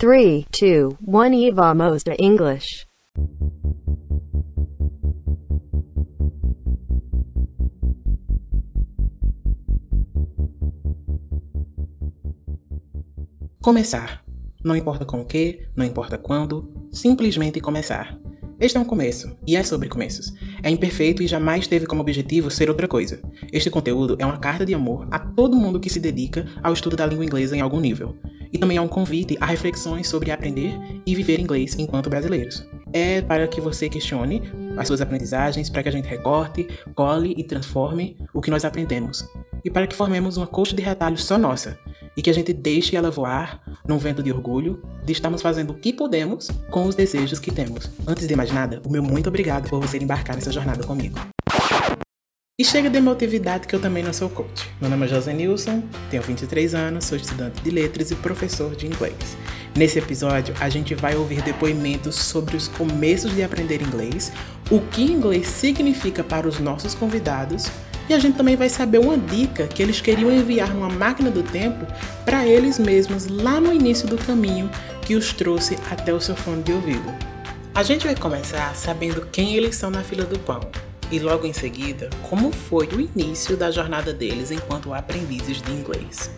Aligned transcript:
3, 0.00 0.44
2, 0.52 0.94
1 1.02 1.32
e 1.34 1.50
vamos 1.50 2.04
a 2.06 2.14
English. 2.20 2.86
Começar. 13.60 14.22
Não 14.62 14.76
importa 14.76 15.04
com 15.04 15.22
o 15.22 15.24
que, 15.24 15.66
não 15.74 15.84
importa 15.84 16.16
quando, 16.16 16.72
simplesmente 16.92 17.60
começar. 17.60 18.16
Este 18.60 18.76
é 18.76 18.80
um 18.80 18.84
começo, 18.84 19.36
e 19.44 19.56
é 19.56 19.64
sobre 19.64 19.88
começos. 19.88 20.32
É 20.62 20.70
imperfeito 20.70 21.24
e 21.24 21.26
jamais 21.26 21.66
teve 21.66 21.86
como 21.86 22.02
objetivo 22.02 22.52
ser 22.52 22.68
outra 22.68 22.86
coisa. 22.86 23.20
Este 23.52 23.68
conteúdo 23.68 24.16
é 24.20 24.24
uma 24.24 24.38
carta 24.38 24.64
de 24.64 24.74
amor 24.74 25.08
a 25.10 25.18
todo 25.18 25.56
mundo 25.56 25.80
que 25.80 25.90
se 25.90 25.98
dedica 25.98 26.46
ao 26.62 26.72
estudo 26.72 26.94
da 26.94 27.04
língua 27.04 27.24
inglesa 27.24 27.56
em 27.56 27.60
algum 27.60 27.80
nível. 27.80 28.16
E 28.52 28.58
também 28.58 28.76
é 28.76 28.80
um 28.80 28.88
convite 28.88 29.36
a 29.40 29.46
reflexões 29.46 30.08
sobre 30.08 30.30
aprender 30.30 30.74
e 31.04 31.14
viver 31.14 31.40
inglês 31.40 31.76
enquanto 31.78 32.10
brasileiros. 32.10 32.66
É 32.92 33.20
para 33.20 33.46
que 33.46 33.60
você 33.60 33.88
questione 33.88 34.42
as 34.76 34.86
suas 34.86 35.00
aprendizagens, 35.00 35.68
para 35.68 35.82
que 35.82 35.88
a 35.88 35.92
gente 35.92 36.08
recorte, 36.08 36.66
cole 36.94 37.34
e 37.36 37.44
transforme 37.44 38.16
o 38.32 38.40
que 38.40 38.50
nós 38.50 38.64
aprendemos. 38.64 39.28
E 39.64 39.70
para 39.70 39.86
que 39.86 39.96
formemos 39.96 40.36
uma 40.36 40.46
coxa 40.46 40.74
de 40.74 40.82
retalhos 40.82 41.24
só 41.24 41.36
nossa, 41.36 41.78
e 42.16 42.22
que 42.22 42.30
a 42.30 42.32
gente 42.32 42.52
deixe 42.52 42.96
ela 42.96 43.10
voar 43.10 43.62
num 43.86 43.98
vento 43.98 44.22
de 44.22 44.32
orgulho 44.32 44.82
de 45.04 45.12
estarmos 45.12 45.40
fazendo 45.40 45.70
o 45.70 45.74
que 45.74 45.92
podemos 45.92 46.50
com 46.70 46.84
os 46.84 46.94
desejos 46.94 47.38
que 47.38 47.52
temos. 47.52 47.90
Antes 48.06 48.26
de 48.26 48.34
mais 48.34 48.52
nada, 48.52 48.82
o 48.84 48.90
meu 48.90 49.02
muito 49.02 49.28
obrigado 49.28 49.68
por 49.68 49.80
você 49.80 49.98
embarcar 49.98 50.34
nessa 50.34 50.50
jornada 50.50 50.84
comigo. 50.84 51.18
E 52.60 52.64
chega 52.64 52.90
de 52.90 52.98
emotividade 52.98 53.68
que 53.68 53.76
eu 53.76 53.80
também 53.80 54.02
não 54.02 54.12
sou 54.12 54.28
coach. 54.28 54.68
Meu 54.80 54.90
nome 54.90 55.06
é 55.06 55.08
José 55.08 55.32
Nilson, 55.32 55.80
tenho 56.10 56.24
23 56.24 56.74
anos, 56.74 57.04
sou 57.04 57.16
estudante 57.16 57.62
de 57.62 57.70
letras 57.70 58.10
e 58.10 58.16
professor 58.16 58.74
de 58.74 58.84
inglês. 58.84 59.36
Nesse 59.76 60.00
episódio, 60.00 60.52
a 60.58 60.68
gente 60.68 60.92
vai 60.92 61.14
ouvir 61.14 61.40
depoimentos 61.40 62.16
sobre 62.16 62.56
os 62.56 62.66
começos 62.66 63.32
de 63.32 63.44
aprender 63.44 63.80
inglês, 63.80 64.32
o 64.72 64.80
que 64.80 65.04
inglês 65.04 65.46
significa 65.46 66.24
para 66.24 66.48
os 66.48 66.58
nossos 66.58 66.96
convidados 66.96 67.70
e 68.08 68.12
a 68.12 68.18
gente 68.18 68.36
também 68.36 68.56
vai 68.56 68.68
saber 68.68 68.98
uma 68.98 69.16
dica 69.16 69.68
que 69.68 69.80
eles 69.80 70.00
queriam 70.00 70.32
enviar 70.32 70.74
numa 70.74 70.88
máquina 70.88 71.30
do 71.30 71.44
tempo 71.44 71.86
para 72.24 72.44
eles 72.44 72.76
mesmos 72.76 73.28
lá 73.28 73.60
no 73.60 73.72
início 73.72 74.08
do 74.08 74.18
caminho 74.18 74.68
que 75.02 75.14
os 75.14 75.32
trouxe 75.32 75.78
até 75.92 76.12
o 76.12 76.20
seu 76.20 76.34
fone 76.34 76.64
de 76.64 76.72
ouvido. 76.72 77.14
A 77.72 77.84
gente 77.84 78.04
vai 78.04 78.16
começar 78.16 78.74
sabendo 78.74 79.28
quem 79.30 79.54
eles 79.54 79.76
são 79.76 79.90
na 79.90 80.02
fila 80.02 80.24
do 80.24 80.40
pão 80.40 80.87
e 81.10 81.18
logo 81.18 81.46
em 81.46 81.52
seguida 81.52 82.10
como 82.28 82.52
foi 82.52 82.86
o 82.88 83.00
início 83.00 83.56
da 83.56 83.70
jornada 83.70 84.12
deles 84.12 84.50
enquanto 84.50 84.92
aprendizes 84.92 85.62
de 85.62 85.72
inglês. 85.72 86.37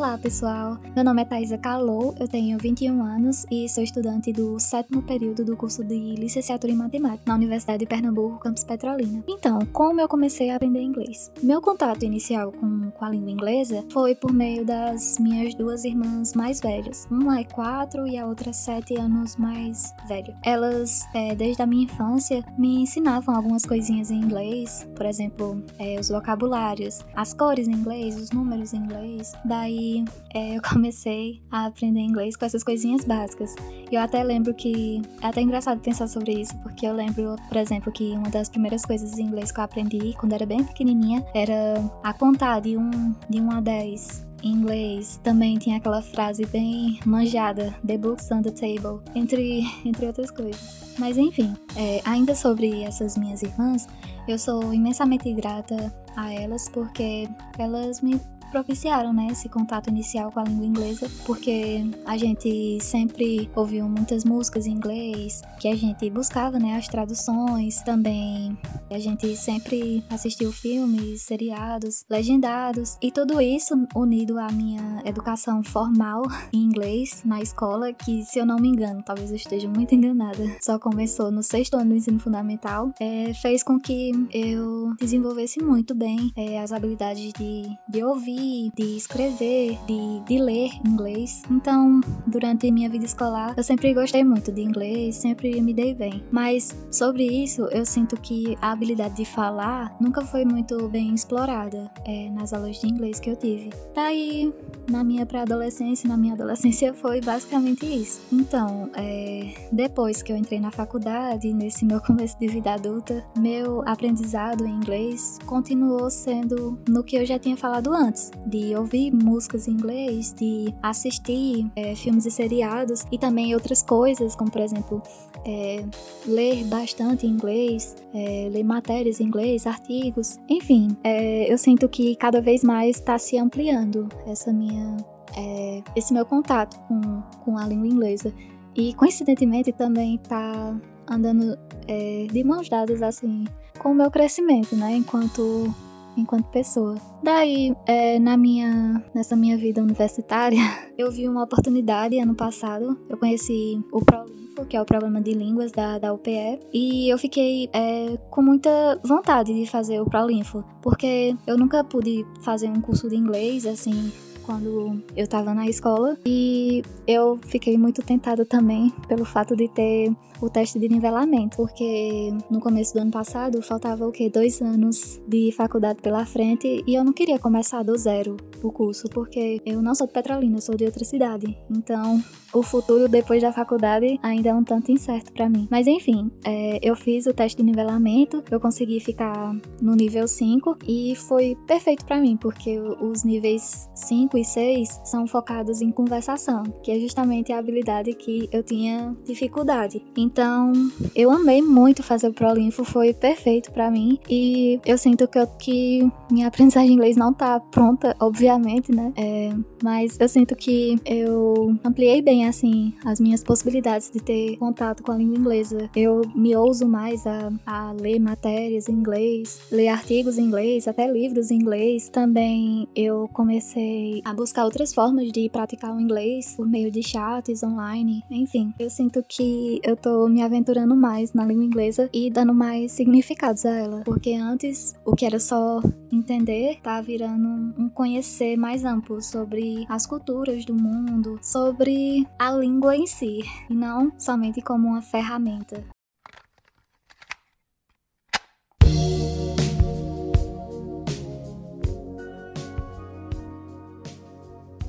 Olá, 0.00 0.16
pessoal. 0.16 0.78
Meu 0.96 1.04
nome 1.04 1.20
é 1.20 1.24
Thaisa 1.26 1.58
Calou, 1.58 2.14
eu 2.18 2.26
tenho 2.26 2.56
21 2.56 3.04
anos 3.04 3.44
e 3.50 3.68
sou 3.68 3.84
estudante 3.84 4.32
do 4.32 4.58
sétimo 4.58 5.02
período 5.02 5.44
do 5.44 5.54
curso 5.54 5.84
de 5.84 6.14
Licenciatura 6.14 6.72
em 6.72 6.76
Matemática 6.76 7.24
na 7.26 7.34
Universidade 7.34 7.80
de 7.80 7.86
Pernambuco, 7.86 8.38
campus 8.38 8.64
Petrolina. 8.64 9.22
Então, 9.28 9.58
como 9.74 10.00
eu 10.00 10.08
comecei 10.08 10.48
a 10.48 10.56
aprender 10.56 10.80
inglês? 10.80 11.30
Meu 11.42 11.60
contato 11.60 12.02
inicial 12.02 12.50
com, 12.50 12.90
com 12.92 13.04
a 13.04 13.10
língua 13.10 13.30
inglesa 13.30 13.84
foi 13.92 14.14
por 14.14 14.32
meio 14.32 14.64
das 14.64 15.18
minhas 15.18 15.54
duas 15.54 15.84
irmãs 15.84 16.32
mais 16.32 16.62
velhas. 16.62 17.06
Uma 17.10 17.40
é 17.40 17.44
4 17.44 18.06
e 18.06 18.16
a 18.16 18.24
outra 18.24 18.48
é 18.48 18.54
7 18.54 18.96
anos 18.96 19.36
mais 19.36 19.94
velha. 20.08 20.34
Elas, 20.42 21.06
é, 21.12 21.34
desde 21.34 21.60
a 21.60 21.66
minha 21.66 21.84
infância, 21.84 22.42
me 22.56 22.80
ensinavam 22.80 23.36
algumas 23.36 23.66
coisinhas 23.66 24.10
em 24.10 24.16
inglês, 24.16 24.88
por 24.96 25.04
exemplo, 25.04 25.62
é, 25.78 26.00
os 26.00 26.08
vocabulários, 26.08 27.04
as 27.14 27.34
cores 27.34 27.68
em 27.68 27.72
inglês, 27.72 28.16
os 28.16 28.30
números 28.30 28.72
em 28.72 28.78
inglês. 28.78 29.34
Daí 29.44 29.89
é, 30.34 30.56
eu 30.56 30.62
comecei 30.62 31.42
a 31.50 31.66
aprender 31.66 32.00
inglês 32.00 32.36
com 32.36 32.44
essas 32.44 32.62
coisinhas 32.62 33.04
básicas. 33.04 33.54
E 33.90 33.94
eu 33.94 34.00
até 34.00 34.22
lembro 34.22 34.54
que. 34.54 35.02
É 35.20 35.26
até 35.26 35.40
engraçado 35.40 35.80
pensar 35.80 36.08
sobre 36.08 36.32
isso, 36.32 36.56
porque 36.62 36.86
eu 36.86 36.94
lembro, 36.94 37.36
por 37.48 37.56
exemplo, 37.56 37.92
que 37.92 38.12
uma 38.12 38.28
das 38.30 38.48
primeiras 38.48 38.84
coisas 38.84 39.18
em 39.18 39.22
inglês 39.22 39.50
que 39.52 39.60
eu 39.60 39.64
aprendi 39.64 40.14
quando 40.18 40.32
era 40.32 40.46
bem 40.46 40.62
pequenininha 40.64 41.24
era 41.34 41.74
a 42.02 42.12
contar 42.12 42.60
de 42.60 42.76
1 42.76 42.80
um, 42.80 43.14
de 43.28 43.40
um 43.40 43.50
a 43.50 43.60
10 43.60 44.30
em 44.42 44.52
inglês 44.52 45.20
também 45.22 45.58
tinha 45.58 45.76
aquela 45.76 46.02
frase 46.02 46.46
bem 46.46 46.98
manjada, 47.04 47.74
The 47.86 47.98
books 47.98 48.30
on 48.30 48.42
the 48.42 48.50
table, 48.50 49.00
entre, 49.14 49.64
entre 49.84 50.06
outras 50.06 50.30
coisas. 50.30 50.94
Mas 50.98 51.16
enfim, 51.16 51.54
é, 51.76 52.00
ainda 52.04 52.34
sobre 52.34 52.82
essas 52.82 53.16
minhas 53.16 53.42
irmãs, 53.42 53.86
eu 54.26 54.38
sou 54.38 54.72
imensamente 54.72 55.32
grata 55.32 55.92
a 56.16 56.32
elas 56.32 56.68
porque 56.68 57.28
elas 57.58 58.00
me 58.00 58.20
propiciaram 58.50 59.12
né, 59.12 59.28
esse 59.30 59.48
contato 59.48 59.88
inicial 59.88 60.30
com 60.30 60.40
a 60.40 60.44
língua 60.44 60.66
inglesa, 60.66 61.10
porque 61.24 61.84
a 62.04 62.16
gente 62.16 62.78
sempre 62.80 63.50
ouviu 63.54 63.88
muitas 63.88 64.24
músicas 64.24 64.66
em 64.66 64.72
inglês, 64.72 65.42
que 65.58 65.68
a 65.68 65.76
gente 65.76 66.08
buscava 66.10 66.58
né, 66.58 66.76
as 66.76 66.88
traduções, 66.88 67.82
também 67.82 68.56
a 68.90 68.98
gente 68.98 69.36
sempre 69.36 70.04
assistiu 70.10 70.52
filmes, 70.52 71.22
seriados, 71.22 72.04
legendados, 72.10 72.96
e 73.00 73.12
tudo 73.12 73.40
isso 73.40 73.74
unido 73.94 74.38
à 74.38 74.50
minha 74.50 75.02
educação 75.04 75.62
formal 75.62 76.22
em 76.52 76.58
inglês 76.58 77.22
na 77.24 77.40
escola, 77.40 77.92
que 77.92 78.24
se 78.24 78.38
eu 78.38 78.46
não 78.46 78.56
me 78.56 78.68
engano, 78.68 79.02
talvez 79.02 79.30
eu 79.30 79.36
esteja 79.36 79.68
muito 79.68 79.94
enganada, 79.94 80.44
só 80.60 80.78
começou 80.78 81.30
no 81.30 81.42
sexto 81.42 81.74
ano 81.74 81.90
do 81.90 81.96
ensino 81.96 82.18
fundamental, 82.18 82.92
é, 83.00 83.32
fez 83.34 83.62
com 83.62 83.78
que 83.78 84.10
eu 84.32 84.94
desenvolvesse 84.98 85.62
muito 85.62 85.94
bem 85.94 86.32
é, 86.36 86.60
as 86.60 86.72
habilidades 86.72 87.32
de, 87.32 87.62
de 87.88 88.02
ouvir 88.02 88.39
de 88.40 88.96
escrever, 88.96 89.78
de, 89.86 90.20
de 90.26 90.38
ler 90.38 90.70
inglês. 90.86 91.42
Então, 91.50 92.00
durante 92.26 92.70
minha 92.70 92.88
vida 92.88 93.04
escolar, 93.04 93.54
eu 93.56 93.62
sempre 93.62 93.92
gostei 93.92 94.24
muito 94.24 94.50
de 94.50 94.62
inglês, 94.62 95.16
sempre 95.16 95.60
me 95.60 95.74
dei 95.74 95.94
bem. 95.94 96.24
Mas 96.30 96.74
sobre 96.90 97.24
isso, 97.24 97.62
eu 97.70 97.84
sinto 97.84 98.20
que 98.20 98.56
a 98.60 98.72
habilidade 98.72 99.16
de 99.16 99.24
falar 99.24 99.94
nunca 100.00 100.22
foi 100.22 100.44
muito 100.44 100.88
bem 100.88 101.14
explorada 101.14 101.90
é, 102.04 102.30
nas 102.30 102.52
aulas 102.52 102.80
de 102.80 102.86
inglês 102.88 103.20
que 103.20 103.30
eu 103.30 103.36
tive. 103.36 103.70
Daí, 103.94 104.52
na 104.90 105.04
minha 105.04 105.26
pré-adolescência, 105.26 106.08
na 106.08 106.16
minha 106.16 106.34
adolescência, 106.34 106.92
foi 106.94 107.20
basicamente 107.20 107.86
isso. 107.86 108.20
Então, 108.32 108.90
é, 108.94 109.54
depois 109.72 110.22
que 110.22 110.32
eu 110.32 110.36
entrei 110.36 110.60
na 110.60 110.70
faculdade, 110.70 111.52
nesse 111.52 111.84
meu 111.84 112.00
começo 112.02 112.38
de 112.38 112.48
vida 112.48 112.74
adulta, 112.74 113.24
meu 113.36 113.82
aprendizado 113.86 114.66
em 114.66 114.70
inglês 114.70 115.38
continuou 115.46 116.10
sendo 116.10 116.78
no 116.88 117.04
que 117.04 117.16
eu 117.16 117.26
já 117.26 117.38
tinha 117.38 117.56
falado 117.56 117.92
antes 117.92 118.29
de 118.46 118.74
ouvir 118.74 119.12
músicas 119.12 119.68
em 119.68 119.72
inglês, 119.72 120.34
de 120.36 120.74
assistir 120.82 121.70
é, 121.76 121.94
filmes 121.94 122.26
e 122.26 122.30
seriados 122.30 123.04
e 123.10 123.18
também 123.18 123.54
outras 123.54 123.82
coisas, 123.82 124.34
como 124.34 124.50
por 124.50 124.60
exemplo 124.60 125.02
é, 125.44 125.84
ler 126.26 126.64
bastante 126.64 127.26
inglês, 127.26 127.96
é, 128.14 128.48
ler 128.52 128.64
matérias 128.64 129.20
em 129.20 129.24
inglês, 129.24 129.66
artigos, 129.66 130.38
enfim, 130.48 130.96
é, 131.02 131.52
eu 131.52 131.58
sinto 131.58 131.88
que 131.88 132.16
cada 132.16 132.40
vez 132.40 132.62
mais 132.62 132.96
está 132.96 133.18
se 133.18 133.38
ampliando 133.38 134.08
essa 134.26 134.52
minha, 134.52 134.96
é, 135.36 135.82
esse 135.96 136.12
meu 136.12 136.26
contato 136.26 136.78
com, 136.80 137.22
com 137.44 137.58
a 137.58 137.66
língua 137.66 137.86
inglesa. 137.86 138.32
E 138.74 138.94
coincidentemente 138.94 139.72
também 139.72 140.14
está 140.14 140.78
andando 141.08 141.58
é, 141.88 142.26
de 142.30 142.44
mãos 142.44 142.68
dadas 142.68 143.02
assim 143.02 143.44
com 143.78 143.92
o 143.92 143.94
meu 143.94 144.10
crescimento, 144.10 144.76
né, 144.76 144.94
enquanto 144.94 145.74
enquanto 146.16 146.46
pessoa. 146.46 146.96
Daí, 147.22 147.74
é, 147.86 148.18
na 148.18 148.36
minha, 148.36 149.02
nessa 149.14 149.36
minha 149.36 149.56
vida 149.56 149.82
universitária, 149.82 150.60
eu 150.96 151.10
vi 151.10 151.28
uma 151.28 151.44
oportunidade 151.44 152.18
ano 152.18 152.34
passado. 152.34 152.98
Eu 153.08 153.16
conheci 153.16 153.82
o 153.92 154.04
ProLinfo, 154.04 154.66
que 154.68 154.76
é 154.76 154.80
o 154.80 154.84
programa 154.84 155.20
de 155.20 155.32
línguas 155.32 155.72
da, 155.72 155.98
da 155.98 156.12
UPE, 156.12 156.60
e 156.72 157.08
eu 157.08 157.18
fiquei 157.18 157.68
é, 157.72 158.16
com 158.30 158.42
muita 158.42 158.70
vontade 159.04 159.54
de 159.54 159.66
fazer 159.66 160.00
o 160.00 160.06
ProLinfo, 160.06 160.64
porque 160.82 161.36
eu 161.46 161.56
nunca 161.56 161.82
pude 161.84 162.24
fazer 162.42 162.68
um 162.68 162.80
curso 162.80 163.08
de 163.08 163.16
inglês 163.16 163.66
assim 163.66 164.12
quando 164.50 165.00
eu 165.16 165.22
estava 165.22 165.54
na 165.54 165.68
escola 165.68 166.18
e 166.26 166.82
eu 167.06 167.38
fiquei 167.46 167.78
muito 167.78 168.02
tentada 168.02 168.44
também 168.44 168.90
pelo 169.06 169.24
fato 169.24 169.54
de 169.54 169.68
ter 169.68 170.12
o 170.40 170.48
teste 170.48 170.78
de 170.78 170.88
nivelamento, 170.88 171.56
porque 171.56 172.32
no 172.50 172.60
começo 172.60 172.94
do 172.94 173.00
ano 173.00 173.10
passado 173.10 173.62
faltava 173.62 174.06
o 174.06 174.10
que 174.10 174.28
dois 174.28 174.60
anos 174.60 175.20
de 175.28 175.52
faculdade 175.52 176.00
pela 176.00 176.24
frente 176.24 176.82
e 176.86 176.94
eu 176.94 177.04
não 177.04 177.12
queria 177.12 177.38
começar 177.38 177.82
do 177.82 177.96
zero 177.96 178.36
o 178.62 178.72
curso, 178.72 179.08
porque 179.08 179.60
eu 179.64 179.80
não 179.80 179.94
sou 179.94 180.06
de 180.06 180.12
Petrolina, 180.12 180.56
eu 180.56 180.60
sou 180.60 180.76
de 180.76 180.84
outra 180.84 181.04
cidade. 181.04 181.56
Então, 181.70 182.22
o 182.52 182.62
futuro 182.62 183.08
depois 183.08 183.42
da 183.42 183.52
faculdade 183.52 184.18
ainda 184.22 184.50
é 184.50 184.54
um 184.54 184.64
tanto 184.64 184.90
incerto 184.90 185.32
para 185.32 185.48
mim. 185.48 185.68
Mas 185.70 185.86
enfim, 185.86 186.30
é, 186.44 186.78
eu 186.82 186.96
fiz 186.96 187.26
o 187.26 187.32
teste 187.32 187.58
de 187.58 187.62
nivelamento, 187.62 188.42
eu 188.50 188.60
consegui 188.60 189.00
ficar 189.00 189.54
no 189.80 189.94
nível 189.94 190.26
5 190.26 190.78
e 190.86 191.14
foi 191.16 191.56
perfeito 191.66 192.04
para 192.04 192.20
mim, 192.20 192.36
porque 192.36 192.78
os 192.78 193.24
níveis 193.24 193.88
5 193.94 194.36
e 194.40 194.44
6 194.44 195.00
são 195.04 195.26
focados 195.26 195.80
em 195.80 195.90
conversação, 195.90 196.62
que 196.82 196.90
é 196.90 196.98
justamente 196.98 197.52
a 197.52 197.58
habilidade 197.58 198.12
que 198.14 198.48
eu 198.52 198.62
tinha 198.62 199.16
dificuldade. 199.24 200.04
Então, 200.16 200.72
eu 201.14 201.30
amei 201.30 201.62
muito 201.62 202.02
fazer 202.02 202.28
o 202.28 202.32
Prolinfo, 202.32 202.84
foi 202.84 203.12
perfeito 203.12 203.72
para 203.72 203.90
mim 203.90 204.18
e 204.28 204.80
eu 204.84 204.96
sinto 204.98 205.26
que, 205.28 205.38
eu, 205.38 205.46
que 205.46 206.10
minha 206.30 206.48
aprendizagem 206.48 206.88
de 206.88 206.94
inglês 206.94 207.16
não 207.16 207.32
tá 207.32 207.60
pronta, 207.60 208.16
obviamente, 208.20 208.94
né? 208.94 209.12
É, 209.16 209.50
mas 209.82 210.18
eu 210.18 210.28
sinto 210.28 210.54
que 210.56 210.98
eu 211.04 211.76
ampliei 211.84 212.22
bem, 212.22 212.46
assim, 212.46 212.94
as 213.04 213.20
minhas 213.20 213.42
possibilidades 213.42 214.10
de 214.10 214.20
ter 214.20 214.56
contato 214.56 215.02
com 215.02 215.12
a 215.12 215.16
língua 215.16 215.38
inglesa. 215.38 215.90
Eu 215.94 216.22
me 216.34 216.54
ouso 216.56 216.86
mais 216.86 217.26
a, 217.26 217.52
a 217.66 217.92
ler 217.92 218.18
matérias 218.18 218.88
em 218.88 218.92
inglês, 218.92 219.60
ler 219.70 219.88
artigos 219.88 220.38
em 220.38 220.44
inglês, 220.44 220.86
até 220.86 221.10
livros 221.10 221.50
em 221.50 221.56
inglês. 221.56 222.08
Também 222.08 222.88
eu 222.94 223.28
comecei 223.32 224.19
a 224.24 224.32
buscar 224.32 224.64
outras 224.64 224.92
formas 224.92 225.30
de 225.32 225.48
praticar 225.50 225.94
o 225.94 226.00
inglês 226.00 226.54
por 226.56 226.68
meio 226.68 226.90
de 226.90 227.02
chats 227.02 227.62
online, 227.62 228.22
enfim. 228.30 228.72
Eu 228.78 228.90
sinto 228.90 229.22
que 229.26 229.80
eu 229.82 229.96
tô 229.96 230.28
me 230.28 230.42
aventurando 230.42 230.94
mais 230.96 231.32
na 231.32 231.44
língua 231.44 231.64
inglesa 231.64 232.08
e 232.12 232.30
dando 232.30 232.54
mais 232.54 232.92
significados 232.92 233.64
a 233.64 233.70
ela, 233.70 234.02
porque 234.04 234.32
antes 234.34 234.94
o 235.04 235.14
que 235.14 235.24
era 235.24 235.38
só 235.38 235.80
entender 236.12 236.78
tá 236.82 237.00
virando 237.00 237.48
um 237.78 237.88
conhecer 237.88 238.56
mais 238.56 238.84
amplo 238.84 239.20
sobre 239.22 239.84
as 239.88 240.06
culturas 240.06 240.64
do 240.64 240.74
mundo, 240.74 241.38
sobre 241.42 242.26
a 242.38 242.50
língua 242.52 242.96
em 242.96 243.06
si, 243.06 243.40
e 243.68 243.74
não 243.74 244.12
somente 244.18 244.60
como 244.60 244.88
uma 244.88 245.02
ferramenta. 245.02 245.84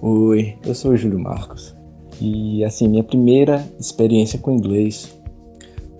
Oi, 0.03 0.57
eu 0.65 0.73
sou 0.73 0.93
o 0.93 0.97
Júlio 0.97 1.19
Marcos. 1.19 1.75
E 2.19 2.65
assim, 2.65 2.87
minha 2.87 3.03
primeira 3.03 3.63
experiência 3.79 4.39
com 4.39 4.49
inglês 4.49 5.15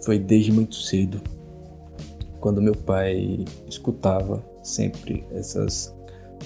foi 0.03 0.17
desde 0.17 0.51
muito 0.51 0.73
cedo, 0.73 1.21
quando 2.39 2.63
meu 2.63 2.75
pai 2.75 3.45
escutava 3.67 4.43
sempre 4.63 5.23
essas 5.29 5.95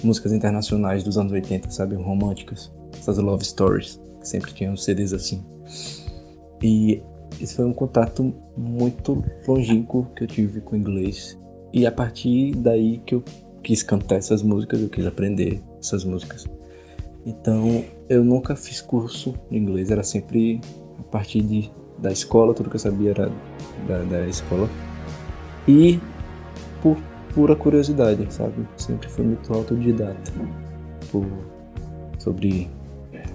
músicas 0.04 0.32
internacionais 0.32 1.02
dos 1.02 1.16
anos 1.16 1.32
80, 1.32 1.70
sabe, 1.70 1.94
românticas, 1.94 2.70
essas 2.92 3.16
love 3.16 3.42
stories, 3.42 3.98
que 4.20 4.28
sempre 4.28 4.52
tinham 4.52 4.76
CDs 4.76 5.14
assim. 5.14 5.42
E 6.62 7.02
esse 7.40 7.54
foi 7.56 7.64
um 7.64 7.72
contato 7.72 8.34
muito 8.54 9.24
longínquo 9.48 10.06
que 10.14 10.24
eu 10.24 10.28
tive 10.28 10.60
com 10.60 10.76
o 10.76 10.78
inglês. 10.78 11.38
E 11.72 11.86
a 11.86 11.90
partir 11.90 12.54
daí 12.54 12.98
que 12.98 13.14
eu 13.14 13.24
quis 13.62 13.82
cantar 13.82 14.16
essas 14.16 14.42
músicas, 14.42 14.78
eu 14.78 14.90
quis 14.90 15.06
aprender 15.06 15.62
essas 15.80 16.04
músicas. 16.04 16.44
Então, 17.26 17.84
eu 18.08 18.22
nunca 18.22 18.54
fiz 18.54 18.80
curso 18.80 19.34
de 19.50 19.58
inglês, 19.58 19.90
era 19.90 20.04
sempre 20.04 20.60
a 20.96 21.02
partir 21.02 21.42
de, 21.42 21.68
da 21.98 22.12
escola, 22.12 22.54
tudo 22.54 22.70
que 22.70 22.76
eu 22.76 22.80
sabia 22.80 23.10
era 23.10 23.32
da, 23.88 23.98
da 24.04 24.26
escola. 24.28 24.70
E 25.66 25.98
por 26.80 26.96
pura 27.34 27.56
curiosidade, 27.56 28.32
sabe? 28.32 28.54
Sempre 28.76 29.08
fui 29.08 29.24
muito 29.24 29.52
autodidata 29.52 30.32
por, 31.10 31.26
sobre 32.20 32.70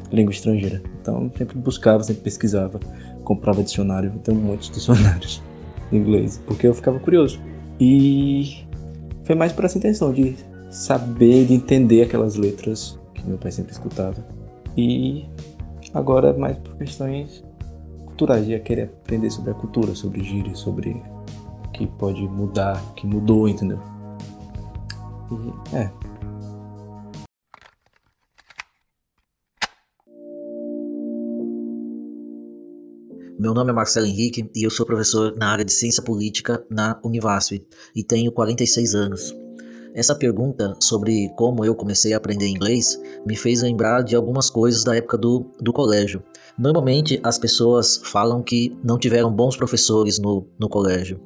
língua 0.09 0.31
estrangeira. 0.31 0.81
Então, 1.01 1.29
sempre 1.37 1.57
buscava, 1.57 2.01
sempre 2.01 2.23
pesquisava, 2.23 2.79
comprava 3.25 3.61
dicionário, 3.61 4.09
tenho 4.23 4.39
muitos 4.39 4.69
dicionários 4.71 5.43
em 5.91 5.97
inglês, 5.97 6.41
porque 6.47 6.65
eu 6.65 6.73
ficava 6.73 6.97
curioso. 6.97 7.41
E 7.77 8.65
foi 9.25 9.35
mais 9.35 9.51
por 9.51 9.65
essa 9.65 9.77
intenção 9.77 10.13
de 10.13 10.35
saber, 10.69 11.45
de 11.45 11.53
entender 11.55 12.03
aquelas 12.03 12.35
letras 12.35 13.00
que 13.21 13.27
meu 13.27 13.37
pai 13.37 13.51
sempre 13.51 13.71
escutava. 13.71 14.25
E 14.75 15.25
agora 15.93 16.33
mais 16.33 16.57
por 16.57 16.75
questões 16.77 17.43
culturais, 18.05 18.45
de 18.45 18.59
querer 18.59 18.83
aprender 18.83 19.29
sobre 19.29 19.51
a 19.51 19.53
cultura, 19.53 19.95
sobre 19.95 20.23
gírias, 20.23 20.59
sobre 20.59 21.01
o 21.65 21.71
que 21.71 21.87
pode 21.87 22.21
mudar, 22.27 22.81
o 22.91 22.93
que 22.93 23.07
mudou, 23.07 23.47
entendeu? 23.47 23.79
E 25.31 25.75
é. 25.75 25.91
Meu 33.39 33.55
nome 33.55 33.71
é 33.71 33.73
Marcelo 33.73 34.05
Henrique 34.05 34.47
e 34.55 34.63
eu 34.63 34.69
sou 34.69 34.85
professor 34.85 35.35
na 35.35 35.51
área 35.51 35.65
de 35.65 35.73
Ciência 35.73 36.03
Política 36.03 36.63
na 36.69 36.99
Univasf 37.03 37.59
e 37.95 38.03
tenho 38.03 38.31
46 38.31 38.93
anos. 38.93 39.40
Essa 39.93 40.15
pergunta 40.15 40.73
sobre 40.79 41.29
como 41.35 41.65
eu 41.65 41.75
comecei 41.75 42.13
a 42.13 42.17
aprender 42.17 42.47
inglês 42.47 42.99
me 43.25 43.35
fez 43.35 43.61
lembrar 43.61 44.03
de 44.03 44.15
algumas 44.15 44.49
coisas 44.49 44.83
da 44.83 44.95
época 44.95 45.17
do, 45.17 45.45
do 45.59 45.73
colégio. 45.73 46.23
Normalmente 46.57 47.19
as 47.23 47.37
pessoas 47.37 47.99
falam 48.05 48.41
que 48.41 48.77
não 48.83 48.97
tiveram 48.97 49.31
bons 49.31 49.57
professores 49.57 50.17
no, 50.17 50.47
no 50.57 50.69
colégio. 50.69 51.19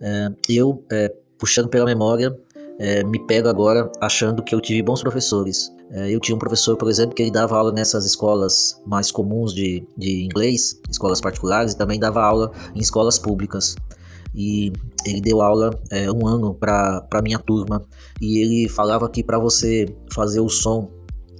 É, 0.00 0.28
eu, 0.48 0.84
é, 0.92 1.12
puxando 1.38 1.68
pela 1.68 1.86
memória, 1.86 2.36
é, 2.78 3.02
me 3.02 3.18
pego 3.26 3.48
agora 3.48 3.90
achando 4.00 4.42
que 4.42 4.54
eu 4.54 4.60
tive 4.60 4.82
bons 4.82 5.00
professores. 5.00 5.72
É, 5.90 6.08
eu 6.10 6.20
tinha 6.20 6.36
um 6.36 6.38
professor, 6.38 6.76
por 6.76 6.88
exemplo, 6.88 7.14
que 7.14 7.22
ele 7.22 7.32
dava 7.32 7.56
aula 7.56 7.72
nessas 7.72 8.04
escolas 8.04 8.80
mais 8.86 9.10
comuns 9.10 9.52
de, 9.52 9.84
de 9.96 10.24
inglês, 10.24 10.80
escolas 10.88 11.20
particulares, 11.20 11.72
e 11.72 11.78
também 11.78 11.98
dava 11.98 12.22
aula 12.22 12.52
em 12.74 12.80
escolas 12.80 13.18
públicas 13.18 13.74
e 14.34 14.72
ele 15.06 15.20
deu 15.20 15.40
aula 15.40 15.78
é, 15.90 16.10
um 16.10 16.26
ano 16.26 16.54
para 16.54 17.22
minha 17.22 17.38
turma 17.38 17.84
e 18.20 18.38
ele 18.38 18.68
falava 18.68 19.08
que 19.08 19.22
para 19.22 19.38
você 19.38 19.86
fazer 20.12 20.40
o 20.40 20.48
som 20.48 20.90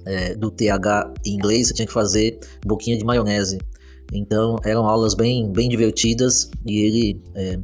é, 0.05 0.35
do 0.35 0.51
TH 0.51 1.13
em 1.25 1.33
inglês 1.35 1.67
você 1.67 1.73
tinha 1.73 1.87
que 1.87 1.93
fazer 1.93 2.39
pouquinho 2.61 2.97
de 2.97 3.03
maionese. 3.03 3.59
Então 4.13 4.57
eram 4.63 4.85
aulas 4.87 5.13
bem, 5.13 5.51
bem 5.51 5.67
divertidas 5.67 6.49
e 6.65 6.79
ele 6.79 7.21
é, 7.33 7.59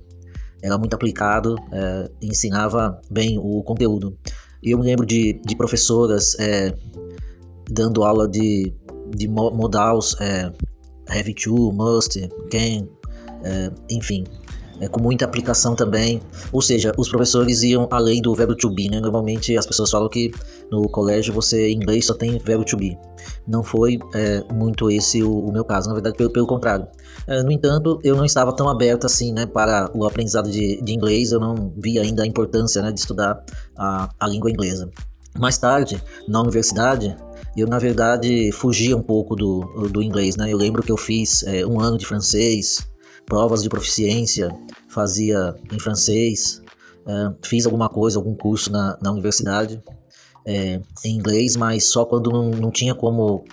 era 0.61 0.77
muito 0.77 0.93
aplicado, 0.93 1.55
é, 1.71 2.09
ensinava 2.21 2.99
bem 3.09 3.39
o 3.39 3.63
conteúdo. 3.63 4.17
Eu 4.61 4.77
me 4.77 4.85
lembro 4.85 5.05
de, 5.05 5.39
de 5.45 5.55
professoras 5.55 6.35
é, 6.39 6.73
dando 7.69 8.03
aula 8.03 8.27
de, 8.27 8.73
de 9.15 9.27
modals, 9.27 10.15
é, 10.19 10.51
have 11.09 11.33
to, 11.33 11.71
must, 11.71 12.19
can, 12.51 12.87
enfim, 13.89 14.23
é, 14.81 14.87
com 14.87 14.99
muita 14.99 15.23
aplicação 15.23 15.75
também. 15.75 16.19
Ou 16.51 16.61
seja, 16.61 16.91
os 16.97 17.07
professores 17.07 17.61
iam 17.61 17.87
além 17.91 18.21
do 18.21 18.33
verbo 18.33 18.55
to 18.55 18.69
be, 18.69 18.89
né? 18.89 18.99
Normalmente 18.99 19.55
as 19.55 19.65
pessoas 19.65 19.91
falam 19.91 20.09
que 20.09 20.31
no 20.71 20.89
colégio 20.89 21.33
você 21.33 21.69
em 21.69 21.75
inglês 21.75 22.07
só 22.07 22.15
tem 22.15 22.39
verbo 22.39 22.65
to 22.65 22.75
be. 22.75 22.97
Não 23.47 23.63
foi 23.63 23.99
é, 24.15 24.43
muito 24.51 24.89
esse 24.89 25.21
o, 25.21 25.31
o, 25.31 25.51
meu 25.51 25.63
caso, 25.63 25.87
na 25.87 25.93
verdade, 25.93 26.17
pelo, 26.17 26.31
pelo 26.31 26.47
contrário. 26.47 26.87
É, 27.27 27.43
no 27.43 27.51
entanto, 27.51 27.99
eu 28.03 28.15
não 28.15 28.25
estava 28.25 28.51
tão 28.53 28.67
aberto 28.67 29.05
assim, 29.05 29.31
né, 29.31 29.45
para 29.45 29.91
o 29.93 30.05
aprendizado 30.05 30.49
de, 30.49 30.81
de 30.81 30.93
inglês, 30.93 31.31
eu 31.31 31.39
não 31.39 31.71
via 31.77 32.01
ainda 32.01 32.23
a 32.23 32.27
importância, 32.27 32.81
né, 32.81 32.91
de 32.91 33.00
estudar 33.00 33.43
a, 33.77 34.09
a 34.19 34.27
língua 34.27 34.50
inglesa. 34.50 34.89
Mais 35.38 35.57
tarde, 35.57 36.01
na 36.27 36.41
universidade, 36.41 37.15
eu 37.55 37.67
na 37.67 37.77
verdade 37.77 38.51
fugia 38.51 38.97
um 38.97 39.01
pouco 39.03 39.35
do, 39.35 39.89
do 39.89 40.01
inglês, 40.01 40.35
né? 40.35 40.51
Eu 40.51 40.57
lembro 40.57 40.81
que 40.81 40.91
eu 40.91 40.97
fiz 40.97 41.43
é, 41.43 41.65
um 41.65 41.79
ano 41.79 41.97
de 41.97 42.05
francês, 42.05 42.85
provas 43.31 43.63
de 43.63 43.69
proficiência, 43.69 44.50
fazia 44.89 45.55
em 45.71 45.79
francês, 45.79 46.61
uh, 47.05 47.33
fiz 47.41 47.65
alguma 47.65 47.88
coisa, 47.88 48.19
algum 48.19 48.35
curso 48.35 48.69
na, 48.69 48.97
na 49.01 49.09
universidade 49.09 49.81
é, 50.45 50.81
em 51.05 51.15
inglês, 51.15 51.55
mas 51.55 51.85
só 51.85 52.03
quando 52.03 52.29
não, 52.29 52.51
não 52.51 52.69
tinha 52.69 52.93
como 52.93 53.45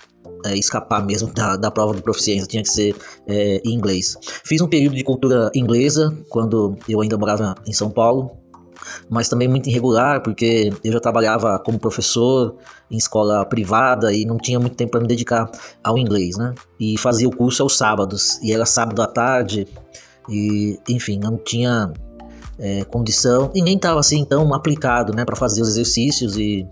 é, 0.45 0.57
escapar 0.57 1.05
mesmo 1.05 1.31
da, 1.33 1.55
da 1.55 1.71
prova 1.71 1.95
de 1.95 2.01
proficiência, 2.01 2.45
tinha 2.45 2.61
que 2.61 2.67
ser 2.67 2.93
é, 3.25 3.61
em 3.63 3.73
inglês. 3.73 4.17
Fiz 4.43 4.59
um 4.59 4.67
período 4.67 4.97
de 4.97 5.03
cultura 5.05 5.49
inglesa 5.55 6.13
quando 6.27 6.77
eu 6.89 6.99
ainda 6.99 7.17
morava 7.17 7.55
em 7.65 7.71
São 7.71 7.89
Paulo, 7.89 8.31
mas 9.09 9.29
também 9.29 9.47
muito 9.47 9.69
irregular, 9.69 10.21
porque 10.21 10.71
eu 10.83 10.91
já 10.93 10.99
trabalhava 10.99 11.59
como 11.59 11.79
professor 11.79 12.55
em 12.89 12.97
escola 12.97 13.45
privada 13.45 14.13
e 14.13 14.25
não 14.25 14.37
tinha 14.37 14.59
muito 14.59 14.75
tempo 14.75 14.91
para 14.91 15.01
me 15.01 15.07
dedicar 15.07 15.49
ao 15.83 15.97
inglês, 15.97 16.37
né? 16.37 16.53
E 16.79 16.97
fazia 16.97 17.27
o 17.27 17.35
curso 17.35 17.63
aos 17.63 17.77
sábados, 17.77 18.39
e 18.41 18.53
era 18.53 18.65
sábado 18.65 19.01
à 19.01 19.07
tarde, 19.07 19.67
e 20.27 20.79
enfim, 20.87 21.19
não 21.19 21.37
tinha 21.37 21.91
é, 22.57 22.83
condição, 22.83 23.51
e 23.55 23.61
nem 23.61 23.75
estava 23.75 23.99
assim 23.99 24.23
tão 24.25 24.53
aplicado, 24.53 25.13
né, 25.13 25.25
para 25.25 25.35
fazer 25.35 25.61
os 25.61 25.69
exercícios 25.69 26.37
e, 26.37 26.67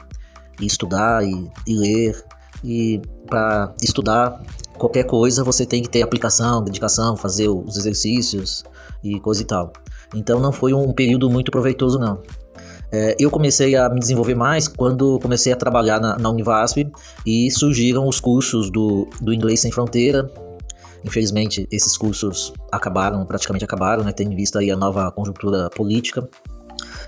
e 0.60 0.66
estudar 0.66 1.24
e, 1.24 1.50
e 1.66 1.76
ler. 1.76 2.24
E 2.64 3.00
para 3.28 3.74
estudar 3.84 4.42
qualquer 4.78 5.04
coisa 5.04 5.44
você 5.44 5.66
tem 5.66 5.82
que 5.82 5.90
ter 5.90 6.02
aplicação, 6.02 6.64
dedicação, 6.64 7.16
fazer 7.16 7.50
os 7.50 7.78
exercícios 7.78 8.64
e 9.04 9.20
coisa 9.20 9.42
e 9.42 9.46
tal. 9.46 9.72
Então 10.14 10.40
não 10.40 10.52
foi 10.52 10.74
um 10.74 10.94
período 10.94 11.30
muito 11.30 11.52
proveitoso 11.52 12.00
não. 12.00 12.22
É, 12.92 13.16
eu 13.20 13.30
comecei 13.30 13.76
a 13.76 13.90
me 13.90 14.00
desenvolver 14.00 14.36
mais 14.36 14.68
quando 14.68 15.20
comecei 15.20 15.52
a 15.52 15.56
trabalhar 15.56 16.00
na, 16.00 16.18
na 16.18 16.30
Univasp 16.30 16.90
e 17.26 17.52
surgiram 17.52 18.08
os 18.08 18.20
cursos 18.20 18.72
do, 18.72 19.08
do 19.22 19.34
Inglês 19.34 19.60
Sem 19.60 19.72
Fronteira. 19.72 20.32
Infelizmente, 21.04 21.68
esses 21.72 21.98
cursos 21.98 22.54
acabaram, 22.72 23.26
praticamente 23.26 23.64
acabaram, 23.64 24.04
né, 24.04 24.12
tendo 24.12 24.32
em 24.32 24.36
vista 24.36 24.60
aí 24.60 24.72
a 24.72 24.76
nova 24.76 25.12
conjuntura 25.12 25.70
política. 25.70 26.28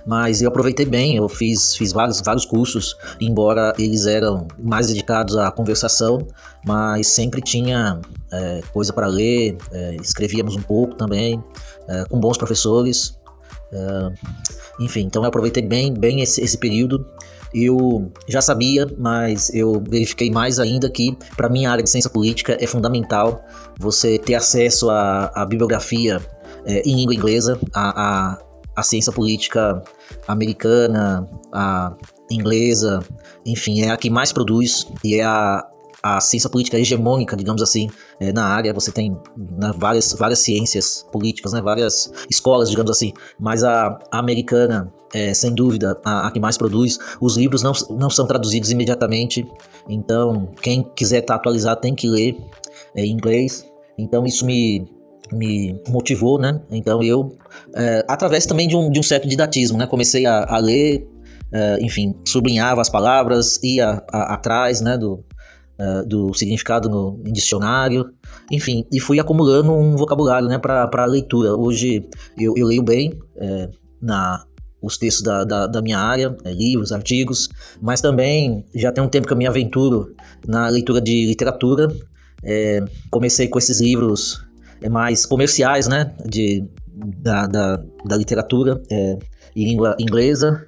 Mas 0.05 0.41
eu 0.41 0.49
aproveitei 0.49 0.85
bem, 0.85 1.15
eu 1.15 1.27
fiz, 1.29 1.75
fiz 1.75 1.91
vários, 1.91 2.21
vários 2.21 2.45
cursos, 2.45 2.95
embora 3.19 3.73
eles 3.77 4.05
eram 4.05 4.47
mais 4.57 4.87
dedicados 4.87 5.35
à 5.37 5.51
conversação, 5.51 6.27
mas 6.65 7.07
sempre 7.07 7.41
tinha 7.41 7.99
é, 8.31 8.61
coisa 8.73 8.93
para 8.93 9.07
ler, 9.07 9.57
é, 9.71 9.95
escrevíamos 9.95 10.55
um 10.55 10.61
pouco 10.61 10.95
também, 10.95 11.43
é, 11.87 12.05
com 12.05 12.19
bons 12.19 12.37
professores. 12.37 13.17
É, 13.71 14.11
enfim, 14.79 15.01
então 15.01 15.23
eu 15.23 15.27
aproveitei 15.27 15.63
bem, 15.63 15.93
bem 15.93 16.21
esse, 16.21 16.41
esse 16.41 16.57
período 16.57 17.05
eu 17.53 18.11
já 18.27 18.41
sabia, 18.41 18.87
mas 18.97 19.51
eu 19.53 19.81
verifiquei 19.89 20.29
mais 20.29 20.59
ainda 20.59 20.89
que, 20.89 21.17
para 21.35 21.49
minha 21.49 21.71
área 21.71 21.83
de 21.83 21.89
ciência 21.89 22.09
política, 22.09 22.57
é 22.59 22.67
fundamental 22.67 23.43
você 23.79 24.19
ter 24.19 24.35
acesso 24.35 24.89
à, 24.89 25.31
à 25.33 25.45
bibliografia 25.45 26.21
é, 26.65 26.81
em 26.81 26.95
língua 26.95 27.15
inglesa, 27.15 27.59
à, 27.73 28.33
à, 28.33 28.37
à 28.79 28.83
ciência 28.83 29.11
política 29.11 29.83
americana, 30.27 31.29
a 31.51 31.93
inglesa, 32.31 33.03
enfim, 33.45 33.81
é 33.81 33.89
a 33.89 33.97
que 33.97 34.09
mais 34.09 34.31
produz 34.31 34.87
e 35.03 35.15
é 35.15 35.23
a, 35.23 35.67
a 36.01 36.21
ciência 36.21 36.49
política 36.49 36.79
hegemônica, 36.79 37.35
digamos 37.35 37.61
assim, 37.61 37.89
é, 38.19 38.31
na 38.31 38.45
área. 38.45 38.73
Você 38.73 38.91
tem 38.91 39.17
né, 39.37 39.73
várias, 39.75 40.13
várias 40.13 40.39
ciências 40.39 41.05
políticas, 41.11 41.53
né, 41.53 41.61
várias 41.61 42.11
escolas, 42.29 42.69
digamos 42.69 42.91
assim, 42.91 43.13
mas 43.39 43.63
a, 43.63 43.99
a 44.11 44.19
americana, 44.19 44.91
é, 45.13 45.33
sem 45.33 45.53
dúvida, 45.53 45.99
a, 46.05 46.27
a, 46.27 46.31
que 46.31 46.39
mais 46.39 46.57
produz. 46.57 46.97
Os 47.19 47.35
livros 47.35 47.61
não, 47.61 47.73
não 47.89 48.09
são 48.09 48.25
traduzidos 48.25 48.71
imediatamente, 48.71 49.45
então 49.87 50.49
quem 50.61 50.83
quiser 50.95 51.19
estar 51.19 51.33
tá 51.33 51.39
atualizado 51.39 51.81
tem 51.81 51.93
que 51.93 52.07
ler 52.07 52.37
é, 52.95 53.03
em 53.03 53.11
inglês. 53.11 53.65
Então 53.97 54.25
isso 54.25 54.45
me, 54.45 54.87
me 55.31 55.79
motivou, 55.87 56.39
né? 56.39 56.59
Então 56.71 57.03
eu, 57.03 57.37
é, 57.73 58.05
através 58.07 58.45
também 58.45 58.67
de 58.67 58.75
um, 58.75 58.91
de 58.91 58.99
um 58.99 59.03
certo 59.03 59.27
didatismo, 59.27 59.77
né? 59.77 59.85
Comecei 59.87 60.25
a, 60.25 60.45
a 60.45 60.57
ler, 60.57 61.07
é, 61.51 61.77
enfim, 61.81 62.15
sublinhava 62.25 62.81
as 62.81 62.89
palavras, 62.89 63.59
ia 63.63 64.03
a, 64.11 64.33
atrás, 64.33 64.81
né? 64.81 64.97
Do, 64.97 65.23
uh, 65.79 66.05
do 66.05 66.33
significado 66.33 66.89
no 66.89 67.21
em 67.25 67.31
dicionário, 67.31 68.11
enfim, 68.51 68.85
e 68.91 68.99
fui 68.99 69.19
acumulando 69.19 69.71
um 69.71 69.95
vocabulário 69.95 70.47
né, 70.47 70.57
para 70.57 71.05
leitura. 71.05 71.55
Hoje 71.55 72.05
eu, 72.37 72.53
eu 72.55 72.67
leio 72.67 72.83
bem 72.83 73.17
é, 73.37 73.69
na, 74.01 74.43
os 74.81 74.97
textos 74.97 75.23
da, 75.23 75.43
da, 75.43 75.67
da 75.67 75.81
minha 75.81 75.97
área, 75.97 76.35
é, 76.43 76.51
livros, 76.51 76.91
artigos, 76.91 77.49
mas 77.81 78.01
também 78.01 78.65
já 78.75 78.91
tem 78.91 79.03
um 79.03 79.07
tempo 79.07 79.27
que 79.27 79.33
eu 79.33 79.37
me 79.37 79.47
aventuro 79.47 80.13
na 80.45 80.67
leitura 80.67 81.01
de 81.01 81.25
literatura. 81.25 81.87
É, 82.43 82.83
comecei 83.11 83.47
com 83.47 83.59
esses 83.59 83.81
livros 83.81 84.41
é, 84.41 84.48
mais 84.87 85.25
comerciais, 85.25 85.87
né, 85.87 86.13
de, 86.25 86.63
da, 86.87 87.47
da, 87.47 87.83
da 88.05 88.15
literatura 88.15 88.81
é, 88.91 89.17
em 89.55 89.65
língua 89.65 89.95
inglesa. 89.99 90.63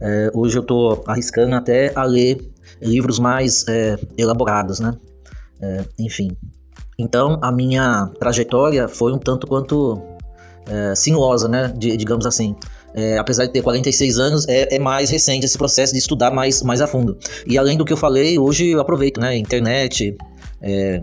É, 0.00 0.30
hoje 0.34 0.56
eu 0.56 0.62
estou 0.62 1.02
arriscando 1.06 1.56
até 1.56 1.92
a 1.94 2.04
ler 2.04 2.38
livros 2.80 3.18
mais 3.18 3.66
é, 3.68 3.98
elaborados, 4.16 4.78
né? 4.78 4.94
É, 5.60 5.84
enfim. 5.98 6.30
Então, 6.98 7.38
a 7.42 7.50
minha 7.50 8.10
trajetória 8.18 8.88
foi 8.88 9.12
um 9.12 9.18
tanto 9.18 9.46
quanto 9.46 10.00
é, 10.66 10.94
sinuosa, 10.94 11.48
né? 11.48 11.72
De, 11.76 11.96
digamos 11.96 12.26
assim. 12.26 12.54
É, 12.94 13.18
apesar 13.18 13.46
de 13.46 13.52
ter 13.52 13.62
46 13.62 14.18
anos, 14.18 14.48
é, 14.48 14.74
é, 14.74 14.78
mais 14.78 15.10
recente 15.10 15.44
esse 15.44 15.58
processo 15.58 15.92
de 15.92 15.98
estudar 15.98 16.30
mais, 16.30 16.62
mais 16.62 16.80
a 16.80 16.86
fundo. 16.86 17.16
E 17.46 17.58
além 17.58 17.76
do 17.76 17.84
que 17.84 17.92
eu 17.92 17.96
falei, 17.96 18.38
hoje 18.38 18.68
eu 18.68 18.80
aproveito, 18.80 19.20
né? 19.20 19.36
Internet, 19.36 20.16
é, 20.60 21.02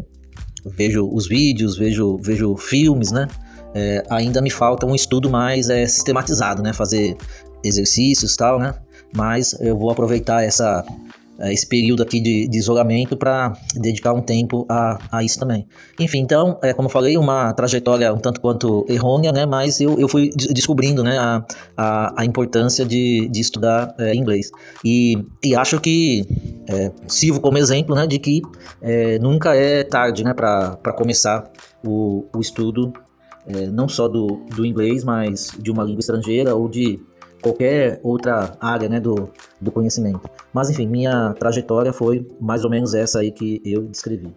vejo 0.65 1.07
os 1.07 1.27
vídeos, 1.27 1.77
vejo, 1.77 2.17
vejo 2.17 2.55
filmes, 2.57 3.11
né? 3.11 3.27
É, 3.73 4.03
ainda 4.09 4.41
me 4.41 4.49
falta 4.49 4.85
um 4.85 4.95
estudo 4.95 5.29
mais 5.29 5.69
é, 5.69 5.85
sistematizado, 5.85 6.63
né? 6.63 6.73
Fazer 6.73 7.15
exercícios 7.63 8.35
tal, 8.35 8.59
né? 8.59 8.73
Mas 9.15 9.53
eu 9.59 9.77
vou 9.77 9.89
aproveitar 9.91 10.43
essa 10.43 10.83
esse 11.39 11.67
período 11.67 12.01
aqui 12.01 12.19
de, 12.19 12.47
de 12.47 12.57
isolamento 12.57 13.17
para 13.17 13.53
dedicar 13.75 14.13
um 14.13 14.21
tempo 14.21 14.65
a, 14.69 14.99
a 15.11 15.23
isso 15.23 15.39
também. 15.39 15.67
Enfim, 15.99 16.19
então, 16.19 16.57
é, 16.61 16.73
como 16.73 16.87
eu 16.87 16.91
falei, 16.91 17.17
uma 17.17 17.53
trajetória 17.53 18.13
um 18.13 18.17
tanto 18.17 18.39
quanto 18.39 18.85
errônea, 18.87 19.31
né, 19.31 19.45
mas 19.45 19.81
eu, 19.81 19.99
eu 19.99 20.07
fui 20.07 20.29
descobrindo 20.29 21.03
né, 21.03 21.17
a, 21.17 21.45
a, 21.75 22.21
a 22.21 22.25
importância 22.25 22.85
de, 22.85 23.27
de 23.29 23.41
estudar 23.41 23.93
é, 23.99 24.15
inglês. 24.15 24.49
E, 24.83 25.17
e 25.43 25.55
acho 25.55 25.79
que 25.79 26.25
é, 26.67 26.91
sirvo 27.07 27.39
como 27.39 27.57
exemplo 27.57 27.95
né, 27.95 28.07
de 28.07 28.19
que 28.19 28.41
é, 28.81 29.19
nunca 29.19 29.55
é 29.55 29.83
tarde 29.83 30.23
né, 30.23 30.33
para 30.33 30.93
começar 30.97 31.51
o, 31.85 32.25
o 32.33 32.39
estudo, 32.39 32.93
não 33.71 33.87
só 33.87 34.07
do, 34.07 34.43
do 34.55 34.65
inglês, 34.65 35.03
mas 35.03 35.51
de 35.59 35.69
uma 35.69 35.83
língua 35.83 35.99
estrangeira 35.99 36.55
ou 36.55 36.67
de 36.67 36.99
qualquer 37.45 37.99
outra 38.01 38.57
área 38.59 38.89
né, 38.89 38.99
do, 38.99 39.29
do 39.61 39.71
conhecimento. 39.71 40.27
Mas 40.51 40.71
enfim, 40.71 40.87
minha 40.87 41.31
trajetória 41.35 41.93
foi 41.93 42.27
mais 42.41 42.63
ou 42.63 42.71
menos 42.71 42.95
essa 42.95 43.19
aí 43.19 43.31
que 43.31 43.61
eu 43.63 43.83
descrevi. 43.83 44.35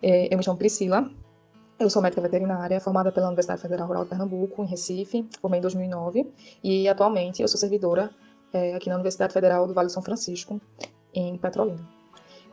É, 0.00 0.32
eu 0.32 0.38
me 0.38 0.42
chamo 0.42 0.58
Priscila, 0.58 1.08
eu 1.78 1.88
sou 1.88 2.02
médica 2.02 2.20
veterinária, 2.22 2.80
formada 2.80 3.12
pela 3.12 3.26
Universidade 3.26 3.60
Federal 3.60 3.86
Rural 3.86 4.02
de 4.02 4.08
Pernambuco, 4.08 4.64
em 4.64 4.66
Recife, 4.66 5.28
formei 5.40 5.58
em 5.58 5.60
2009, 5.60 6.26
e 6.64 6.88
atualmente 6.88 7.40
eu 7.40 7.46
sou 7.46 7.60
servidora 7.60 8.10
é, 8.52 8.74
aqui 8.74 8.88
na 8.88 8.96
Universidade 8.96 9.32
Federal 9.32 9.66
do 9.66 9.74
Vale 9.74 9.86
do 9.86 9.92
São 9.92 10.02
Francisco, 10.02 10.60
em 11.14 11.36
Petrolina. 11.36 11.80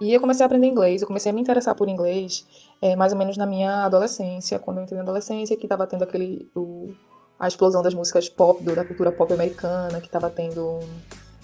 E 0.01 0.13
eu 0.13 0.21
comecei 0.21 0.43
a 0.43 0.47
aprender 0.47 0.67
inglês, 0.67 1.01
eu 1.01 1.07
comecei 1.07 1.29
a 1.31 1.35
me 1.35 1.41
interessar 1.41 1.75
por 1.75 1.89
inglês 1.89 2.47
é, 2.81 2.95
mais 2.95 3.11
ou 3.11 3.17
menos 3.17 3.35
na 3.35 3.45
minha 3.45 3.85
adolescência, 3.85 4.57
quando 4.57 4.77
eu 4.77 4.83
entrei 4.83 4.97
na 4.97 5.03
adolescência, 5.03 5.57
que 5.57 5.65
estava 5.65 5.85
tendo 5.85 6.03
aquele 6.03 6.49
o, 6.55 6.93
a 7.37 7.47
explosão 7.47 7.81
das 7.81 7.93
músicas 7.93 8.29
pop, 8.29 8.63
do, 8.63 8.73
da 8.73 8.85
cultura 8.85 9.11
pop 9.11 9.33
americana, 9.33 9.99
que 9.99 10.07
estava 10.07 10.29
tendo 10.29 10.79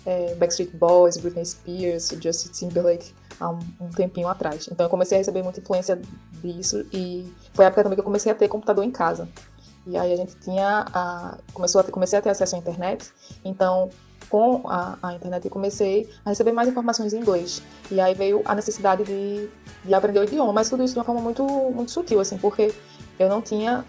é, 0.05 0.35
Backstreet 0.35 0.71
Boys, 0.75 1.17
Britney 1.17 1.45
Spears, 1.45 2.09
Justin 2.21 2.51
Timberlake 2.67 3.13
há 3.39 3.49
um, 3.49 3.59
um, 3.81 3.89
tempinho 3.89 4.27
atrás. 4.27 4.69
Então 4.71 4.85
eu 4.85 4.89
comecei 4.89 5.17
a 5.17 5.19
receber 5.19 5.43
muita 5.43 5.59
influência 5.59 5.99
disso 6.41 6.85
e 6.93 7.29
foi 7.53 7.65
a 7.65 7.67
época 7.67 7.83
também 7.83 7.95
que 7.95 8.01
eu 8.01 8.05
comecei 8.05 8.31
a 8.31 8.35
ter 8.35 8.47
computador 8.47 8.83
em 8.83 8.91
casa. 8.91 9.27
E 9.87 9.97
aí 9.97 10.13
a 10.13 10.15
gente 10.15 10.35
tinha 10.37 10.85
a, 10.93 11.37
começou 11.53 11.81
a 11.81 11.83
comecei 11.83 12.17
a 12.17 12.21
ter 12.21 12.29
acesso 12.29 12.55
à 12.55 12.59
internet, 12.59 13.11
então 13.43 13.89
com 14.35 14.67
a, 14.67 14.97
a, 15.01 15.13
internet 15.13 15.45
eu 15.45 15.49
comecei 15.49 16.09
a 16.25 16.29
receber 16.29 16.51
mais 16.51 16.67
informações 16.67 17.13
em 17.13 17.19
inglês. 17.19 17.61
E 17.89 18.01
aí 18.01 18.13
veio 18.13 18.41
a 18.43 18.53
necessidade 18.53 19.05
de, 19.05 19.47
de 19.85 19.93
aprender 19.93 20.19
o 20.19 20.23
idioma, 20.25 20.51
mas 20.51 20.69
tudo 20.69 20.83
isso 20.83 20.93
de 20.93 20.99
uma 20.99 21.05
forma 21.05 21.21
muito, 21.21 21.41
muito 21.73 21.89
sutil, 21.89 22.19
assim, 22.19 22.37
porque 22.37 22.73
eu 23.17 23.29
não 23.29 23.41
tinha 23.41 23.85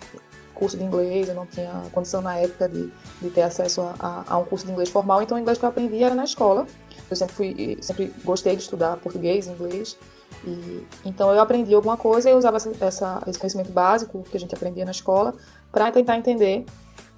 curso 0.55 0.76
de 0.76 0.85
inglês, 0.85 1.29
eu 1.29 1.35
não 1.35 1.47
tinha 1.47 1.73
condição 1.91 2.23
na 2.23 2.37
época 2.37 2.69
de, 2.69 2.93
de 3.21 3.31
ter 3.31 3.43
acesso 3.43 3.81
a, 3.81 3.95
a, 3.99 4.35
a, 4.35 4.38
um 4.38 4.45
curso 4.45 4.65
de 4.65 4.71
inglês 4.71 4.88
formal, 4.88 5.21
então 5.21 5.37
o 5.37 5.41
inglês 5.41 5.59
que 5.59 5.65
eu 5.65 5.69
aprendi 5.69 6.00
era 6.00 6.15
na 6.15 6.23
escola. 6.23 6.65
Eu 7.11 7.17
sempre 7.17 7.35
fui, 7.35 7.79
sempre 7.81 8.15
gostei 8.25 8.55
de 8.55 8.62
estudar 8.62 8.99
português, 8.99 9.49
inglês, 9.49 9.99
e, 10.45 10.87
então 11.05 11.35
eu 11.35 11.41
aprendi 11.41 11.75
alguma 11.75 11.97
coisa 11.97 12.31
e 12.31 12.35
usava 12.35 12.59
essa, 12.59 12.73
essa, 12.81 13.23
esse 13.26 13.38
conhecimento 13.38 13.73
básico 13.73 14.23
que 14.23 14.37
a 14.37 14.41
gente 14.41 14.55
aprendia 14.55 14.85
na 14.85 14.93
escola 14.93 15.35
para 15.73 15.91
tentar 15.91 16.17
entender 16.17 16.65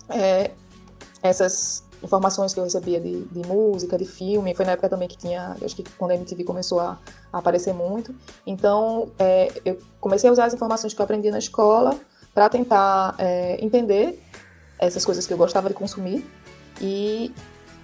é, 0.08 0.50
essas 1.22 1.86
informações 2.02 2.54
que 2.54 2.60
eu 2.60 2.64
recebia 2.64 3.00
de, 3.00 3.22
de, 3.22 3.46
música, 3.46 3.98
de 3.98 4.04
filme. 4.04 4.54
Foi 4.54 4.64
na 4.64 4.72
época 4.72 4.88
também 4.88 5.08
que 5.08 5.16
tinha, 5.16 5.56
acho 5.62 5.74
que 5.74 5.84
quando 5.96 6.12
a 6.12 6.14
MTV 6.14 6.44
começou 6.44 6.80
a, 6.80 6.98
a 7.32 7.38
aparecer 7.38 7.72
muito. 7.74 8.14
Então, 8.46 9.08
é, 9.18 9.52
eu 9.64 9.78
comecei 10.00 10.28
a 10.28 10.32
usar 10.32 10.44
as 10.44 10.54
informações 10.54 10.94
que 10.94 11.00
eu 11.00 11.04
aprendi 11.04 11.30
na 11.30 11.38
escola 11.38 11.98
para 12.34 12.48
tentar 12.48 13.14
é, 13.18 13.62
entender 13.64 14.22
essas 14.78 15.04
coisas 15.04 15.26
que 15.26 15.32
eu 15.32 15.38
gostava 15.38 15.68
de 15.68 15.74
consumir. 15.74 16.24
E 16.80 17.34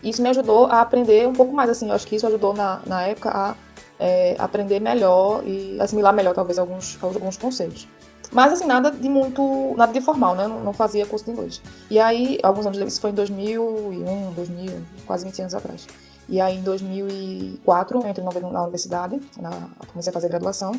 isso 0.03 0.23
me 0.23 0.29
ajudou 0.29 0.67
a 0.67 0.81
aprender 0.81 1.27
um 1.27 1.33
pouco 1.33 1.53
mais, 1.53 1.69
assim, 1.69 1.89
eu 1.89 1.95
acho 1.95 2.07
que 2.07 2.17
isso 2.17 2.27
ajudou 2.27 2.55
na, 2.55 2.81
na 2.87 3.03
época 3.03 3.31
a 3.31 3.57
é, 3.99 4.37
aprender 4.39 4.81
melhor 4.81 5.43
e 5.47 5.81
assimilar 5.81 6.13
melhor, 6.13 6.35
talvez, 6.35 6.59
alguns, 6.59 6.99
alguns 7.03 7.37
conceitos. 7.37 7.89
Mas, 8.35 8.53
assim, 8.53 8.67
nada 8.67 8.91
de 8.91 9.09
muito. 9.09 9.75
nada 9.77 9.93
de 9.93 10.01
formal, 10.01 10.35
né? 10.35 10.49
Não, 10.49 10.59
não 10.59 10.73
fazia 10.73 11.07
curso 11.07 11.25
de 11.25 11.31
inglês. 11.31 11.63
E 11.89 12.01
aí, 12.01 12.41
alguns 12.43 12.67
anos 12.67 12.79
isso 12.79 13.01
foi 13.01 13.11
em 13.11 13.15
2001, 13.15 14.33
2000, 14.33 14.83
quase 15.07 15.25
20 15.25 15.41
anos 15.43 15.55
atrás. 15.55 15.87
E 16.29 16.41
aí, 16.41 16.57
em 16.57 16.63
2004, 16.63 18.01
eu 18.01 18.09
entrei 18.09 18.27
na 18.27 18.63
universidade, 18.63 19.21
na, 19.41 19.51
comecei 19.87 20.11
a 20.11 20.13
fazer 20.13 20.29
graduação. 20.29 20.73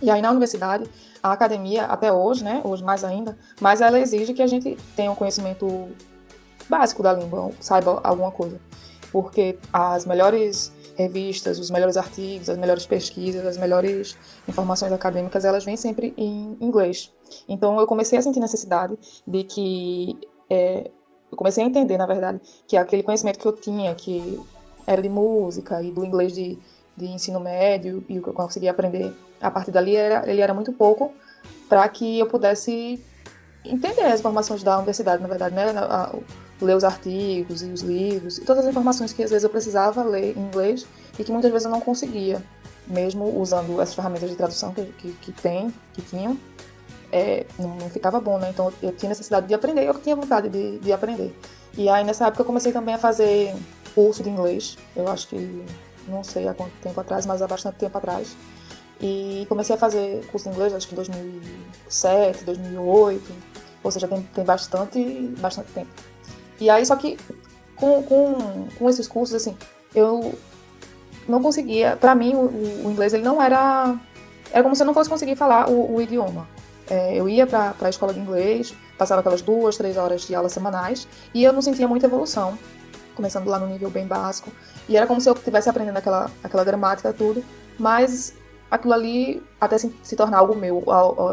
E 0.00 0.08
aí, 0.08 0.22
na 0.22 0.30
universidade, 0.30 0.88
a 1.20 1.32
academia, 1.32 1.86
até 1.86 2.12
hoje, 2.12 2.44
né? 2.44 2.60
Hoje 2.64 2.84
mais 2.84 3.02
ainda, 3.02 3.36
mas 3.60 3.80
ela 3.80 3.98
exige 3.98 4.32
que 4.32 4.42
a 4.42 4.46
gente 4.46 4.78
tenha 4.94 5.10
um 5.10 5.16
conhecimento 5.16 5.88
básico 6.68 7.02
da 7.02 7.12
língua, 7.12 7.50
saiba 7.58 8.00
alguma 8.04 8.30
coisa. 8.30 8.60
Porque 9.10 9.58
as 9.72 10.06
melhores 10.06 10.72
revistas, 10.96 11.58
os 11.58 11.70
melhores 11.70 11.96
artigos, 11.96 12.48
as 12.48 12.56
melhores 12.56 12.86
pesquisas, 12.86 13.44
as 13.46 13.56
melhores 13.56 14.16
informações 14.48 14.92
acadêmicas, 14.92 15.44
elas 15.44 15.64
vêm 15.64 15.76
sempre 15.76 16.14
em 16.16 16.56
inglês. 16.60 17.12
Então 17.48 17.78
eu 17.80 17.86
comecei 17.86 18.18
a 18.18 18.22
sentir 18.22 18.40
necessidade 18.40 18.96
de 19.26 19.44
que 19.44 20.18
é, 20.48 20.90
eu 21.30 21.36
comecei 21.36 21.64
a 21.64 21.66
entender, 21.66 21.98
na 21.98 22.06
verdade, 22.06 22.40
que 22.66 22.76
aquele 22.76 23.02
conhecimento 23.02 23.38
que 23.38 23.46
eu 23.46 23.52
tinha, 23.52 23.94
que 23.94 24.40
era 24.86 25.02
de 25.02 25.08
música 25.08 25.82
e 25.82 25.90
do 25.90 26.04
inglês 26.04 26.32
de, 26.32 26.58
de 26.96 27.06
ensino 27.06 27.40
médio 27.40 28.04
e 28.08 28.18
o 28.18 28.22
que 28.22 28.28
eu 28.28 28.34
consegui 28.34 28.68
aprender 28.68 29.12
a 29.40 29.50
partir 29.50 29.70
dali 29.70 29.96
era, 29.96 30.28
ele 30.30 30.40
era 30.40 30.54
muito 30.54 30.72
pouco 30.72 31.12
para 31.68 31.88
que 31.88 32.18
eu 32.18 32.26
pudesse 32.26 33.02
entender 33.64 34.02
as 34.02 34.20
informações 34.20 34.62
da 34.62 34.76
universidade, 34.76 35.22
na 35.22 35.28
verdade, 35.28 35.54
né? 35.54 35.64
Ler 36.60 36.76
os 36.76 36.84
artigos 36.84 37.62
e 37.62 37.66
os 37.66 37.80
livros, 37.80 38.38
e 38.38 38.42
todas 38.42 38.64
as 38.64 38.70
informações 38.70 39.12
que 39.12 39.22
às 39.22 39.30
vezes 39.30 39.44
eu 39.44 39.50
precisava 39.50 40.02
ler 40.02 40.36
em 40.36 40.40
inglês 40.40 40.86
e 41.18 41.24
que 41.24 41.32
muitas 41.32 41.50
vezes 41.50 41.64
eu 41.64 41.70
não 41.70 41.80
conseguia, 41.80 42.42
mesmo 42.86 43.38
usando 43.40 43.80
as 43.80 43.94
ferramentas 43.94 44.30
de 44.30 44.36
tradução 44.36 44.72
que, 44.72 44.84
que, 44.98 45.12
que 45.12 45.32
tem, 45.32 45.72
que 45.92 46.02
tinham, 46.02 46.38
é, 47.12 47.46
não, 47.58 47.76
não, 47.76 47.90
ficava 47.90 48.20
bom, 48.20 48.38
né? 48.38 48.50
Então 48.50 48.72
eu 48.82 48.92
tinha 48.92 49.08
necessidade 49.08 49.46
de 49.46 49.54
aprender, 49.54 49.84
eu 49.84 49.94
tinha 49.94 50.16
vontade 50.16 50.48
de, 50.48 50.78
de 50.78 50.92
aprender. 50.92 51.36
E 51.76 51.88
aí 51.88 52.04
nessa 52.04 52.26
época 52.26 52.42
eu 52.42 52.46
comecei 52.46 52.72
também 52.72 52.94
a 52.94 52.98
fazer 52.98 53.54
curso 53.94 54.22
de 54.22 54.30
inglês, 54.30 54.76
eu 54.96 55.08
acho 55.08 55.28
que 55.28 55.64
não 56.08 56.22
sei 56.22 56.48
há 56.48 56.54
quanto 56.54 56.72
tempo 56.82 57.00
atrás, 57.00 57.26
mas 57.26 57.40
há 57.42 57.46
bastante 57.46 57.76
tempo 57.76 57.96
atrás. 57.96 58.36
E 59.00 59.44
comecei 59.48 59.74
a 59.74 59.78
fazer 59.78 60.24
curso 60.26 60.48
de 60.48 60.54
inglês, 60.54 60.72
acho 60.72 60.86
que 60.88 60.94
em 60.94 60.96
2007, 60.96 62.44
2008, 62.44 63.32
ou 63.82 63.90
seja, 63.90 64.08
tem, 64.08 64.22
tem 64.22 64.44
bastante, 64.44 65.34
bastante 65.38 65.72
tempo. 65.72 66.13
E 66.60 66.70
aí, 66.70 66.84
só 66.84 66.96
que 66.96 67.18
com, 67.76 68.02
com, 68.02 68.68
com 68.78 68.90
esses 68.90 69.08
cursos, 69.08 69.34
assim, 69.34 69.56
eu 69.94 70.34
não 71.28 71.42
conseguia. 71.42 71.96
Para 71.96 72.14
mim, 72.14 72.34
o, 72.34 72.86
o, 72.86 72.90
inglês 72.90 73.12
ele 73.12 73.22
não 73.22 73.42
era. 73.42 73.96
Era 74.52 74.62
como 74.62 74.74
se 74.74 74.82
eu 74.82 74.86
não 74.86 74.94
fosse 74.94 75.10
conseguir 75.10 75.36
falar 75.36 75.68
o, 75.68 75.96
o 75.96 76.00
idioma. 76.00 76.46
É, 76.88 77.14
eu 77.14 77.28
ia 77.28 77.46
para 77.46 77.74
a 77.80 77.88
escola 77.88 78.12
de 78.12 78.20
inglês, 78.20 78.74
passava 78.98 79.20
aquelas 79.20 79.42
duas, 79.42 79.76
três 79.76 79.96
horas 79.96 80.26
de 80.26 80.34
aulas 80.34 80.52
semanais 80.52 81.08
e 81.32 81.42
eu 81.42 81.50
não 81.50 81.62
sentia 81.62 81.88
muita 81.88 82.04
evolução, 82.04 82.58
começando 83.14 83.48
lá 83.48 83.58
no 83.58 83.66
nível 83.66 83.88
bem 83.88 84.06
básico. 84.06 84.52
E 84.86 84.96
era 84.96 85.06
como 85.06 85.18
se 85.18 85.28
eu 85.28 85.32
estivesse 85.32 85.68
aprendendo 85.68 85.96
aquela, 85.96 86.30
aquela 86.42 86.62
gramática 86.62 87.10
tudo, 87.12 87.42
mas 87.78 88.34
aquilo 88.70 88.92
ali, 88.92 89.42
até 89.60 89.78
se, 89.78 89.94
se 90.02 90.16
tornar 90.16 90.38
algo 90.38 90.54
meu, 90.54 90.82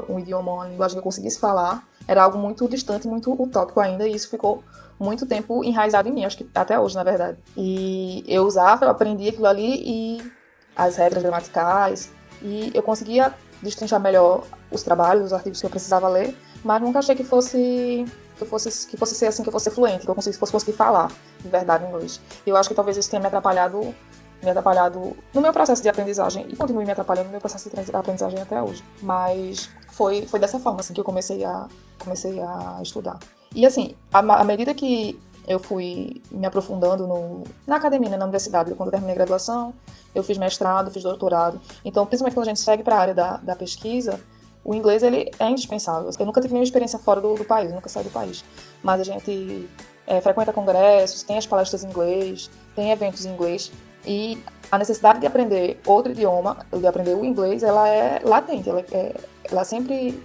um 0.09 0.19
idioma, 0.19 0.51
uma 0.51 0.67
linguagem 0.67 0.95
que 0.95 0.99
eu 0.99 1.03
conseguisse 1.03 1.39
falar, 1.39 1.87
era 2.07 2.23
algo 2.23 2.37
muito 2.37 2.67
distante, 2.67 3.07
muito 3.07 3.31
utópico 3.31 3.79
ainda, 3.79 4.07
e 4.07 4.13
isso 4.13 4.29
ficou 4.29 4.63
muito 4.99 5.25
tempo 5.25 5.63
enraizado 5.63 6.07
em 6.07 6.11
mim, 6.11 6.25
acho 6.25 6.37
que 6.37 6.49
até 6.53 6.79
hoje, 6.79 6.95
na 6.95 7.03
verdade. 7.03 7.37
E 7.57 8.23
eu 8.27 8.43
usava, 8.43 8.85
eu 8.85 8.89
aprendi 8.89 9.29
aquilo 9.29 9.47
ali 9.47 9.81
e 9.83 10.31
as 10.75 10.97
regras 10.97 11.23
gramaticais, 11.23 12.11
e 12.41 12.71
eu 12.73 12.83
conseguia 12.83 13.33
destrinchar 13.61 13.99
melhor 13.99 14.43
os 14.71 14.83
trabalhos, 14.83 15.25
os 15.25 15.33
artigos 15.33 15.59
que 15.59 15.65
eu 15.65 15.69
precisava 15.69 16.07
ler, 16.07 16.35
mas 16.63 16.81
nunca 16.81 16.99
achei 16.99 17.15
que 17.15 17.23
fosse 17.23 18.05
que 18.37 18.45
fosse 18.45 18.87
que 18.87 18.97
fosse 18.97 19.13
ser 19.13 19.27
assim, 19.27 19.43
que 19.43 19.49
eu 19.49 19.53
fosse 19.53 19.69
fluente, 19.69 20.03
que 20.03 20.09
eu 20.09 20.15
fosse, 20.15 20.33
fosse 20.33 20.51
conseguir 20.51 20.73
falar 20.73 21.11
de 21.39 21.47
verdade 21.47 21.85
inglês. 21.85 22.19
Eu 22.45 22.57
acho 22.57 22.69
que 22.69 22.75
talvez 22.75 22.97
isso 22.97 23.09
tenha 23.09 23.19
me 23.19 23.27
atrapalhado 23.27 23.93
me 24.41 24.49
atrapalhado 24.49 25.15
no 25.33 25.41
meu 25.41 25.53
processo 25.53 25.81
de 25.81 25.89
aprendizagem 25.89 26.45
e 26.49 26.55
continue 26.55 26.85
me 26.85 26.91
atrapalhando 26.91 27.27
no 27.27 27.31
meu 27.31 27.39
processo 27.39 27.69
de 27.69 27.95
aprendizagem 27.95 28.41
até 28.41 28.61
hoje. 28.61 28.83
Mas 29.01 29.69
foi, 29.91 30.25
foi 30.25 30.39
dessa 30.39 30.59
forma 30.59 30.79
assim 30.79 30.93
que 30.93 30.99
eu 30.99 31.05
comecei 31.05 31.43
a 31.43 31.67
comecei 31.99 32.39
a 32.41 32.79
estudar. 32.81 33.19
E 33.53 33.65
assim, 33.65 33.95
à 34.11 34.43
medida 34.43 34.73
que 34.73 35.19
eu 35.47 35.59
fui 35.59 36.21
me 36.31 36.45
aprofundando 36.45 37.07
no, 37.07 37.43
na 37.65 37.75
academia, 37.75 38.09
né, 38.09 38.17
na 38.17 38.25
universidade, 38.25 38.73
quando 38.75 38.87
eu 38.87 38.91
terminei 38.91 39.13
a 39.13 39.17
graduação, 39.17 39.73
eu 40.13 40.23
fiz 40.23 40.37
mestrado, 40.37 40.91
fiz 40.91 41.03
doutorado. 41.03 41.59
Então, 41.83 42.05
principalmente 42.05 42.35
quando 42.35 42.47
a 42.47 42.49
gente 42.49 42.59
segue 42.59 42.83
para 42.83 42.95
a 42.95 42.99
área 42.99 43.13
da, 43.13 43.37
da 43.37 43.55
pesquisa, 43.55 44.19
o 44.63 44.73
inglês 44.75 45.03
ele 45.03 45.31
é 45.39 45.49
indispensável. 45.49 46.09
Eu 46.17 46.25
nunca 46.25 46.39
tive 46.41 46.53
nenhuma 46.53 46.65
experiência 46.65 46.99
fora 46.99 47.19
do, 47.19 47.33
do 47.35 47.45
país, 47.45 47.71
nunca 47.71 47.89
saí 47.89 48.03
do 48.03 48.09
país. 48.11 48.43
Mas 48.83 49.01
a 49.01 49.03
gente 49.03 49.67
é, 50.05 50.21
frequenta 50.21 50.53
congressos, 50.53 51.23
tem 51.23 51.37
as 51.37 51.47
palestras 51.47 51.83
em 51.83 51.87
inglês, 51.87 52.49
tem 52.75 52.91
eventos 52.91 53.25
em 53.25 53.33
inglês. 53.33 53.71
E 54.05 54.41
a 54.71 54.77
necessidade 54.77 55.19
de 55.19 55.27
aprender 55.27 55.79
outro 55.85 56.11
idioma, 56.11 56.65
de 56.71 56.87
aprender 56.87 57.15
o 57.15 57.23
inglês, 57.23 57.63
ela 57.63 57.87
é 57.87 58.19
latente, 58.23 58.69
ela, 58.69 58.83
é, 58.91 59.15
ela 59.43 59.63
sempre 59.63 60.21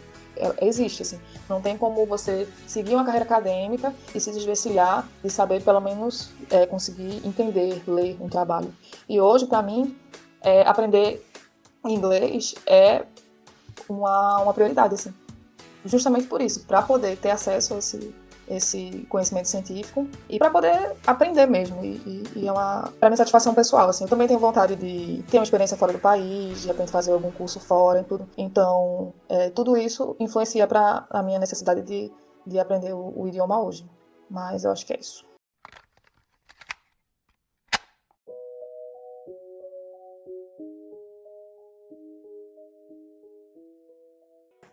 existe, 0.60 1.02
assim. 1.02 1.18
Não 1.48 1.60
tem 1.60 1.76
como 1.76 2.04
você 2.06 2.48
seguir 2.66 2.94
uma 2.94 3.04
carreira 3.04 3.24
acadêmica 3.24 3.94
e 4.14 4.20
se 4.20 4.30
desvencilhar 4.32 5.08
de 5.22 5.30
saber, 5.30 5.62
pelo 5.62 5.80
menos, 5.80 6.30
é, 6.50 6.66
conseguir 6.66 7.20
entender, 7.24 7.82
ler 7.86 8.16
um 8.20 8.28
trabalho. 8.28 8.72
E 9.08 9.20
hoje, 9.20 9.46
para 9.46 9.62
mim, 9.62 9.96
é, 10.40 10.62
aprender 10.62 11.24
inglês 11.84 12.54
é 12.66 13.04
uma, 13.88 14.42
uma 14.42 14.52
prioridade, 14.52 14.94
assim. 14.94 15.14
Justamente 15.84 16.26
por 16.26 16.40
isso, 16.42 16.64
para 16.66 16.82
poder 16.82 17.16
ter 17.16 17.30
acesso 17.30 17.74
a 17.74 17.78
esse 17.78 18.12
esse 18.48 19.06
conhecimento 19.08 19.48
científico 19.48 20.06
e 20.28 20.38
para 20.38 20.50
poder 20.50 20.92
aprender 21.06 21.46
mesmo. 21.46 21.84
E, 21.84 22.24
e, 22.36 22.46
é 22.46 22.52
uma 22.52 22.92
para 22.98 23.08
minha 23.08 23.16
satisfação 23.16 23.54
pessoal. 23.54 23.88
Assim, 23.88 24.04
eu 24.04 24.10
também 24.10 24.28
tenho 24.28 24.38
vontade 24.38 24.76
de 24.76 25.22
ter 25.30 25.38
uma 25.38 25.44
experiência 25.44 25.76
fora 25.76 25.92
do 25.92 25.98
país, 25.98 26.62
de 26.62 26.68
repente 26.68 26.90
fazer 26.90 27.12
algum 27.12 27.30
curso 27.30 27.58
fora 27.58 28.00
e 28.00 28.04
tudo. 28.04 28.28
Então, 28.36 29.12
é, 29.28 29.50
tudo 29.50 29.76
isso 29.76 30.14
influencia 30.20 30.66
para 30.66 31.06
a 31.10 31.22
minha 31.22 31.38
necessidade 31.38 31.82
de, 31.82 32.12
de 32.46 32.58
aprender 32.58 32.92
o, 32.92 33.12
o 33.16 33.28
idioma 33.28 33.60
hoje. 33.60 33.84
Mas 34.30 34.64
eu 34.64 34.70
acho 34.70 34.86
que 34.86 34.92
é 34.92 34.98
isso. 34.98 35.25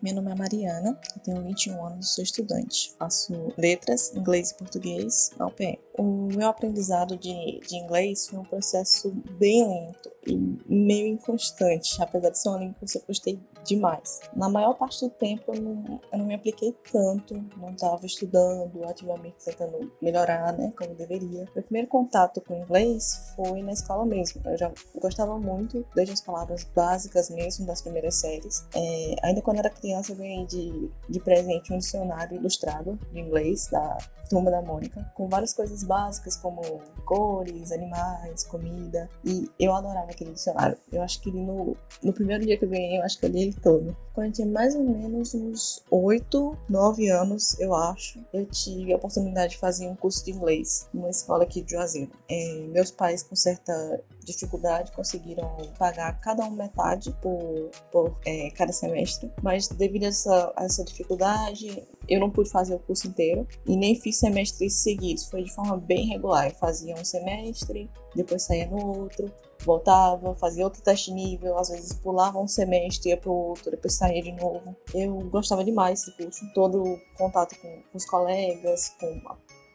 Meu 0.03 0.15
nome 0.15 0.33
é 0.33 0.35
Mariana, 0.35 0.99
eu 1.15 1.21
tenho 1.21 1.41
21 1.43 1.85
anos, 1.85 2.13
sou 2.13 2.21
estudante. 2.21 2.93
Faço 2.99 3.53
letras, 3.57 4.13
inglês 4.13 4.51
e 4.51 4.55
português 4.55 5.31
na 5.37 5.47
UPM. 5.47 5.79
O 5.97 6.27
meu 6.27 6.49
aprendizado 6.49 7.15
de, 7.15 7.61
de 7.61 7.77
inglês 7.77 8.27
foi 8.27 8.39
um 8.39 8.43
processo 8.43 9.11
bem 9.39 9.65
lento 9.65 10.11
e 10.27 10.35
meio 10.67 11.07
inconstante, 11.07 12.01
apesar 12.01 12.31
de 12.31 12.37
ser 12.37 12.49
uma 12.49 12.57
língua 12.57 12.75
que 12.85 12.97
eu 12.97 13.03
gostei 13.07 13.39
demais. 13.63 14.19
Na 14.35 14.49
maior 14.49 14.73
parte 14.73 15.05
do 15.05 15.09
tempo 15.09 15.53
eu 15.55 15.61
não, 15.61 16.01
eu 16.11 16.17
não 16.17 16.25
me 16.25 16.35
apliquei 16.35 16.75
tanto, 16.91 17.35
não 17.55 17.71
estava 17.71 18.05
estudando 18.05 18.83
ativamente, 18.83 19.37
tentando 19.45 19.89
melhorar, 20.01 20.51
né, 20.51 20.73
como 20.77 20.93
deveria. 20.95 21.47
Meu 21.55 21.63
primeiro 21.63 21.87
contato 21.87 22.41
com 22.41 22.61
inglês 22.61 23.33
foi 23.37 23.61
na 23.61 23.71
escola 23.71 24.05
mesmo. 24.05 24.41
Eu 24.43 24.57
já 24.57 24.69
gostava 24.99 25.39
muito, 25.39 25.85
desde 25.95 26.13
as 26.13 26.19
palavras 26.19 26.65
básicas 26.75 27.29
mesmo, 27.29 27.65
das 27.65 27.81
primeiras 27.81 28.15
séries. 28.15 28.65
É, 28.75 29.15
ainda 29.23 29.41
quando 29.41 29.59
era 29.59 29.69
criança 29.69 29.92
eu 30.11 30.15
ganhei 30.15 30.45
de, 30.45 30.89
de 31.09 31.19
presente 31.19 31.73
um 31.73 31.77
dicionário 31.77 32.37
ilustrado 32.37 32.99
de 33.11 33.19
inglês 33.19 33.67
da 33.67 33.97
Turma 34.29 34.49
da 34.49 34.61
Mônica, 34.61 35.11
com 35.15 35.27
várias 35.27 35.53
coisas 35.53 35.83
básicas 35.83 36.35
como 36.37 36.61
cores, 37.05 37.71
animais, 37.71 38.43
comida, 38.43 39.09
e 39.23 39.49
eu 39.59 39.73
adorava 39.73 40.09
aquele 40.09 40.31
dicionário. 40.31 40.77
Eu 40.91 41.01
acho 41.01 41.21
que 41.21 41.31
no, 41.31 41.75
no 42.01 42.13
primeiro 42.13 42.45
dia 42.45 42.57
que 42.57 42.65
eu 42.65 42.69
ganhei, 42.69 42.97
eu 42.97 43.03
acho 43.03 43.19
que 43.19 43.25
eu 43.25 43.29
li 43.29 43.43
ele 43.43 43.53
todo. 43.53 43.95
Quando 44.13 44.27
eu 44.27 44.33
tinha 44.33 44.47
mais 44.47 44.75
ou 44.75 44.83
menos 44.83 45.33
uns 45.33 45.83
8, 45.91 46.57
9 46.69 47.09
anos, 47.09 47.59
eu 47.59 47.73
acho, 47.75 48.19
eu 48.33 48.45
tive 48.45 48.93
a 48.93 48.95
oportunidade 48.95 49.53
de 49.53 49.59
fazer 49.59 49.87
um 49.87 49.95
curso 49.95 50.23
de 50.25 50.31
inglês 50.31 50.87
numa 50.93 51.09
escola 51.09 51.43
aqui 51.43 51.61
de 51.61 51.71
Juazeiro. 51.71 52.11
É, 52.29 52.65
meus 52.69 52.91
pais, 52.91 53.23
com 53.23 53.35
certa 53.35 54.01
dificuldade, 54.25 54.91
conseguiram 54.91 55.55
pagar 55.77 56.19
cada 56.19 56.43
um 56.45 56.51
metade 56.51 57.11
por, 57.21 57.69
por 57.91 58.17
é, 58.25 58.49
cada 58.51 58.71
semestre, 58.71 59.31
mas 59.41 59.67
devido 59.67 60.03
a 60.03 60.07
essa, 60.07 60.53
a 60.55 60.65
essa 60.65 60.83
dificuldade, 60.83 61.83
eu 62.07 62.19
não 62.19 62.29
pude 62.29 62.49
fazer 62.49 62.75
o 62.75 62.79
curso 62.79 63.07
inteiro 63.07 63.47
e 63.65 63.75
nem 63.75 63.95
fiz 63.95 64.17
semestres 64.17 64.73
seguidos, 64.81 65.25
foi 65.25 65.43
de 65.43 65.51
forma 65.53 65.77
bem 65.77 66.07
regular. 66.07 66.49
Eu 66.49 66.55
fazia 66.55 66.95
um 66.95 67.05
semestre, 67.05 67.89
depois 68.15 68.43
saía 68.43 68.67
no 68.67 69.01
outro, 69.01 69.31
voltava, 69.65 70.35
fazia 70.35 70.63
outro 70.63 70.81
teste 70.81 71.11
nível, 71.11 71.57
às 71.57 71.69
vezes 71.69 71.93
pulava 71.93 72.39
um 72.39 72.47
semestre, 72.47 73.09
ia 73.09 73.17
pro 73.17 73.31
outro, 73.31 73.71
depois 73.71 73.93
saía 73.93 74.21
de 74.21 74.31
novo. 74.33 74.75
Eu 74.93 75.15
gostava 75.29 75.63
demais 75.63 75.99
desse 75.99 76.17
curso, 76.17 76.45
todo 76.53 76.83
o 76.83 76.99
contato 77.17 77.55
com, 77.59 77.81
com 77.91 77.97
os 77.97 78.05
colegas, 78.05 78.89
com, 78.99 79.21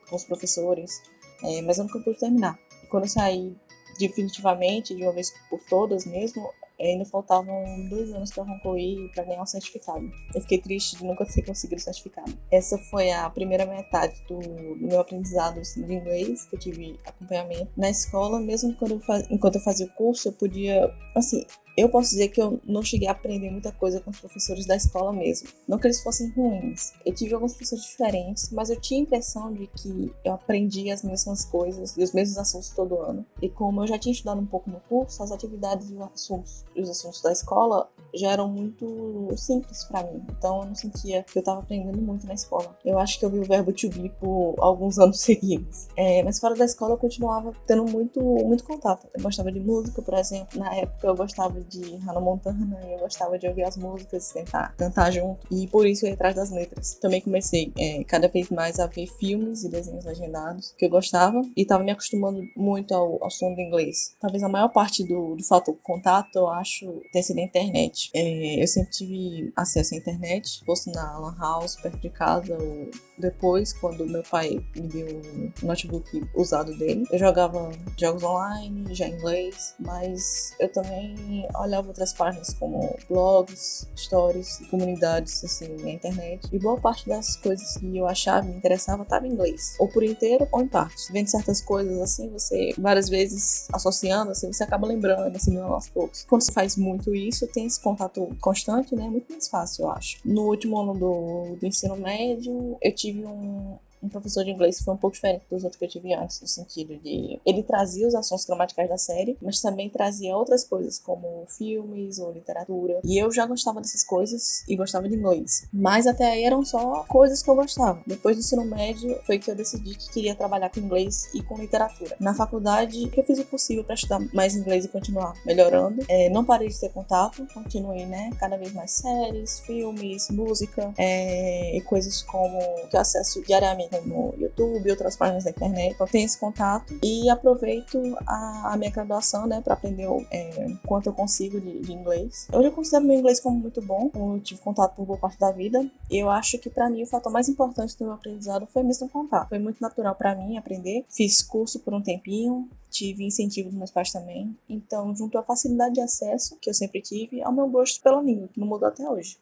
com 0.09 0.17
os 0.17 0.25
professores, 0.25 1.03
é, 1.45 1.63
mas 1.63 1.79
eu 1.79 1.85
nunca 1.85 2.01
pude 2.01 2.19
terminar. 2.19 2.59
Quando 2.91 3.05
eu 3.05 3.11
saí 3.11 3.57
definitivamente, 3.99 4.95
de 4.95 5.03
uma 5.03 5.13
vez 5.13 5.33
por 5.51 5.61
todas 5.69 6.07
mesmo, 6.07 6.49
ainda 6.81 7.05
faltavam 7.05 7.89
dois 7.89 8.13
anos 8.13 8.31
para 8.31 8.45
concluir 8.45 9.11
para 9.13 9.25
ganhar 9.25 9.41
o 9.41 9.43
um 9.43 9.47
certificado. 9.47 10.11
Eu 10.35 10.41
fiquei 10.41 10.59
triste 10.59 10.97
de 10.97 11.05
nunca 11.05 11.27
ter 11.27 11.43
conseguido 11.43 11.81
o 11.81 11.85
certificado. 11.85 12.33
Essa 12.51 12.79
foi 12.79 13.11
a 13.11 13.29
primeira 13.31 13.67
metade 13.67 14.15
do, 14.29 14.39
do 14.39 14.87
meu 14.87 15.01
aprendizado 15.01 15.59
assim, 15.61 15.85
de 15.85 15.95
inglês, 15.95 16.45
que 16.47 16.57
eu 16.57 16.61
tive 16.61 16.99
acompanhamento 17.05 17.71
na 17.77 17.91
escola, 17.91 18.41
mesmo 18.41 18.75
quando 18.77 18.93
eu 18.93 19.01
faz, 19.01 19.27
enquanto 19.31 19.57
eu 19.57 19.61
fazia 19.61 19.87
o 19.87 19.91
curso, 19.91 20.29
eu 20.29 20.33
podia, 20.33 20.95
assim, 21.17 21.45
eu 21.79 21.89
posso 21.89 22.11
dizer 22.11 22.29
que 22.29 22.43
eu 22.43 22.61
não 22.65 22.83
cheguei 22.83 23.07
a 23.07 23.13
aprender 23.13 23.51
muita 23.51 23.71
coisa 23.71 24.01
com 24.01 24.11
os 24.11 24.19
professores 24.19 24.67
da 24.67 24.75
escola 24.75 25.13
mesmo. 25.13 25.49
Não 25.67 25.79
que 25.79 25.87
eles 25.87 26.03
fossem 26.03 26.29
ruins. 26.31 26.93
Eu 27.07 27.15
tive 27.15 27.35
alguns 27.35 27.53
professores 27.53 27.85
diferentes, 27.85 28.51
mas 28.51 28.69
eu 28.69 28.81
tinha 28.81 29.01
a 29.01 29.03
impressão 29.05 29.53
de 29.53 29.69
que 29.69 30.13
eu 30.25 30.33
aprendi 30.33 30.91
as 30.91 31.05
mesmas 31.05 31.45
coisas 31.45 31.97
e 31.97 32.03
os 32.03 32.13
mesmos 32.13 32.37
assuntos 32.37 32.71
todo 32.71 32.99
ano. 32.99 33.25
E 33.41 33.49
como 33.49 33.83
eu 33.83 33.87
já 33.87 33.97
tinha 33.97 34.13
estudado 34.13 34.41
um 34.41 34.47
pouco 34.47 34.69
no 34.69 34.81
curso, 34.89 35.23
as 35.23 35.31
atividades 35.31 35.89
e 35.91 35.95
os 35.95 36.03
assuntos, 36.03 36.65
os 36.77 36.91
assuntos 36.91 37.23
da 37.23 37.31
escola 37.31 37.89
já 38.15 38.33
eram 38.33 38.49
muito 38.49 39.29
simples 39.37 39.85
para 39.85 40.03
mim. 40.03 40.23
Então 40.37 40.61
eu 40.61 40.67
não 40.67 40.75
sentia 40.75 41.23
que 41.23 41.39
eu 41.39 41.41
estava 41.41 41.61
aprendendo 41.61 42.01
muito 42.01 42.27
na 42.27 42.35
escola. 42.35 42.77
Eu 42.85 42.99
acho 42.99 43.19
que 43.19 43.25
eu 43.25 43.31
vi 43.31 43.39
o 43.39 43.45
verbo 43.45 43.73
to 43.73 43.89
be 43.91 44.09
por 44.21 44.55
alguns 44.59 44.99
anos 44.99 45.21
seguidos. 45.21 45.89
É, 45.97 46.23
mas 46.23 46.41
fora 46.41 46.55
da 46.55 46.65
escola 46.65 46.95
eu 46.95 46.99
continuava 46.99 47.53
tendo 47.67 47.85
muito, 47.85 48.21
muito 48.21 48.65
contato. 48.65 49.07
Eu 49.15 49.23
gostava 49.23 49.53
de 49.53 49.61
música, 49.61 50.03
por 50.03 50.15
exemplo. 50.15 50.59
Na 50.59 50.75
época 50.75 51.07
eu 51.07 51.15
gostava 51.15 51.61
de 51.69 51.97
Hannah 51.97 52.21
Montana 52.21 52.81
e 52.87 52.93
eu 52.95 52.99
gostava 52.99 53.39
de 53.39 53.47
ouvir 53.47 53.65
as 53.65 53.77
músicas, 53.77 54.33
tentar 54.33 54.75
cantar 54.77 55.11
junto. 55.13 55.47
E 55.51 55.67
por 55.69 55.87
isso 55.87 56.05
eu 56.05 56.11
ia 56.11 56.15
atrás 56.15 56.35
das 56.35 56.51
letras. 56.51 56.95
Também 57.01 57.21
comecei 57.21 57.73
é, 57.79 58.03
cada 58.05 58.29
vez 58.29 58.51
mais 58.51 58.79
a 58.79 58.87
ver 58.87 59.07
filmes 59.19 59.65
e 59.65 59.69
desenhos 59.69 60.05
legendados 60.05 60.75
que 60.77 60.87
eu 60.87 60.91
gostava 60.91 61.41
e 61.57 61.63
estava 61.63 61.85
me 61.85 61.91
acostumando 61.91 62.43
muito 62.57 62.95
ao, 62.95 63.23
ao 63.23 63.31
som 63.31 63.55
do 63.55 63.61
inglês. 63.61 64.17
Talvez 64.21 64.43
a 64.43 64.49
maior 64.49 64.69
parte 64.69 65.05
do, 65.05 65.37
do 65.37 65.75
contato 65.83 66.37
eu 66.37 66.49
acho 66.49 67.03
ter 67.13 67.23
sido 67.23 67.39
a 67.39 67.43
internet. 67.43 68.11
É, 68.15 68.63
eu 68.63 68.67
sempre 68.67 68.91
tive 68.91 69.53
acesso 69.57 69.95
à 69.95 69.99
internet, 69.99 70.63
fosse 70.65 70.91
na 70.93 71.19
Lan 71.19 71.37
House, 71.39 71.77
perto 71.77 71.99
de 71.99 72.11
casa, 72.11 72.57
ou 72.57 72.91
depois, 73.19 73.73
quando 73.73 74.07
meu 74.07 74.23
pai 74.23 74.65
me 74.77 74.87
deu 74.87 75.07
um 75.09 75.67
notebook 75.67 76.25
usado 76.35 76.77
dele. 76.79 77.05
Eu 77.11 77.19
jogava 77.19 77.71
jogos 77.99 78.23
online, 78.23 78.95
já 78.95 79.09
em 79.09 79.15
inglês, 79.15 79.75
mas 79.79 80.55
eu 80.61 80.71
também 80.73 81.47
olhava 81.61 81.89
outras 81.89 82.13
páginas 82.13 82.55
como 82.55 82.97
blogs, 83.09 83.89
stories, 83.97 84.61
comunidades 84.71 85.45
assim 85.45 85.69
na 85.83 85.91
internet. 85.91 86.49
E 86.53 86.59
boa 86.59 86.79
parte 86.81 87.09
das 87.09 87.37
coisas 87.37 87.77
que 87.77 87.97
eu 87.97 88.07
achava 88.07 88.47
me 88.47 88.57
interessava 88.57 89.03
estava 89.03 89.27
em 89.27 89.33
inglês, 89.33 89.77
ou 89.79 89.89
por 89.89 90.03
inteiro 90.03 90.47
ou 90.53 90.61
em 90.61 90.69
partes. 90.69 91.09
Vendo 91.11 91.29
certas 91.29 91.61
coisas 91.61 92.01
assim, 92.01 92.29
você 92.31 92.75
várias 92.79 93.09
vezes 93.09 93.69
associando, 93.73 94.33
assim, 94.33 94.53
você 94.53 94.65
acaba 94.65 94.87
lembrando, 94.87 95.35
assim, 95.35 95.59
aos 95.59 95.89
poucos. 95.89 96.25
Quando 96.29 96.43
você 96.43 96.53
faz 96.53 96.77
muito 96.77 97.15
isso, 97.15 97.47
tem 97.49 97.67
esse 97.67 97.81
contato 97.81 98.37
constante, 98.41 98.95
né? 98.95 99.07
É 99.07 99.11
muito 99.11 99.31
mais 99.31 99.49
fácil, 99.49 99.85
eu 99.85 99.91
acho. 99.91 100.19
No 100.25 100.43
último 100.43 100.81
ano 100.81 100.95
do, 100.95 101.57
do 101.57 101.67
ensino 101.67 101.97
médio, 101.97 102.77
eu 102.81 102.95
tive 102.95 103.25
um, 103.25 103.79
um 104.03 104.09
professor 104.09 104.45
de 104.45 104.51
inglês 104.51 104.81
foi 104.81 104.95
um 104.95 104.97
pouco 104.97 105.15
diferente 105.15 105.45
dos 105.51 105.65
outros 105.65 105.79
que 105.79 105.85
eu 105.85 105.89
tive 105.89 106.15
antes, 106.15 106.41
no 106.41 106.49
sentido 106.49 106.97
de 106.99 107.41
ele 107.45 107.63
trazia 107.63 108.07
os 108.07 108.15
assuntos 108.15 108.45
gramaticais 108.45 108.89
da 108.89 108.99
série, 108.99 109.37
mas 109.41 109.61
também 109.61 109.89
trazia 109.89 110.37
outras 110.37 110.65
coisas, 110.65 110.99
como 110.99 111.45
filmes 111.49 112.19
ou 112.19 112.33
literatura. 112.33 113.01
E 113.05 113.19
eu 113.19 113.31
já 113.31 113.47
gostava 113.47 113.81
dessas 113.81 114.05
coisas 114.05 114.65
e 114.69 114.77
gostava 114.77 115.09
de 115.09 115.17
inglês. 115.17 115.67
Mas 115.73 116.07
até 116.07 116.31
aí 116.31 116.45
eram 116.45 116.65
só 116.65 117.05
coisas 117.09 117.43
que 117.43 117.51
eu 117.51 117.57
gostava. 117.57 118.01
Depois 118.07 118.37
do 118.37 118.41
ensino 118.41 118.65
médio 118.65 119.19
foi 119.25 119.39
que 119.39 119.51
eu 119.51 119.55
decidi 119.55 119.95
que 119.95 120.11
queria 120.11 120.35
trabalhar 120.35 120.71
com 120.71 120.81
inglês 120.81 121.29
e 121.35 121.43
com 121.43 121.57
literatura. 121.57 122.17
Na 122.21 122.35
faculdade, 122.35 123.11
eu 123.17 123.25
fiz 123.25 123.39
o 123.39 123.45
possível 123.45 123.85
para 123.85 123.95
estudar 123.95 124.21
mais 124.33 124.55
inglês 124.55 124.85
e 124.85 124.89
continuar 124.89 125.35
melhorando. 125.45 126.05
É, 126.09 126.29
não 126.31 126.45
parei 126.45 126.69
de 126.69 126.79
ter 126.79 126.91
contato, 126.91 127.47
continuei, 127.53 128.07
né? 128.07 128.31
Cada 128.39 128.57
vez 128.57 128.73
mais 128.73 128.93
séries, 128.93 129.61
filmes, 129.61 130.29
música 130.31 130.93
é, 130.97 131.77
e 131.77 131.81
coisas 131.83 132.23
como 132.23 132.59
que 132.89 132.97
eu 132.97 133.01
acesso 133.01 133.43
diariamente 133.43 133.88
como 133.89 134.35
YouTube, 134.39 134.91
outras 134.91 135.17
páginas 135.17 135.45
da 135.45 135.51
internet. 135.51 135.95
Então 135.95 136.07
tenho 136.07 136.27
esse 136.27 136.39
contato 136.39 136.99
e 137.03 137.29
aproveito 137.29 138.01
a, 138.27 138.73
a 138.73 138.77
minha 138.77 138.91
graduação, 138.91 139.47
né, 139.47 139.61
para 139.61 139.75
aprender 139.75 140.09
é, 140.31 140.69
quanto 140.87 141.09
eu 141.09 141.13
consigo 141.13 141.61
de, 141.61 141.81
de, 141.81 141.93
inglês. 141.93 142.49
Hoje 142.53 142.69
eu 142.69 142.73
considero 142.73 143.05
meu 143.05 143.19
inglês 143.19 143.41
como 143.41 143.59
muito 143.59 143.81
bom, 143.83 144.11
eu 144.15 144.41
tive 144.41 144.61
contato 144.61 144.95
por 144.95 145.07
boa 145.07 145.19
parte 145.19 145.39
da 145.39 145.51
vida. 145.51 145.89
Eu 146.11 146.31
acho 146.31 146.59
que 146.59 146.71
para 146.71 146.89
mim 146.89 147.03
o 147.03 147.07
fator 147.07 147.33
mais 147.33 147.49
importante 147.49 147.97
do 147.99 148.05
meu 148.05 148.15
aprendizado 148.15 148.67
foi 148.67 148.83
mesmo 148.83 149.07
o 149.07 149.11
contato. 149.11 149.49
Foi 149.49 149.59
muito 149.59 149.81
natural 149.81 150.15
para 150.15 150.35
mim 150.35 150.57
aprender. 150.57 151.05
Fiz 151.09 151.43
curso 151.43 151.81
por 151.81 151.95
um 151.95 152.03
tempinho, 152.03 152.69
tive 152.91 153.25
incentivo 153.25 153.69
dos 153.69 153.79
meus 153.79 153.91
pais 153.91 154.13
também. 154.13 154.57
Então, 154.69 155.15
junto 155.15 155.39
à 155.39 155.43
facilidade 155.43 155.95
de 155.95 156.01
acesso 156.01 156.57
que 156.61 156.71
eu 156.71 156.75
sempre 156.75 157.01
tive, 157.01 157.43
ao 157.43 157.53
meu 157.53 157.69
gosto 157.69 158.03
pela 158.03 158.23
língua, 158.23 158.49
que 158.49 158.61
não 158.61 158.67
mudou 158.67 158.89
até 158.89 159.09
hoje. 159.09 159.39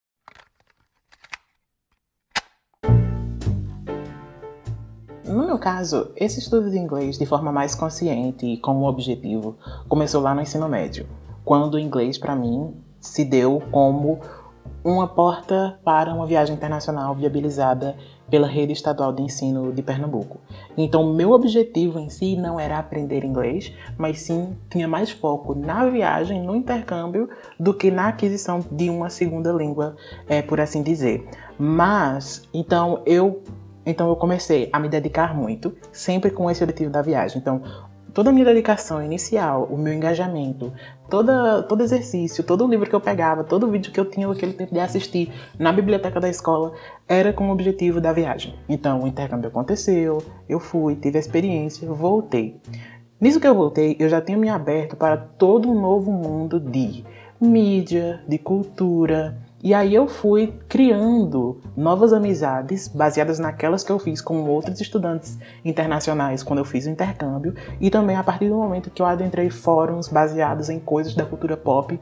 No 5.37 5.45
meu 5.45 5.59
caso, 5.59 6.13
esse 6.17 6.39
estudo 6.39 6.71
de 6.71 6.79
inglês 6.79 7.19
de 7.19 7.27
forma 7.27 7.53
mais 7.53 7.75
consciente 7.75 8.47
e 8.47 8.57
com 8.57 8.73
um 8.73 8.87
objetivo 8.87 9.55
começou 9.87 10.23
lá 10.23 10.35
no 10.35 10.41
ensino 10.41 10.67
médio, 10.67 11.07
quando 11.45 11.75
o 11.75 11.79
inglês 11.79 12.17
para 12.17 12.35
mim 12.35 12.73
se 12.99 13.23
deu 13.23 13.63
como 13.71 14.19
uma 14.83 15.07
porta 15.07 15.79
para 15.85 16.15
uma 16.15 16.27
viagem 16.27 16.57
internacional 16.57 17.15
viabilizada 17.15 17.95
pela 18.31 18.47
rede 18.47 18.73
estadual 18.73 19.13
de 19.13 19.25
ensino 19.25 19.75
de 19.75 19.83
Pernambuco. 19.83 20.41
Então, 20.75 21.13
meu 21.13 21.33
objetivo 21.33 21.99
em 21.99 22.09
si 22.09 22.35
não 22.35 22.59
era 22.59 22.79
aprender 22.79 23.23
inglês, 23.23 23.71
mas 23.99 24.21
sim 24.21 24.57
tinha 24.71 24.89
mais 24.89 25.11
foco 25.11 25.55
na 25.55 25.85
viagem, 25.87 26.43
no 26.43 26.57
intercâmbio, 26.57 27.29
do 27.61 27.75
que 27.75 27.91
na 27.91 28.09
aquisição 28.09 28.65
de 28.73 28.89
uma 28.89 29.11
segunda 29.11 29.53
língua, 29.53 29.97
é, 30.27 30.41
por 30.41 30.63
assim 30.63 30.83
dizer. 30.83 31.29
Mas, 31.59 32.49
então, 32.55 33.03
eu 33.05 33.43
então 33.87 34.09
eu 34.09 34.17
comecei 34.17 34.69
a 34.73 34.81
me 34.81 34.89
dedicar 34.89 35.35
muito, 35.35 35.75
sempre 35.93 36.31
com 36.31 36.51
esse 36.51 36.63
objetivo 36.63 36.91
da 36.91 37.01
viagem. 37.01 37.39
Então, 37.39 37.63
toda 38.17 38.31
a 38.31 38.33
minha 38.33 38.47
dedicação 38.47 39.05
inicial, 39.05 39.69
o 39.71 39.77
meu 39.77 39.93
engajamento, 39.93 40.73
toda, 41.09 41.63
todo 41.63 41.83
exercício, 41.83 42.43
todo 42.43 42.67
livro 42.67 42.89
que 42.89 42.97
eu 42.97 43.01
pegava, 43.01 43.45
todo 43.45 43.71
vídeo 43.71 43.93
que 43.93 44.01
eu 44.01 44.07
tinha 44.07 44.27
aquele 44.31 44.55
tempo 44.55 44.73
de 44.73 44.81
assistir 44.81 45.31
na 45.59 45.71
biblioteca 45.71 46.19
da 46.19 46.29
escola, 46.29 46.73
era 47.07 47.33
com 47.33 47.49
o 47.49 47.53
objetivo 47.53 48.01
da 48.01 48.15
viagem. 48.15 48.55
Então 48.69 49.03
o 49.03 49.07
intercâmbio 49.07 49.49
aconteceu, 49.49 50.23
eu 50.49 50.59
fui, 50.59 50.97
tive 50.97 51.19
a 51.19 51.21
experiência, 51.21 51.87
voltei. 51.93 52.59
Nisso 53.21 53.39
que 53.39 53.47
eu 53.47 53.55
voltei, 53.55 53.97
eu 53.99 54.09
já 54.09 54.21
tinha 54.21 54.39
me 54.39 54.49
aberto 54.49 54.97
para 54.97 55.17
todo 55.17 55.71
um 55.71 55.79
novo 55.79 56.11
mundo 56.11 56.59
de 56.59 57.05
mídia, 57.39 58.23
de 58.27 58.39
cultura, 58.39 59.37
e 59.63 59.73
aí 59.73 59.95
eu 59.95 60.07
fui 60.07 60.53
criando 60.69 61.61
novas 61.75 62.13
amizades 62.13 62.89
baseadas 62.89 63.39
naquelas 63.39 63.83
que 63.83 63.91
eu 63.91 63.99
fiz 63.99 64.21
com 64.21 64.45
outros 64.49 64.81
estudantes 64.81 65.39
internacionais 65.65 66.43
quando 66.43 66.59
eu 66.59 66.65
fiz 66.65 66.87
o 66.87 66.91
intercâmbio 66.91 67.55
e 67.81 67.91
também 67.91 68.17
a 68.17 68.23
partir 68.23 68.49
do 68.49 68.57
momento 68.57 68.91
que 68.91 69.01
eu 69.01 69.07
adentrei 69.07 69.49
fóruns 69.49 70.09
baseados 70.09 70.69
em 70.69 70.79
coisas 70.79 71.15
da 71.15 71.25
cultura 71.25 71.57
pop 71.57 71.99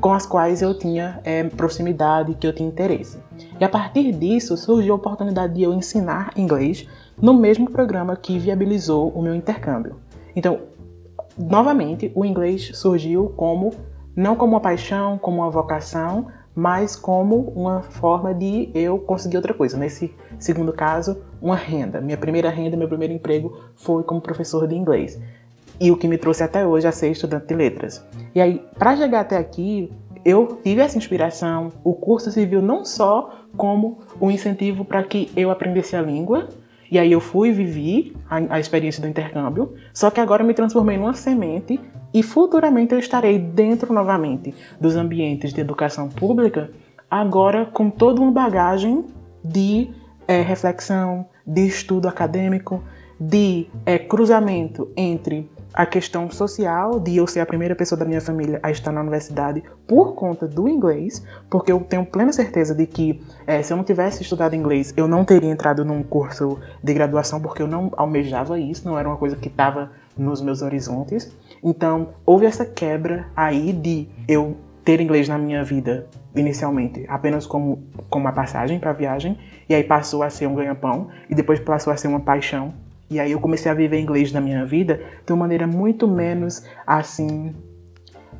com 0.00 0.12
as 0.14 0.24
quais 0.24 0.62
eu 0.62 0.76
tinha 0.76 1.20
é, 1.24 1.44
proximidade, 1.44 2.34
que 2.34 2.46
eu 2.46 2.54
tinha 2.54 2.68
interesse. 2.68 3.18
E 3.60 3.64
a 3.64 3.68
partir 3.68 4.10
disso 4.12 4.56
surgiu 4.56 4.94
a 4.94 4.96
oportunidade 4.96 5.54
de 5.54 5.62
eu 5.62 5.74
ensinar 5.74 6.32
inglês 6.36 6.88
no 7.20 7.34
mesmo 7.34 7.70
programa 7.70 8.16
que 8.16 8.38
viabilizou 8.38 9.10
o 9.10 9.22
meu 9.22 9.34
intercâmbio. 9.34 9.96
Então, 10.34 10.60
novamente, 11.38 12.10
o 12.14 12.24
inglês 12.24 12.70
surgiu 12.74 13.32
como 13.36 13.72
não 14.16 14.36
como 14.36 14.54
uma 14.54 14.60
paixão, 14.60 15.18
como 15.18 15.38
uma 15.38 15.50
vocação, 15.50 16.28
mas 16.54 16.94
como 16.94 17.52
uma 17.54 17.82
forma 17.82 18.32
de 18.32 18.70
eu 18.74 18.98
conseguir 18.98 19.36
outra 19.36 19.52
coisa. 19.52 19.76
Nesse 19.76 20.14
segundo 20.38 20.72
caso, 20.72 21.22
uma 21.42 21.56
renda. 21.56 22.00
Minha 22.00 22.16
primeira 22.16 22.50
renda, 22.50 22.76
meu 22.76 22.88
primeiro 22.88 23.12
emprego 23.12 23.58
foi 23.74 24.02
como 24.02 24.20
professor 24.20 24.66
de 24.68 24.74
inglês. 24.74 25.20
E 25.80 25.90
o 25.90 25.96
que 25.96 26.06
me 26.06 26.16
trouxe 26.16 26.42
até 26.44 26.64
hoje 26.64 26.86
a 26.86 26.92
ser 26.92 27.10
estudante 27.10 27.46
de 27.46 27.54
letras. 27.54 28.04
E 28.34 28.40
aí, 28.40 28.64
para 28.78 28.96
chegar 28.96 29.20
até 29.20 29.36
aqui, 29.36 29.92
eu 30.24 30.60
tive 30.62 30.80
essa 30.80 30.96
inspiração. 30.96 31.72
O 31.82 31.92
curso 31.92 32.30
serviu 32.30 32.62
não 32.62 32.84
só 32.84 33.40
como 33.56 33.98
um 34.20 34.30
incentivo 34.30 34.84
para 34.84 35.02
que 35.02 35.30
eu 35.36 35.50
aprendesse 35.50 35.96
a 35.96 36.02
língua, 36.02 36.48
e 36.90 36.98
aí 36.98 37.10
eu 37.10 37.20
fui 37.20 37.50
vivi 37.50 38.16
a, 38.30 38.54
a 38.54 38.60
experiência 38.60 39.02
do 39.02 39.08
intercâmbio, 39.08 39.74
só 39.92 40.10
que 40.10 40.20
agora 40.20 40.44
me 40.44 40.54
transformei 40.54 40.96
numa 40.96 41.14
semente 41.14 41.80
e 42.14 42.22
futuramente 42.22 42.94
eu 42.94 42.98
estarei 43.00 43.38
dentro 43.38 43.92
novamente 43.92 44.54
dos 44.80 44.94
ambientes 44.94 45.52
de 45.52 45.60
educação 45.60 46.08
pública, 46.08 46.70
agora 47.10 47.66
com 47.66 47.90
toda 47.90 48.20
uma 48.20 48.30
bagagem 48.30 49.04
de 49.44 49.90
é, 50.28 50.40
reflexão, 50.40 51.26
de 51.44 51.66
estudo 51.66 52.08
acadêmico, 52.08 52.82
de 53.18 53.66
é, 53.84 53.98
cruzamento 53.98 54.88
entre 54.96 55.50
a 55.74 55.84
questão 55.84 56.30
social 56.30 57.00
de 57.00 57.16
eu 57.16 57.26
ser 57.26 57.40
a 57.40 57.46
primeira 57.46 57.74
pessoa 57.74 57.98
da 57.98 58.04
minha 58.04 58.20
família 58.20 58.60
a 58.62 58.70
estar 58.70 58.92
na 58.92 59.00
universidade 59.00 59.60
por 59.88 60.14
conta 60.14 60.46
do 60.46 60.68
inglês, 60.68 61.24
porque 61.50 61.72
eu 61.72 61.80
tenho 61.80 62.06
plena 62.06 62.32
certeza 62.32 62.72
de 62.74 62.86
que 62.86 63.20
é, 63.44 63.60
se 63.60 63.72
eu 63.72 63.76
não 63.76 63.82
tivesse 63.82 64.22
estudado 64.22 64.54
inglês, 64.54 64.94
eu 64.96 65.08
não 65.08 65.24
teria 65.24 65.50
entrado 65.50 65.84
num 65.84 66.02
curso 66.04 66.60
de 66.80 66.94
graduação, 66.94 67.40
porque 67.40 67.60
eu 67.60 67.66
não 67.66 67.90
almejava 67.96 68.58
isso, 68.58 68.86
não 68.86 68.96
era 68.96 69.08
uma 69.08 69.16
coisa 69.16 69.34
que 69.34 69.48
estava 69.48 69.90
nos 70.16 70.40
meus 70.40 70.62
horizontes. 70.62 71.32
Então, 71.64 72.10
houve 72.26 72.44
essa 72.44 72.66
quebra 72.66 73.26
aí 73.34 73.72
de 73.72 74.06
eu 74.28 74.56
ter 74.84 75.00
inglês 75.00 75.28
na 75.28 75.38
minha 75.38 75.64
vida 75.64 76.06
inicialmente 76.36 77.06
apenas 77.08 77.46
como, 77.46 77.82
como 78.10 78.26
uma 78.26 78.32
passagem 78.32 78.78
para 78.78 78.92
viagem, 78.92 79.38
e 79.68 79.74
aí 79.74 79.82
passou 79.82 80.22
a 80.22 80.28
ser 80.28 80.46
um 80.46 80.54
ganha-pão, 80.54 81.08
e 81.30 81.34
depois 81.34 81.58
passou 81.60 81.92
a 81.92 81.96
ser 81.96 82.08
uma 82.08 82.20
paixão 82.20 82.74
e 83.10 83.20
aí 83.20 83.32
eu 83.32 83.40
comecei 83.40 83.70
a 83.70 83.74
viver 83.74 84.00
inglês 84.00 84.32
na 84.32 84.40
minha 84.40 84.64
vida 84.64 85.00
de 85.26 85.32
uma 85.32 85.40
maneira 85.40 85.66
muito 85.66 86.08
menos 86.08 86.64
assim 86.86 87.54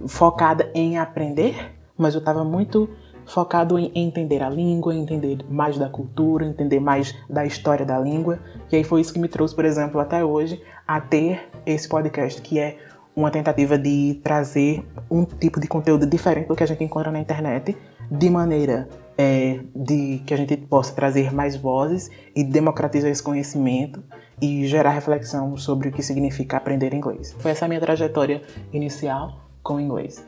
focada 0.07 0.71
em 0.75 0.99
aprender, 0.99 1.73
mas 1.97 2.15
eu 2.15 2.19
estava 2.19 2.43
muito 2.45 2.89
focado 3.27 3.79
em 3.79 3.93
entender 3.95 4.43
a 4.43 4.51
língua, 4.51 4.95
entender 4.95 5.39
mais 5.49 5.79
da 5.79 5.89
cultura, 5.89 6.45
entender 6.45 6.81
mais 6.81 7.15
da 7.29 7.47
história 7.47 7.87
da 7.87 7.99
língua. 7.99 8.39
E 8.73 8.77
aí 8.77 8.85
foi 8.85 9.01
isso 9.01 9.13
que 9.13 9.19
me 9.19 9.29
trouxe, 9.29 9.55
por 9.55 9.65
exemplo, 9.65 10.01
até 10.01 10.25
hoje, 10.25 10.61
a 10.87 11.01
ter 11.01 11.49
esse 11.65 11.89
podcast, 11.89 12.43
que 12.43 12.59
é 12.59 12.77
uma 13.17 13.31
tentativa 13.31 13.79
de 13.79 14.21
trazer 14.23 14.85
um 15.11 15.25
tipo 15.25 15.61
de 15.61 15.69
conteúdo 15.69 16.07
diferente 16.07 16.49
do 16.49 16.57
que 16.57 16.63
a 16.63 16.67
gente 16.67 16.83
encontra 16.83 17.13
na 17.13 17.21
internet, 17.21 17.77
de 18.11 18.31
maneira 18.31 18.89
é, 19.17 19.61
de 19.75 20.21
que 20.27 20.35
a 20.35 20.37
gente 20.37 20.57
possa 20.57 20.93
trazer 20.95 21.33
mais 21.33 21.57
vozes 21.57 22.11
e 22.35 22.43
democratizar 22.43 23.11
esse 23.11 23.23
conhecimento 23.23 24.03
e 24.43 24.67
gerar 24.67 24.91
reflexão 24.91 25.57
sobre 25.57 25.89
o 25.89 25.93
que 25.93 26.03
significa 26.03 26.57
aprender 26.57 26.93
inglês. 26.93 27.35
Foi 27.39 27.53
essa 27.53 27.65
a 27.65 27.69
minha 27.69 27.81
trajetória 27.81 28.43
inicial 28.73 29.49
com 29.63 29.77
o 29.77 29.81
inglês. 29.81 30.27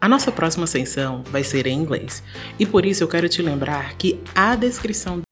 A 0.00 0.08
nossa 0.08 0.32
próxima 0.32 0.66
sessão 0.66 1.22
vai 1.22 1.44
ser 1.44 1.66
em 1.68 1.78
inglês, 1.78 2.24
e 2.58 2.66
por 2.66 2.84
isso 2.84 3.04
eu 3.04 3.08
quero 3.08 3.28
te 3.28 3.40
lembrar 3.40 3.96
que 3.96 4.20
a 4.34 4.56
descrição. 4.56 5.22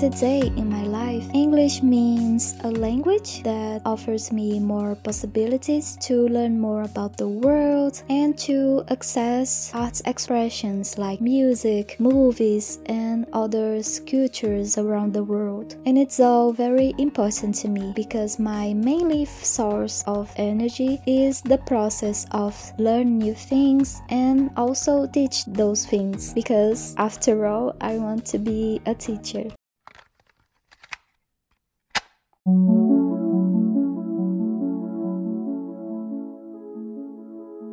Today 0.01 0.51
in 0.57 0.71
my 0.71 0.85
life, 0.85 1.29
English 1.35 1.83
means 1.83 2.57
a 2.65 2.71
language 2.71 3.43
that 3.43 3.83
offers 3.85 4.33
me 4.33 4.59
more 4.59 4.95
possibilities 4.95 5.99
to 6.01 6.27
learn 6.29 6.59
more 6.59 6.85
about 6.85 7.19
the 7.19 7.29
world 7.29 8.03
and 8.09 8.33
to 8.39 8.83
access 8.89 9.71
art 9.75 10.01
expressions 10.07 10.97
like 10.97 11.21
music, 11.21 12.01
movies, 12.01 12.79
and 12.87 13.27
other 13.35 13.83
cultures 14.07 14.79
around 14.79 15.13
the 15.13 15.23
world. 15.23 15.77
And 15.85 15.99
it's 15.99 16.19
all 16.19 16.51
very 16.55 16.95
important 16.97 17.57
to 17.57 17.69
me 17.69 17.93
because 17.95 18.39
my 18.39 18.73
main 18.73 19.27
source 19.27 20.03
of 20.07 20.33
energy 20.37 20.99
is 21.07 21.43
the 21.43 21.59
process 21.59 22.25
of 22.31 22.57
learn 22.79 23.19
new 23.19 23.35
things 23.35 24.01
and 24.09 24.51
also 24.57 25.07
teach 25.09 25.45
those 25.45 25.85
things 25.85 26.33
because 26.33 26.95
after 26.97 27.45
all, 27.45 27.77
I 27.83 27.99
want 27.99 28.25
to 28.33 28.39
be 28.39 28.81
a 28.87 28.95
teacher. 28.95 29.51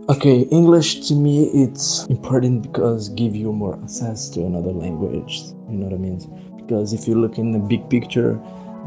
Okay, 0.10 0.42
English 0.52 1.08
to 1.08 1.16
me 1.16 1.46
it's 1.54 2.06
important 2.08 2.64
because 2.64 3.08
give 3.08 3.34
you 3.34 3.54
more 3.54 3.80
access 3.82 4.28
to 4.32 4.44
another 4.44 4.74
language. 4.74 5.44
You 5.70 5.78
know 5.78 5.86
what 5.86 5.94
I 5.94 5.98
mean? 5.98 6.20
Because 6.58 6.92
if 6.92 7.08
you 7.08 7.16
look 7.16 7.38
in 7.38 7.54
the 7.54 7.60
big 7.60 7.90
picture, 7.90 8.34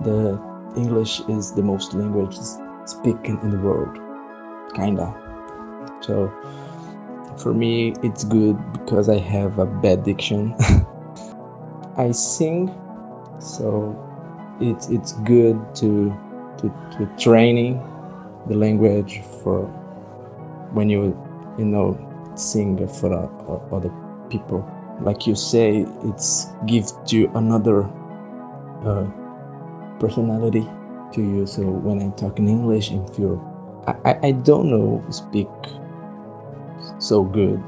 the 0.04 0.38
English 0.76 1.20
is 1.30 1.54
the 1.54 1.62
most 1.62 1.94
language 1.94 2.36
spoken 2.84 3.38
in 3.42 3.50
the 3.50 3.58
world, 3.58 3.96
kinda. 4.74 5.14
So 6.02 6.30
for 7.38 7.54
me, 7.54 7.94
it's 8.02 8.24
good 8.24 8.58
because 8.74 9.08
I 9.08 9.16
have 9.16 9.58
a 9.58 9.64
bad 9.64 10.04
diction. 10.04 10.54
I 11.96 12.10
sing, 12.12 12.68
so 13.38 13.96
it's 14.60 14.88
it's 14.88 15.12
good 15.24 15.56
to 15.76 16.12
to 16.58 16.68
to 16.96 17.06
training 17.18 17.80
the 18.46 18.54
language 18.54 19.22
for 19.42 19.66
when 20.72 20.88
you 20.88 21.16
you 21.58 21.64
know 21.64 21.96
sing 22.34 22.86
for 22.88 23.12
uh, 23.12 23.74
other 23.76 23.92
people. 24.28 24.66
Like 25.00 25.26
you 25.26 25.34
say 25.34 25.86
it's 26.04 26.48
gives 26.66 26.94
you 27.08 27.30
another 27.34 27.84
uh, 28.84 29.06
personality 29.98 30.66
to 31.12 31.20
you. 31.22 31.46
So 31.46 31.62
when 31.62 32.02
i 32.02 32.10
talk 32.16 32.38
in 32.38 32.48
english 32.48 32.90
and 32.90 33.08
feel 33.16 33.40
I, 33.86 34.18
I 34.22 34.32
don't 34.32 34.70
know 34.70 35.02
speak 35.10 35.48
so 36.98 37.22
good 37.24 37.62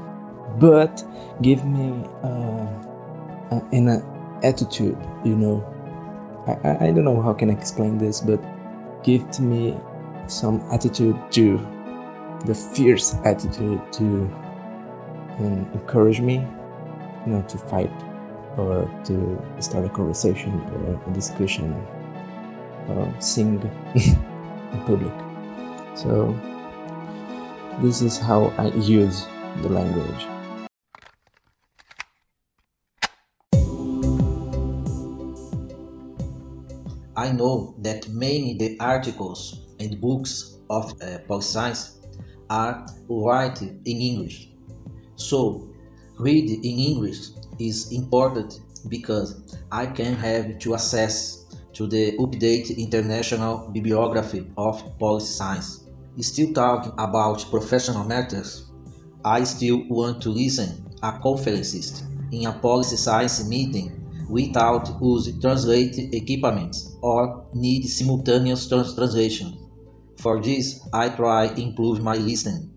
but 0.59 1.03
give 1.41 1.65
me 1.65 2.03
uh, 2.23 2.67
an 3.71 4.03
attitude 4.43 4.97
you 5.23 5.35
know 5.35 5.63
I, 6.47 6.87
I 6.87 6.91
don't 6.91 7.05
know 7.05 7.21
how 7.21 7.33
can 7.33 7.49
I 7.49 7.53
explain 7.53 7.97
this, 7.97 8.21
but 8.21 8.43
give 9.03 9.29
to 9.31 9.41
me 9.41 9.77
some 10.27 10.61
attitude 10.71 11.17
to 11.31 11.57
the 12.45 12.53
fierce 12.53 13.15
attitude 13.23 13.81
to 13.93 14.03
um, 15.39 15.69
encourage 15.73 16.19
me, 16.19 16.45
you 17.25 17.33
know, 17.33 17.41
to 17.43 17.57
fight 17.57 17.91
or 18.57 18.89
to 19.05 19.41
start 19.59 19.85
a 19.85 19.89
conversation 19.89 20.59
or 20.61 21.09
a 21.09 21.13
discussion 21.13 21.73
or 22.89 23.13
sing 23.19 23.61
in 23.95 24.83
public. 24.85 25.13
So 25.95 26.37
this 27.81 28.01
is 28.01 28.17
how 28.17 28.53
I 28.57 28.67
use 28.75 29.27
the 29.61 29.69
language. 29.69 30.32
I 37.23 37.31
know 37.31 37.73
that 37.77 38.09
many 38.09 38.57
the 38.57 38.75
articles 38.81 39.61
and 39.79 40.01
books 40.01 40.57
of 40.69 40.93
uh, 41.01 41.39
science 41.39 42.01
are 42.49 42.85
written 43.07 43.81
in 43.85 43.97
English. 44.01 44.49
So, 45.15 45.69
read 46.19 46.49
in 46.49 46.79
English 46.91 47.29
is 47.59 47.93
important 47.93 48.59
because 48.89 49.57
I 49.71 49.85
can 49.85 50.15
have 50.15 50.59
to 50.59 50.75
access 50.75 51.45
to 51.75 51.87
the 51.87 52.17
updated 52.17 52.77
international 52.77 53.69
bibliography 53.71 54.45
of 54.57 54.83
policy 54.99 55.31
science. 55.31 55.85
Still 56.19 56.51
talking 56.51 56.91
about 56.97 57.49
professional 57.49 58.03
matters, 58.03 58.69
I 59.23 59.45
still 59.45 59.87
want 59.87 60.21
to 60.23 60.29
listen 60.29 60.71
a 61.01 61.13
conferencist 61.13 62.03
in 62.33 62.47
a 62.47 62.51
policy 62.51 62.97
science 62.97 63.47
meeting 63.47 64.27
without 64.27 64.89
using 65.01 65.39
translate 65.39 65.97
equipments 66.13 66.92
or 67.03 67.45
need 67.53 67.83
simultaneous 67.83 68.67
trans 68.67 68.95
translation. 68.95 69.57
For 70.19 70.41
this, 70.41 70.79
I 70.93 71.09
try 71.09 71.47
improve 71.55 72.01
my 72.01 72.15
listening. 72.15 72.71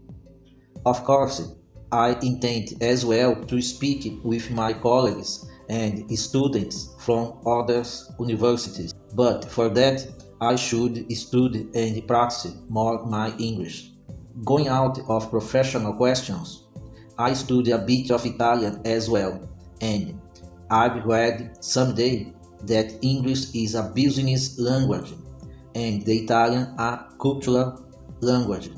Of 0.84 1.04
course, 1.04 1.54
I 1.92 2.18
intend 2.22 2.82
as 2.82 3.06
well 3.06 3.36
to 3.36 3.62
speak 3.62 4.20
with 4.24 4.50
my 4.50 4.72
colleagues 4.72 5.46
and 5.68 6.10
students 6.18 6.94
from 6.98 7.38
other 7.46 7.84
universities, 8.18 8.92
but 9.14 9.44
for 9.44 9.68
that 9.70 10.06
I 10.40 10.56
should 10.56 11.10
study 11.16 11.68
and 11.74 12.06
practice 12.06 12.56
more 12.68 13.06
my 13.06 13.30
English. 13.38 13.92
Going 14.44 14.68
out 14.68 14.98
of 15.08 15.30
professional 15.30 15.94
questions, 15.94 16.64
I 17.16 17.32
study 17.34 17.70
a 17.70 17.78
bit 17.78 18.10
of 18.10 18.26
Italian 18.26 18.82
as 18.84 19.08
well, 19.08 19.48
and 19.80 20.20
I've 20.68 21.04
read 21.04 21.64
someday 21.64 22.32
that 22.62 22.92
English 23.02 23.54
is 23.54 23.74
a 23.74 23.82
business 23.94 24.58
language 24.58 25.12
and 25.74 26.04
the 26.04 26.18
Italian 26.18 26.74
a 26.78 27.06
cultural 27.20 27.84
language. 28.20 28.70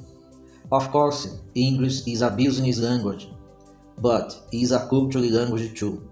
Of 0.71 0.91
course, 0.91 1.39
English 1.55 2.07
is 2.07 2.23
a 2.23 2.31
business 2.31 2.79
language, 2.79 3.29
but 3.99 4.37
is 4.53 4.73
a 4.73 4.87
cultural 4.89 5.25
language 5.25 5.79
too, 5.79 6.09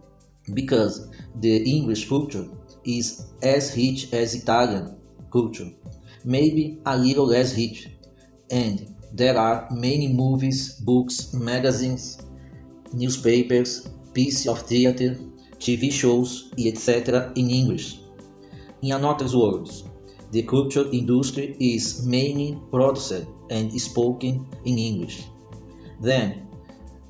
because 0.54 1.08
the 1.40 1.56
English 1.64 2.08
culture 2.08 2.46
is 2.84 3.26
as 3.42 3.76
rich 3.76 4.12
as 4.12 4.34
Italian 4.34 4.96
culture, 5.32 5.70
maybe 6.24 6.78
a 6.86 6.96
little 6.96 7.26
less 7.26 7.56
rich, 7.56 7.88
and 8.50 8.94
there 9.12 9.36
are 9.36 9.68
many 9.70 10.08
movies, 10.08 10.74
books, 10.80 11.32
magazines, 11.34 12.18
newspapers, 12.92 13.88
pieces 14.14 14.46
of 14.46 14.60
theater, 14.62 15.18
TV 15.58 15.90
shows, 15.92 16.52
etc. 16.58 17.32
in 17.34 17.50
English. 17.50 17.98
In 18.82 18.92
another 18.92 19.26
words, 19.36 19.84
the 20.32 20.42
culture 20.42 20.84
industry 20.92 21.56
is 21.60 22.06
mainly 22.06 22.58
produced 22.70 23.26
and 23.50 23.72
spoken 23.80 24.46
in 24.64 24.78
English. 24.78 25.24
Then, 26.00 26.48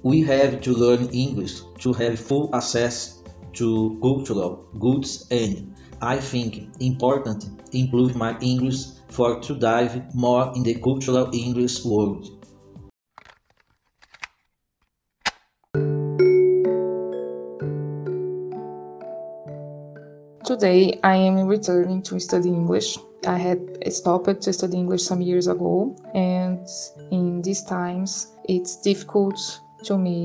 we 0.02 0.22
have 0.22 0.60
to 0.60 0.72
learn 0.72 1.08
English 1.08 1.60
to 1.80 1.92
have 1.94 2.20
full 2.20 2.54
access 2.54 3.22
to 3.54 3.98
cultural 4.02 4.68
goods 4.78 5.26
and 5.30 5.74
I 6.00 6.18
think 6.18 6.68
important 6.80 7.46
improve 7.72 8.14
my 8.16 8.38
English 8.40 8.84
for 9.08 9.40
to 9.40 9.54
dive 9.54 10.14
more 10.14 10.52
in 10.54 10.62
the 10.62 10.74
cultural 10.74 11.30
English 11.32 11.84
world. 11.84 12.35
Today, 20.46 21.00
I 21.02 21.16
am 21.16 21.48
returning 21.48 22.02
to 22.02 22.20
study 22.20 22.50
English. 22.50 22.98
I 23.26 23.36
had 23.36 23.58
stopped 23.92 24.42
to 24.42 24.52
study 24.52 24.76
English 24.76 25.02
some 25.02 25.20
years 25.20 25.48
ago, 25.48 25.96
and 26.14 26.64
in 27.10 27.42
these 27.42 27.64
times, 27.64 28.28
it's 28.44 28.76
difficult 28.76 29.36
to 29.82 29.98
me 29.98 30.24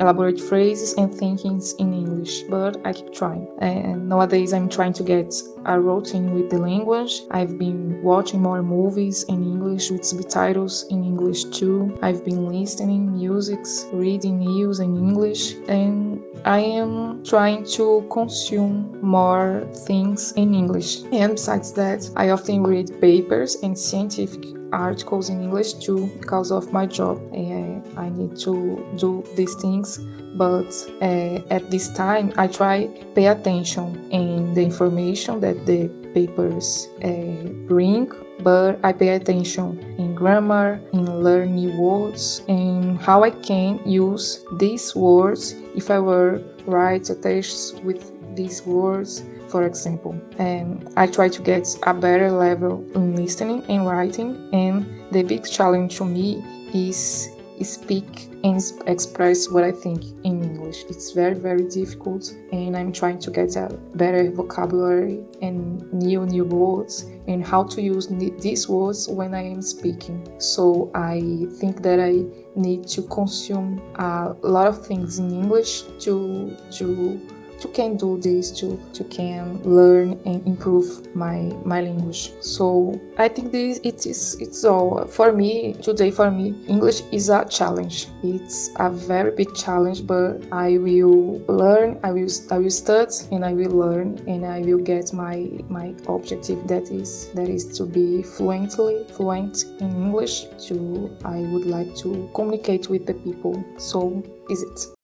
elaborate 0.00 0.40
phrases 0.40 0.94
and 0.94 1.14
thinkings 1.14 1.74
in 1.74 1.92
English, 1.92 2.44
but 2.44 2.78
I 2.86 2.94
keep 2.94 3.12
trying. 3.12 3.46
And 3.58 4.08
nowadays 4.08 4.54
I'm 4.54 4.70
trying 4.70 4.94
to 4.94 5.02
get 5.02 5.34
a 5.66 5.78
routine 5.78 6.34
with 6.34 6.48
the 6.48 6.58
language. 6.58 7.20
I've 7.30 7.58
been 7.58 8.02
watching 8.02 8.40
more 8.40 8.62
movies 8.62 9.24
in 9.24 9.42
English 9.42 9.90
with 9.90 10.04
subtitles 10.04 10.86
in 10.88 11.04
English 11.04 11.44
too. 11.44 11.96
I've 12.00 12.24
been 12.24 12.48
listening 12.48 13.12
musics, 13.16 13.84
reading 13.92 14.38
news 14.38 14.80
in 14.80 14.96
English, 14.96 15.56
and 15.68 16.17
I 16.44 16.60
am 16.60 17.24
trying 17.24 17.64
to 17.76 18.06
consume 18.10 18.98
more 19.02 19.66
things 19.86 20.32
in 20.32 20.54
English. 20.54 21.02
And 21.12 21.32
besides 21.32 21.72
that, 21.72 22.08
I 22.16 22.30
often 22.30 22.62
read 22.62 23.00
papers 23.00 23.56
and 23.62 23.76
scientific 23.76 24.44
articles 24.72 25.30
in 25.30 25.42
English 25.42 25.74
too 25.74 26.06
because 26.20 26.50
of 26.52 26.72
my 26.72 26.86
job. 26.86 27.18
Uh, 27.32 27.80
I 28.00 28.08
need 28.10 28.36
to 28.38 28.84
do 28.96 29.24
these 29.34 29.54
things, 29.56 29.98
but 30.36 30.70
uh, 31.00 31.40
at 31.50 31.70
this 31.70 31.88
time 31.92 32.32
I 32.36 32.46
try 32.46 32.86
to 32.86 33.04
pay 33.14 33.26
attention 33.26 34.10
in 34.10 34.54
the 34.54 34.62
information 34.62 35.40
that 35.40 35.66
the 35.66 35.88
papers 36.14 36.88
uh, 37.02 37.48
bring. 37.66 38.10
But 38.40 38.78
I 38.84 38.92
pay 38.92 39.08
attention 39.08 39.80
in 39.98 40.07
grammar, 40.18 40.80
in 40.92 41.22
learning 41.22 41.78
words, 41.78 42.42
and 42.48 42.98
how 42.98 43.22
I 43.22 43.30
can 43.30 43.80
use 43.86 44.44
these 44.58 44.94
words 44.96 45.54
if 45.74 45.90
I 45.90 45.98
were 46.00 46.42
write 46.66 47.08
a 47.10 47.14
text 47.14 47.82
with 47.84 48.02
these 48.36 48.66
words 48.66 49.22
for 49.48 49.64
example. 49.64 50.14
And 50.38 50.88
I 50.96 51.06
try 51.06 51.28
to 51.28 51.42
get 51.42 51.66
a 51.84 51.94
better 51.94 52.30
level 52.30 52.84
in 52.94 53.16
listening 53.16 53.64
and 53.68 53.86
writing. 53.86 54.48
And 54.52 54.84
the 55.10 55.22
big 55.22 55.44
challenge 55.44 55.96
to 55.96 56.04
me 56.04 56.44
is 56.74 57.28
speak 57.62 58.27
express 58.44 59.50
what 59.50 59.64
I 59.64 59.72
think 59.72 60.04
in 60.24 60.42
English. 60.42 60.84
It's 60.88 61.12
very, 61.12 61.34
very 61.34 61.64
difficult, 61.68 62.34
and 62.52 62.76
I'm 62.76 62.92
trying 62.92 63.18
to 63.20 63.30
get 63.30 63.56
a 63.56 63.68
better 63.94 64.30
vocabulary 64.30 65.24
and 65.42 65.92
new, 65.92 66.24
new 66.26 66.44
words 66.44 67.06
and 67.26 67.44
how 67.44 67.64
to 67.64 67.82
use 67.82 68.08
these 68.08 68.68
words 68.68 69.08
when 69.08 69.34
I 69.34 69.42
am 69.42 69.62
speaking. 69.62 70.26
So 70.38 70.90
I 70.94 71.46
think 71.60 71.82
that 71.82 72.00
I 72.00 72.24
need 72.54 72.86
to 72.88 73.02
consume 73.02 73.80
a 73.96 74.34
lot 74.42 74.66
of 74.66 74.86
things 74.86 75.18
in 75.18 75.30
English 75.30 75.82
to 76.00 76.56
to 76.72 77.20
to 77.60 77.68
can 77.68 77.96
do 77.96 78.18
this 78.18 78.50
to 78.60 78.78
to 78.92 79.04
can 79.04 79.60
learn 79.62 80.18
and 80.24 80.46
improve 80.46 81.14
my 81.14 81.52
my 81.64 81.80
language. 81.80 82.32
So 82.40 83.00
i 83.18 83.28
think 83.28 83.52
this 83.52 83.80
it 83.84 84.06
is 84.06 84.36
it's 84.40 84.64
all. 84.64 85.06
For 85.06 85.32
me 85.32 85.74
today 85.74 86.10
for 86.10 86.30
me 86.30 86.54
english 86.68 87.02
is 87.12 87.28
a 87.28 87.44
challenge. 87.44 88.08
It's 88.22 88.70
a 88.76 88.90
very 88.90 89.30
big 89.30 89.54
challenge 89.54 90.06
but 90.06 90.46
i 90.52 90.78
will 90.78 91.40
learn 91.48 91.98
i 92.02 92.10
will 92.10 92.28
i 92.50 92.58
will 92.58 92.70
study 92.70 92.98
and 93.30 93.44
i 93.44 93.52
will 93.52 93.70
learn 93.70 94.18
and 94.26 94.44
i 94.44 94.60
will 94.60 94.78
get 94.78 95.12
my 95.12 95.48
my 95.68 95.94
objective 96.08 96.66
that 96.66 96.90
is 96.90 97.30
that 97.34 97.48
is 97.48 97.64
to 97.78 97.84
be 97.84 98.22
fluently 98.22 99.04
fluent 99.16 99.64
in 99.80 99.90
english 99.90 100.46
to 100.66 101.16
i 101.24 101.38
would 101.52 101.66
like 101.66 101.94
to 101.94 102.28
communicate 102.34 102.88
with 102.88 103.06
the 103.06 103.14
people. 103.14 103.64
So 103.78 104.22
is 104.50 104.62
it 104.62 104.97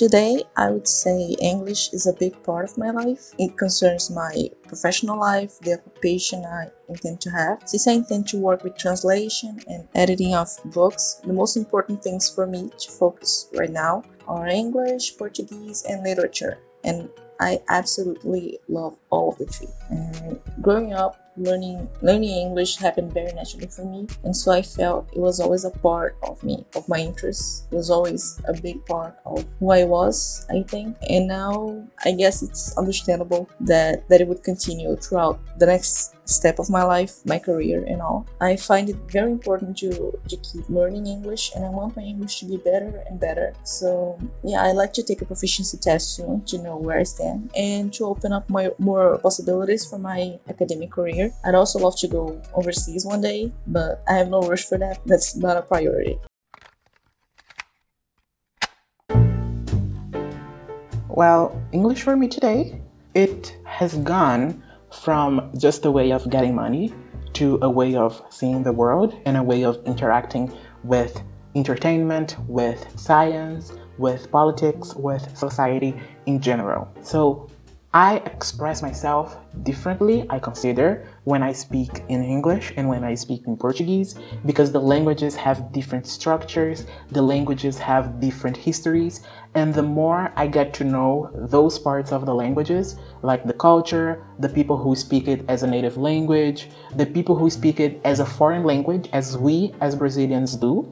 Today, 0.00 0.42
I 0.56 0.70
would 0.70 0.88
say 0.88 1.36
English 1.42 1.92
is 1.92 2.06
a 2.06 2.14
big 2.14 2.42
part 2.42 2.64
of 2.64 2.78
my 2.78 2.88
life. 2.88 3.34
It 3.38 3.58
concerns 3.58 4.08
my 4.08 4.48
professional 4.66 5.20
life, 5.20 5.58
the 5.58 5.74
occupation 5.74 6.42
I 6.42 6.70
intend 6.88 7.20
to 7.20 7.30
have. 7.30 7.60
Since 7.66 7.86
I 7.86 7.92
intend 7.92 8.26
to 8.28 8.38
work 8.38 8.64
with 8.64 8.78
translation 8.78 9.60
and 9.66 9.86
editing 9.94 10.34
of 10.34 10.48
books, 10.72 11.20
the 11.22 11.34
most 11.34 11.54
important 11.58 12.02
things 12.02 12.30
for 12.30 12.46
me 12.46 12.70
to 12.78 12.90
focus 12.90 13.50
right 13.52 13.68
now 13.68 14.02
are 14.26 14.46
English, 14.46 15.18
Portuguese, 15.18 15.84
and 15.86 16.02
literature. 16.02 16.56
And 16.82 17.10
I 17.38 17.60
absolutely 17.68 18.58
love 18.68 18.96
all 19.10 19.32
of 19.32 19.36
the 19.36 19.44
three. 19.44 19.68
And 19.90 20.40
growing 20.62 20.94
up, 20.94 21.20
learning 21.36 21.88
learning 22.02 22.30
English 22.30 22.76
happened 22.76 23.12
very 23.12 23.32
naturally 23.32 23.68
for 23.68 23.84
me, 23.84 24.06
and 24.24 24.36
so 24.36 24.52
I 24.52 24.62
felt 24.62 25.08
it 25.12 25.20
was 25.20 25.40
always 25.40 25.64
a 25.64 25.70
part 25.70 26.16
of 26.22 26.42
me, 26.42 26.64
of 26.74 26.88
my 26.88 26.98
interests. 26.98 27.66
It 27.70 27.74
was 27.74 27.90
always 27.90 28.40
a 28.46 28.54
big 28.60 28.84
part 28.86 29.16
of 29.26 29.44
who 29.58 29.70
I 29.70 29.84
was, 29.84 30.46
I 30.50 30.62
think. 30.62 30.96
And 31.08 31.28
now 31.28 31.82
I 32.04 32.12
guess 32.12 32.42
it's 32.42 32.76
understandable 32.76 33.48
that 33.60 34.08
that 34.08 34.20
it 34.20 34.28
would 34.28 34.42
continue 34.44 34.96
throughout 34.96 35.40
the 35.58 35.66
next 35.66 36.14
step 36.30 36.58
of 36.58 36.70
my 36.70 36.82
life, 36.82 37.12
my 37.26 37.38
career, 37.38 37.84
and 37.84 38.00
all. 38.00 38.26
I 38.40 38.56
find 38.56 38.88
it 38.88 38.96
very 39.10 39.30
important 39.32 39.76
to, 39.78 39.90
to 40.28 40.36
keep 40.38 40.68
learning 40.68 41.06
English, 41.06 41.52
and 41.54 41.64
I 41.64 41.68
want 41.68 41.96
my 41.96 42.02
English 42.02 42.40
to 42.40 42.46
be 42.46 42.56
better 42.56 43.02
and 43.08 43.18
better. 43.18 43.52
So, 43.64 44.18
yeah, 44.44 44.62
I 44.62 44.72
like 44.72 44.92
to 44.94 45.02
take 45.02 45.22
a 45.22 45.26
proficiency 45.26 45.76
test 45.78 46.14
soon 46.16 46.44
to 46.46 46.58
know 46.58 46.76
where 46.76 46.98
I 46.98 47.02
stand 47.02 47.50
and 47.56 47.92
to 47.94 48.06
open 48.06 48.32
up 48.32 48.48
my 48.48 48.70
more 48.78 49.18
possibilities 49.18 49.84
for 49.88 49.98
my 49.98 50.38
academic 50.48 50.90
career. 50.92 51.19
I'd 51.44 51.54
also 51.54 51.78
love 51.78 51.96
to 51.98 52.08
go 52.08 52.40
overseas 52.54 53.04
one 53.04 53.20
day, 53.20 53.52
but 53.66 54.02
I 54.08 54.14
have 54.14 54.28
no 54.28 54.40
rush 54.40 54.64
for 54.64 54.78
that. 54.78 55.00
That's 55.04 55.36
not 55.36 55.56
a 55.56 55.62
priority. 55.62 56.18
Well, 61.08 61.60
English 61.72 62.02
for 62.02 62.16
me 62.16 62.28
today, 62.28 62.80
it 63.14 63.56
has 63.64 63.96
gone 63.98 64.62
from 64.92 65.50
just 65.58 65.84
a 65.84 65.90
way 65.90 66.12
of 66.12 66.30
getting 66.30 66.54
money 66.54 66.94
to 67.34 67.58
a 67.62 67.70
way 67.70 67.94
of 67.94 68.22
seeing 68.30 68.62
the 68.62 68.72
world 68.72 69.14
and 69.26 69.36
a 69.36 69.42
way 69.42 69.64
of 69.64 69.80
interacting 69.84 70.52
with 70.84 71.22
entertainment, 71.54 72.36
with 72.48 72.86
science, 72.98 73.72
with 73.98 74.30
politics, 74.30 74.94
with 74.94 75.36
society 75.36 75.94
in 76.26 76.40
general. 76.40 76.88
So 77.02 77.48
I 77.92 78.18
express 78.18 78.82
myself 78.82 79.36
differently, 79.64 80.24
I 80.30 80.38
consider, 80.38 81.08
when 81.24 81.42
I 81.42 81.50
speak 81.50 82.04
in 82.08 82.22
English 82.22 82.72
and 82.76 82.88
when 82.88 83.02
I 83.02 83.16
speak 83.16 83.48
in 83.48 83.56
Portuguese, 83.56 84.14
because 84.46 84.70
the 84.70 84.80
languages 84.80 85.34
have 85.34 85.72
different 85.72 86.06
structures, 86.06 86.86
the 87.10 87.20
languages 87.20 87.78
have 87.78 88.20
different 88.20 88.56
histories, 88.56 89.22
and 89.56 89.74
the 89.74 89.82
more 89.82 90.32
I 90.36 90.46
get 90.46 90.72
to 90.74 90.84
know 90.84 91.32
those 91.34 91.80
parts 91.80 92.12
of 92.12 92.26
the 92.26 92.34
languages, 92.34 92.94
like 93.22 93.44
the 93.44 93.54
culture, 93.54 94.24
the 94.38 94.48
people 94.48 94.76
who 94.76 94.94
speak 94.94 95.26
it 95.26 95.44
as 95.48 95.64
a 95.64 95.66
native 95.66 95.96
language, 95.96 96.68
the 96.94 97.06
people 97.06 97.34
who 97.34 97.50
speak 97.50 97.80
it 97.80 98.00
as 98.04 98.20
a 98.20 98.26
foreign 98.26 98.62
language, 98.62 99.08
as 99.12 99.36
we 99.36 99.74
as 99.80 99.96
Brazilians 99.96 100.54
do, 100.54 100.86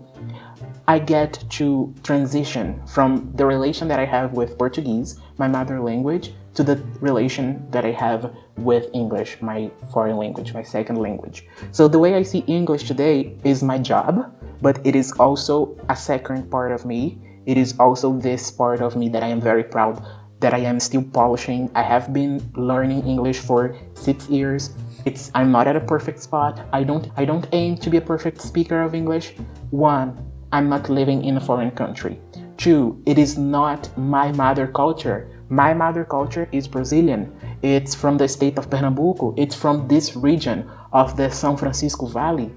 I 0.88 0.98
get 0.98 1.44
to 1.50 1.94
transition 2.02 2.82
from 2.86 3.30
the 3.34 3.44
relation 3.46 3.86
that 3.88 4.00
I 4.00 4.06
have 4.06 4.32
with 4.32 4.58
Portuguese, 4.58 5.20
my 5.36 5.46
mother 5.46 5.80
language, 5.80 6.32
to 6.58 6.64
the 6.64 6.82
relation 7.00 7.64
that 7.70 7.84
I 7.84 7.92
have 7.92 8.34
with 8.56 8.90
English, 8.92 9.40
my 9.40 9.70
foreign 9.92 10.16
language, 10.16 10.52
my 10.52 10.64
second 10.64 10.96
language. 10.98 11.46
So 11.70 11.86
the 11.86 12.00
way 12.00 12.16
I 12.16 12.22
see 12.24 12.40
English 12.48 12.82
today 12.82 13.38
is 13.44 13.62
my 13.62 13.78
job, 13.78 14.34
but 14.60 14.84
it 14.84 14.96
is 14.96 15.12
also 15.12 15.78
a 15.88 15.94
second 15.94 16.50
part 16.50 16.72
of 16.72 16.84
me. 16.84 17.16
It 17.46 17.56
is 17.56 17.78
also 17.78 18.18
this 18.18 18.50
part 18.50 18.80
of 18.82 18.96
me 18.96 19.08
that 19.10 19.22
I 19.22 19.28
am 19.28 19.40
very 19.40 19.62
proud 19.62 20.04
that 20.40 20.52
I 20.52 20.58
am 20.58 20.80
still 20.80 21.04
polishing. 21.04 21.70
I 21.76 21.82
have 21.82 22.12
been 22.12 22.42
learning 22.56 23.06
English 23.06 23.38
for 23.38 23.76
6 23.94 24.28
years. 24.28 24.74
It's 25.04 25.30
I'm 25.36 25.52
not 25.52 25.68
at 25.68 25.76
a 25.76 25.84
perfect 25.94 26.18
spot. 26.20 26.58
I 26.72 26.82
don't 26.82 27.06
I 27.16 27.24
don't 27.24 27.46
aim 27.52 27.78
to 27.78 27.88
be 27.88 27.98
a 27.98 28.06
perfect 28.12 28.42
speaker 28.42 28.82
of 28.82 28.94
English. 28.94 29.34
One, 29.70 30.18
I'm 30.50 30.68
not 30.68 30.90
living 30.90 31.24
in 31.24 31.36
a 31.36 31.40
foreign 31.40 31.70
country. 31.70 32.18
Two, 32.56 33.00
it 33.06 33.16
is 33.16 33.38
not 33.38 33.86
my 33.96 34.32
mother 34.32 34.66
culture 34.66 35.37
My 35.50 35.72
mother 35.72 36.04
culture 36.04 36.46
is 36.52 36.68
Brazilian. 36.68 37.32
It's 37.62 37.94
from 37.94 38.18
the 38.18 38.28
state 38.28 38.58
of 38.58 38.68
Pernambuco. 38.68 39.32
It's 39.38 39.54
from 39.54 39.88
this 39.88 40.14
region 40.14 40.68
of 40.92 41.16
the 41.16 41.30
San 41.30 41.56
Francisco 41.56 42.06
Valley. 42.06 42.50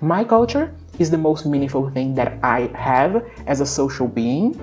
My 0.00 0.22
culture 0.22 0.72
is 1.00 1.10
the 1.10 1.18
most 1.18 1.44
meaningful 1.44 1.90
thing 1.90 2.14
that 2.14 2.38
I 2.44 2.70
have 2.74 3.24
as 3.48 3.60
a 3.60 3.66
social 3.66 4.06
being. 4.06 4.54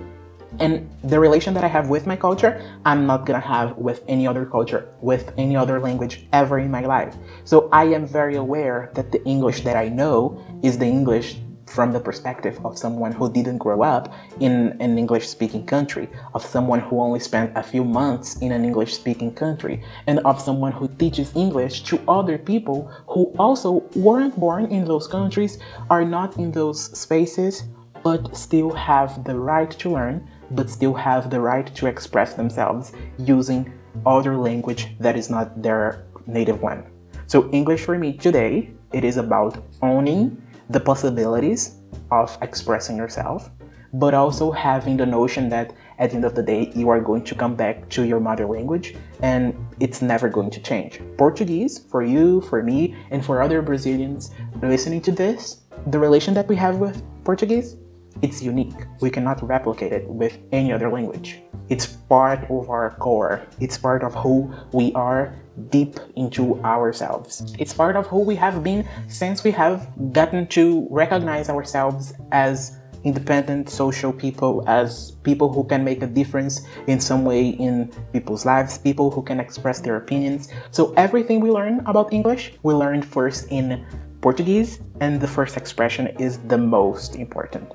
And 0.59 0.89
the 1.03 1.19
relation 1.19 1.53
that 1.55 1.65
I 1.65 1.67
have 1.67 1.89
with 1.89 2.07
my 2.07 2.15
culture, 2.15 2.61
I'm 2.85 3.05
not 3.05 3.25
gonna 3.25 3.41
have 3.41 3.75
with 3.77 4.01
any 4.07 4.27
other 4.27 4.45
culture, 4.45 4.87
with 5.01 5.33
any 5.37 5.57
other 5.57 5.81
language 5.81 6.25
ever 6.31 6.59
in 6.59 6.71
my 6.71 6.85
life. 6.85 7.17
So 7.43 7.67
I 7.73 7.83
am 7.85 8.05
very 8.05 8.35
aware 8.35 8.91
that 8.93 9.11
the 9.11 9.21
English 9.25 9.61
that 9.65 9.75
I 9.75 9.89
know 9.89 10.39
is 10.61 10.77
the 10.77 10.85
English 10.85 11.39
from 11.73 11.91
the 11.91 11.99
perspective 11.99 12.63
of 12.63 12.77
someone 12.77 13.11
who 13.11 13.31
didn't 13.31 13.57
grow 13.57 13.81
up 13.81 14.13
in 14.39 14.77
an 14.79 14.97
English 14.97 15.27
speaking 15.27 15.65
country, 15.65 16.07
of 16.35 16.45
someone 16.45 16.79
who 16.79 17.01
only 17.01 17.19
spent 17.19 17.51
a 17.55 17.63
few 17.63 17.83
months 17.83 18.37
in 18.41 18.51
an 18.51 18.63
English 18.63 18.93
speaking 18.93 19.33
country, 19.33 19.83
and 20.05 20.19
of 20.19 20.39
someone 20.39 20.71
who 20.71 20.87
teaches 20.87 21.35
English 21.35 21.81
to 21.83 21.99
other 22.07 22.37
people 22.37 22.91
who 23.07 23.33
also 23.39 23.83
weren't 23.95 24.39
born 24.39 24.65
in 24.67 24.85
those 24.85 25.07
countries, 25.07 25.57
are 25.89 26.05
not 26.05 26.37
in 26.37 26.51
those 26.51 26.95
spaces, 26.97 27.63
but 28.03 28.35
still 28.37 28.69
have 28.71 29.23
the 29.23 29.35
right 29.35 29.71
to 29.71 29.89
learn, 29.89 30.27
but 30.51 30.69
still 30.69 30.93
have 30.93 31.31
the 31.31 31.39
right 31.39 31.73
to 31.73 31.87
express 31.87 32.35
themselves 32.35 32.91
using 33.17 33.73
other 34.05 34.37
language 34.37 34.95
that 34.99 35.15
is 35.15 35.29
not 35.29 35.61
their 35.61 36.05
native 36.27 36.61
one. 36.61 36.83
So 37.25 37.49
English 37.51 37.81
for 37.81 37.97
me 37.97 38.13
today, 38.13 38.69
it 38.91 39.03
is 39.03 39.17
about 39.17 39.57
owning 39.81 40.39
the 40.69 40.79
possibilities 40.79 41.79
of 42.11 42.37
expressing 42.41 42.97
yourself, 42.97 43.49
but 43.93 44.13
also 44.13 44.51
having 44.51 44.97
the 44.97 45.05
notion 45.05 45.49
that 45.49 45.73
at 45.99 46.09
the 46.09 46.15
end 46.15 46.25
of 46.25 46.35
the 46.35 46.43
day, 46.43 46.71
you 46.75 46.89
are 46.89 46.99
going 46.99 47.23
to 47.23 47.35
come 47.35 47.55
back 47.55 47.87
to 47.89 48.03
your 48.03 48.19
mother 48.19 48.45
language 48.45 48.95
and 49.21 49.55
it's 49.79 50.01
never 50.01 50.27
going 50.29 50.49
to 50.49 50.61
change. 50.61 50.99
Portuguese, 51.17 51.77
for 51.77 52.01
you, 52.01 52.41
for 52.41 52.63
me, 52.63 52.95
and 53.11 53.23
for 53.23 53.41
other 53.41 53.61
Brazilians 53.61 54.31
listening 54.61 55.01
to 55.01 55.11
this, 55.11 55.61
the 55.87 55.99
relation 55.99 56.33
that 56.33 56.47
we 56.47 56.55
have 56.55 56.77
with 56.77 57.03
Portuguese, 57.23 57.77
it's 58.21 58.41
unique. 58.41 58.75
We 59.01 59.09
cannot 59.09 59.45
replicate 59.47 59.91
it 59.91 60.07
with 60.07 60.37
any 60.51 60.71
other 60.71 60.89
language. 60.89 61.41
It's 61.69 61.87
part 61.87 62.49
of 62.49 62.69
our 62.69 62.91
core. 62.99 63.41
It's 63.59 63.77
part 63.77 64.03
of 64.03 64.13
who 64.13 64.53
we 64.73 64.93
are 64.93 65.33
deep 65.69 65.99
into 66.15 66.61
ourselves. 66.63 67.55
It's 67.59 67.73
part 67.73 67.95
of 67.95 68.07
who 68.07 68.19
we 68.19 68.35
have 68.35 68.63
been 68.63 68.87
since 69.07 69.43
we 69.43 69.51
have 69.51 69.87
gotten 70.11 70.47
to 70.47 70.87
recognize 70.89 71.49
ourselves 71.49 72.13
as 72.31 72.77
independent 73.03 73.69
social 73.69 74.13
people, 74.13 74.63
as 74.67 75.11
people 75.23 75.51
who 75.51 75.63
can 75.65 75.83
make 75.83 76.01
a 76.01 76.07
difference 76.07 76.61
in 76.87 76.99
some 76.99 77.25
way 77.25 77.49
in 77.49 77.91
people's 78.13 78.45
lives, 78.45 78.77
people 78.77 79.11
who 79.11 79.21
can 79.21 79.39
express 79.39 79.81
their 79.81 79.97
opinions. 79.97 80.49
So 80.71 80.93
everything 80.93 81.39
we 81.41 81.51
learn 81.51 81.81
about 81.85 82.13
English, 82.13 82.53
we 82.63 82.73
learned 82.73 83.05
first 83.05 83.47
in 83.51 83.85
Portuguese, 84.21 84.79
and 85.01 85.19
the 85.19 85.27
first 85.27 85.57
expression 85.57 86.07
is 86.17 86.39
the 86.47 86.57
most 86.57 87.15
important. 87.17 87.69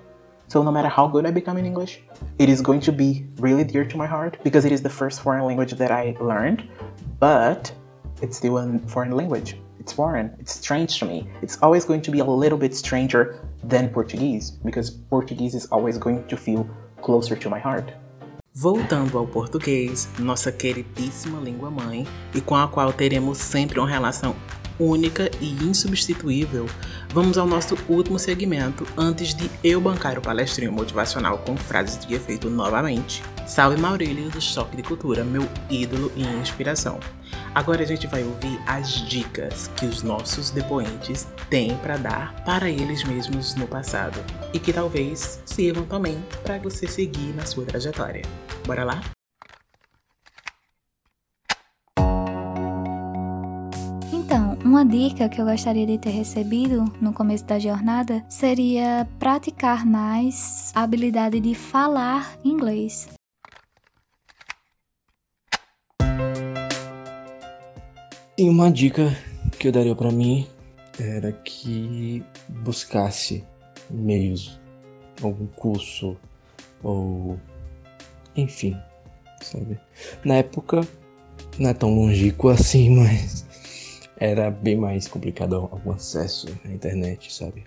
So 0.48 0.62
no 0.62 0.72
matter 0.72 0.88
how 0.88 1.06
good 1.06 1.26
I 1.26 1.30
become 1.30 1.58
in 1.58 1.64
mm-hmm. 1.64 1.72
English, 1.72 2.00
it 2.38 2.48
is 2.48 2.62
going 2.62 2.80
to 2.80 2.92
be 2.92 3.26
really 3.36 3.64
dear 3.64 3.84
to 3.84 3.96
my 3.98 4.06
heart 4.06 4.38
because 4.42 4.64
it 4.64 4.72
is 4.72 4.80
the 4.80 4.88
first 4.88 5.20
foreign 5.20 5.44
language 5.44 5.72
that 5.72 5.90
I 5.90 6.16
learned, 6.20 6.66
but 7.20 7.70
it's 8.22 8.38
still 8.38 8.56
a 8.56 8.78
foreign 8.86 9.10
language. 9.10 9.58
It's 9.78 9.92
foreign, 9.92 10.34
it's 10.38 10.54
strange 10.54 10.98
to 11.00 11.04
me. 11.04 11.28
It's 11.42 11.58
always 11.62 11.84
going 11.84 12.00
to 12.00 12.10
be 12.10 12.20
a 12.20 12.24
little 12.24 12.56
bit 12.56 12.74
stranger 12.74 13.40
than 13.62 13.90
Portuguese 13.90 14.50
because 14.50 14.90
Portuguese 14.90 15.54
is 15.54 15.66
always 15.66 15.98
going 15.98 16.26
to 16.28 16.36
feel 16.36 16.66
closer 17.02 17.36
to 17.36 17.50
my 17.50 17.58
heart. 17.58 17.92
Voltando 18.54 19.18
ao 19.18 19.26
português, 19.26 20.08
nossa 20.18 20.50
queridíssima 20.50 21.38
língua 21.38 21.70
mãe, 21.70 22.06
e 22.34 22.40
com 22.40 22.56
a 22.56 22.66
qual 22.66 22.92
teremos 22.92 23.38
sempre 23.38 23.78
uma 23.78 23.88
relação 23.88 24.34
única 24.78 25.30
e 25.40 25.52
insubstituível, 25.64 26.66
vamos 27.12 27.36
ao 27.38 27.46
nosso 27.46 27.76
último 27.88 28.18
segmento 28.18 28.86
antes 28.96 29.34
de 29.34 29.50
eu 29.62 29.80
bancar 29.80 30.18
o 30.18 30.22
palestrinho 30.22 30.72
motivacional 30.72 31.38
com 31.38 31.56
frases 31.56 32.04
de 32.04 32.14
efeito 32.14 32.48
novamente. 32.48 33.22
Salve 33.46 33.80
Maurílio 33.80 34.30
do 34.30 34.40
Choque 34.40 34.76
de 34.76 34.82
Cultura, 34.82 35.24
meu 35.24 35.48
ídolo 35.70 36.12
e 36.14 36.22
inspiração. 36.22 37.00
Agora 37.54 37.82
a 37.82 37.86
gente 37.86 38.06
vai 38.06 38.22
ouvir 38.22 38.60
as 38.66 39.08
dicas 39.08 39.68
que 39.76 39.86
os 39.86 40.02
nossos 40.02 40.50
depoentes 40.50 41.26
têm 41.48 41.76
para 41.78 41.96
dar 41.96 42.44
para 42.44 42.68
eles 42.68 43.04
mesmos 43.04 43.54
no 43.54 43.66
passado 43.66 44.18
e 44.52 44.58
que 44.58 44.72
talvez 44.72 45.40
sirvam 45.44 45.84
também 45.84 46.22
para 46.42 46.58
você 46.58 46.86
seguir 46.86 47.34
na 47.34 47.44
sua 47.44 47.64
trajetória. 47.64 48.22
Bora 48.66 48.84
lá? 48.84 49.17
Uma 54.64 54.84
dica 54.84 55.28
que 55.28 55.40
eu 55.40 55.44
gostaria 55.44 55.86
de 55.86 55.98
ter 55.98 56.10
recebido 56.10 56.84
no 57.00 57.12
começo 57.12 57.44
da 57.44 57.58
jornada 57.58 58.24
seria 58.28 59.08
praticar 59.18 59.86
mais 59.86 60.72
a 60.74 60.82
habilidade 60.82 61.40
de 61.40 61.54
falar 61.54 62.38
inglês. 62.44 63.08
E 68.36 68.48
uma 68.48 68.70
dica 68.70 69.16
que 69.58 69.68
eu 69.68 69.72
daria 69.72 69.94
para 69.94 70.12
mim 70.12 70.46
era 70.98 71.32
que 71.32 72.22
buscasse 72.48 73.44
meios, 73.90 74.60
algum 75.22 75.46
curso 75.46 76.16
ou 76.82 77.38
enfim, 78.36 78.76
sabe? 79.42 79.78
Na 80.24 80.36
época 80.36 80.80
não 81.58 81.70
é 81.70 81.74
tão 81.74 81.94
longínquo 81.94 82.48
assim, 82.48 82.90
mas 82.94 83.47
era 84.18 84.50
bem 84.50 84.76
mais 84.76 85.06
complicado 85.06 85.56
algum 85.56 85.92
acesso 85.92 86.48
à 86.64 86.68
internet, 86.68 87.32
sabe? 87.32 87.64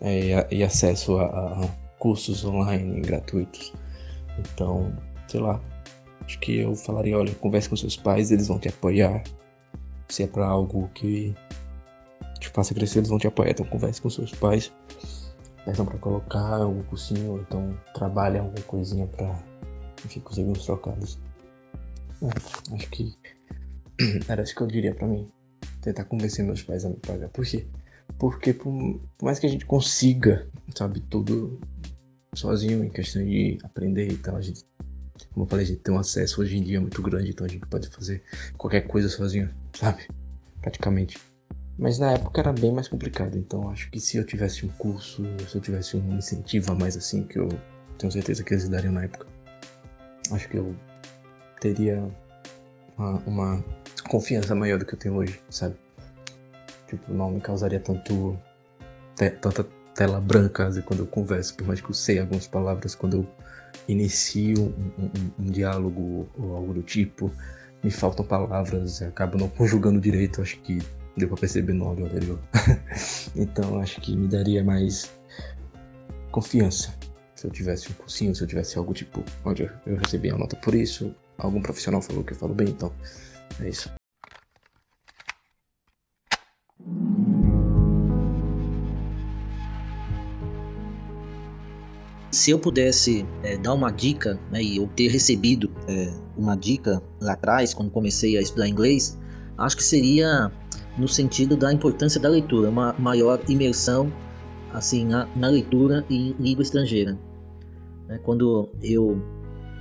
É, 0.00 0.46
e, 0.50 0.62
acesso 0.62 1.18
a, 1.18 1.24
a 1.24 1.68
cursos 1.98 2.44
online 2.44 3.00
gratuitos. 3.00 3.72
Então, 4.38 4.92
sei 5.28 5.40
lá, 5.40 5.60
acho 6.24 6.38
que 6.38 6.60
eu 6.60 6.74
falaria, 6.74 7.18
olha, 7.18 7.34
converse 7.34 7.68
com 7.68 7.76
seus 7.76 7.96
pais, 7.96 8.30
eles 8.30 8.48
vão 8.48 8.58
te 8.58 8.68
apoiar. 8.68 9.22
Se 10.08 10.22
é 10.22 10.26
para 10.26 10.46
algo 10.46 10.88
que 10.94 11.34
te 12.38 12.48
faça 12.48 12.72
crescer, 12.72 13.00
eles 13.00 13.10
vão 13.10 13.18
te 13.18 13.26
apoiar. 13.26 13.50
Então 13.50 13.66
converse 13.66 14.00
com 14.00 14.08
seus 14.08 14.32
pais, 14.32 14.72
peçam 15.64 15.84
para 15.84 15.98
colocar 15.98 16.62
algum 16.62 16.82
cursinho, 16.84 17.32
ou 17.32 17.40
então 17.40 17.76
trabalhe 17.92 18.38
alguma 18.38 18.62
coisinha 18.62 19.06
para 19.06 19.38
enfim, 20.04 20.20
conseguir 20.20 20.50
uns 20.50 20.64
trocados. 20.64 21.18
É, 22.22 22.74
acho 22.74 22.90
que 22.90 23.14
era 24.28 24.42
isso 24.42 24.54
que 24.54 24.62
eu 24.62 24.66
diria 24.66 24.94
para 24.94 25.06
mim. 25.06 25.28
Tentar 25.80 26.04
convencer 26.04 26.44
meus 26.44 26.62
pais 26.62 26.84
a 26.84 26.90
me 26.90 26.96
pagar. 26.96 27.28
Por 27.28 27.44
quê? 27.44 27.66
Porque 28.18 28.52
por, 28.52 29.00
por 29.18 29.24
mais 29.24 29.38
que 29.38 29.46
a 29.46 29.48
gente 29.48 29.64
consiga, 29.64 30.46
sabe, 30.74 31.00
tudo 31.00 31.58
sozinho 32.34 32.84
em 32.84 32.90
questão 32.90 33.24
de 33.24 33.58
aprender 33.62 34.10
e 34.10 34.16
tal, 34.16 34.36
a 34.36 34.40
gente, 34.40 34.64
como 35.32 35.44
eu 35.44 35.48
falei, 35.48 35.64
a 35.64 35.68
gente 35.68 35.80
tem 35.80 35.94
um 35.94 35.98
acesso 35.98 36.40
hoje 36.40 36.56
em 36.56 36.62
dia 36.62 36.80
muito 36.80 37.00
grande, 37.02 37.30
então 37.30 37.46
a 37.46 37.48
gente 37.48 37.66
pode 37.66 37.88
fazer 37.88 38.22
qualquer 38.56 38.82
coisa 38.82 39.08
sozinho, 39.08 39.50
sabe? 39.72 40.06
Praticamente. 40.60 41.18
Mas 41.78 41.98
na 41.98 42.12
época 42.12 42.40
era 42.40 42.52
bem 42.52 42.72
mais 42.72 42.88
complicado, 42.88 43.38
então 43.38 43.70
acho 43.70 43.90
que 43.90 43.98
se 43.98 44.18
eu 44.18 44.24
tivesse 44.24 44.66
um 44.66 44.68
curso, 44.68 45.22
se 45.48 45.56
eu 45.56 45.60
tivesse 45.60 45.96
um 45.96 46.18
incentivo 46.18 46.72
a 46.72 46.74
mais 46.74 46.96
assim, 46.96 47.22
que 47.22 47.38
eu 47.38 47.48
tenho 47.96 48.12
certeza 48.12 48.44
que 48.44 48.52
eles 48.52 48.68
dariam 48.68 48.92
na 48.92 49.04
época, 49.04 49.26
acho 50.30 50.48
que 50.48 50.58
eu 50.58 50.76
teria 51.58 52.06
uma, 53.00 53.22
uma 53.26 53.64
confiança 54.08 54.54
maior 54.54 54.78
do 54.78 54.84
que 54.84 54.94
eu 54.94 54.98
tenho 54.98 55.16
hoje, 55.16 55.40
sabe? 55.48 55.74
Tipo, 56.86 57.12
não 57.12 57.30
me 57.30 57.40
causaria 57.40 57.80
tanto 57.80 58.38
te, 59.16 59.30
tanta 59.30 59.66
tela 59.94 60.20
branca 60.20 60.70
quando 60.82 61.00
eu 61.00 61.06
converso, 61.06 61.54
por 61.54 61.66
mais 61.66 61.80
que 61.80 61.88
eu 61.88 61.94
sei 61.94 62.18
algumas 62.18 62.46
palavras, 62.46 62.94
quando 62.94 63.18
eu 63.18 63.26
inicio 63.88 64.62
um, 64.62 65.04
um, 65.04 65.30
um 65.38 65.46
diálogo 65.46 66.28
ou 66.38 66.56
algo 66.56 66.74
do 66.74 66.82
tipo, 66.82 67.32
me 67.82 67.90
faltam 67.90 68.24
palavras, 68.24 69.00
acabo 69.02 69.38
não 69.38 69.48
conjugando 69.48 70.00
direito, 70.00 70.42
acho 70.42 70.58
que 70.60 70.78
deu 71.16 71.28
pra 71.28 71.36
perceber 71.36 71.72
no 71.72 71.86
áudio 71.86 72.06
anterior. 72.06 72.38
então 73.34 73.80
acho 73.80 74.00
que 74.00 74.14
me 74.14 74.28
daria 74.28 74.62
mais 74.62 75.10
confiança 76.30 76.94
se 77.34 77.46
eu 77.46 77.50
tivesse 77.50 77.90
um 77.90 77.94
cursinho, 77.94 78.34
se 78.34 78.42
eu 78.42 78.46
tivesse 78.46 78.76
algo 78.76 78.92
tipo, 78.92 79.24
onde 79.46 79.62
eu 79.86 79.96
recebi 79.96 80.28
a 80.28 80.36
nota 80.36 80.56
por 80.56 80.74
isso, 80.74 81.14
algum 81.40 81.60
profissional 81.60 82.00
falou 82.00 82.22
que 82.22 82.32
eu 82.32 82.36
falo 82.36 82.54
bem, 82.54 82.68
então 82.68 82.92
é 83.60 83.68
isso. 83.68 83.90
Se 92.30 92.52
eu 92.52 92.58
pudesse 92.58 93.26
é, 93.42 93.56
dar 93.58 93.74
uma 93.74 93.90
dica, 93.90 94.38
né, 94.50 94.62
e 94.62 94.76
eu 94.76 94.86
ter 94.94 95.08
recebido 95.08 95.70
é, 95.88 96.12
uma 96.36 96.56
dica 96.56 97.02
lá 97.20 97.32
atrás, 97.32 97.74
quando 97.74 97.90
comecei 97.90 98.38
a 98.38 98.40
estudar 98.40 98.68
inglês, 98.68 99.18
acho 99.58 99.76
que 99.76 99.82
seria 99.82 100.50
no 100.96 101.08
sentido 101.08 101.56
da 101.56 101.72
importância 101.72 102.20
da 102.20 102.28
leitura, 102.28 102.70
uma 102.70 102.94
maior 102.98 103.40
imersão 103.48 104.12
assim 104.72 105.04
na, 105.04 105.26
na 105.34 105.48
leitura 105.48 106.04
em 106.08 106.34
língua 106.38 106.62
estrangeira. 106.62 107.18
Né, 108.06 108.18
quando 108.22 108.70
eu 108.80 109.20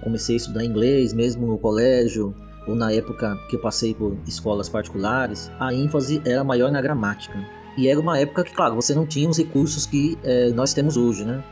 comecei 0.03 0.35
a 0.35 0.37
estudar 0.37 0.63
inglês, 0.63 1.13
mesmo 1.13 1.47
no 1.47 1.57
colégio, 1.57 2.35
ou 2.67 2.75
na 2.75 2.91
época 2.91 3.37
que 3.49 3.55
eu 3.55 3.61
passei 3.61 3.93
por 3.93 4.17
escolas 4.27 4.69
particulares, 4.69 5.51
a 5.59 5.73
ênfase 5.73 6.21
era 6.25 6.43
maior 6.43 6.71
na 6.71 6.81
gramática. 6.81 7.39
E 7.77 7.87
era 7.87 7.99
uma 7.99 8.17
época 8.17 8.43
que, 8.43 8.53
claro, 8.53 8.75
você 8.75 8.93
não 8.93 9.05
tinha 9.05 9.29
os 9.29 9.37
recursos 9.37 9.85
que 9.85 10.17
é, 10.23 10.49
nós 10.49 10.73
temos 10.73 10.97
hoje, 10.97 11.23
né? 11.23 11.43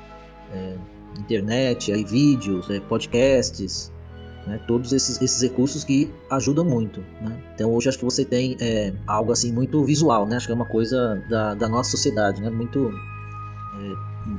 É, 0.54 0.76
internet, 1.20 1.92
aí 1.92 2.04
vídeos, 2.04 2.70
é, 2.70 2.80
podcasts, 2.80 3.92
né? 4.46 4.60
todos 4.68 4.94
esses, 4.94 5.22
esses 5.22 5.42
recursos 5.42 5.84
que 5.84 6.12
ajudam 6.30 6.64
muito. 6.64 7.02
Né? 7.22 7.44
Então 7.54 7.74
hoje 7.74 7.90
acho 7.90 7.98
que 7.98 8.06
você 8.06 8.24
tem 8.24 8.56
é, 8.60 8.94
algo 9.06 9.32
assim 9.32 9.52
muito 9.52 9.84
visual, 9.84 10.26
né? 10.26 10.38
acho 10.38 10.46
que 10.48 10.52
é 10.52 10.56
uma 10.56 10.68
coisa 10.68 11.22
da, 11.30 11.54
da 11.54 11.68
nossa 11.68 11.92
sociedade, 11.92 12.42
né? 12.42 12.50
muito 12.50 12.92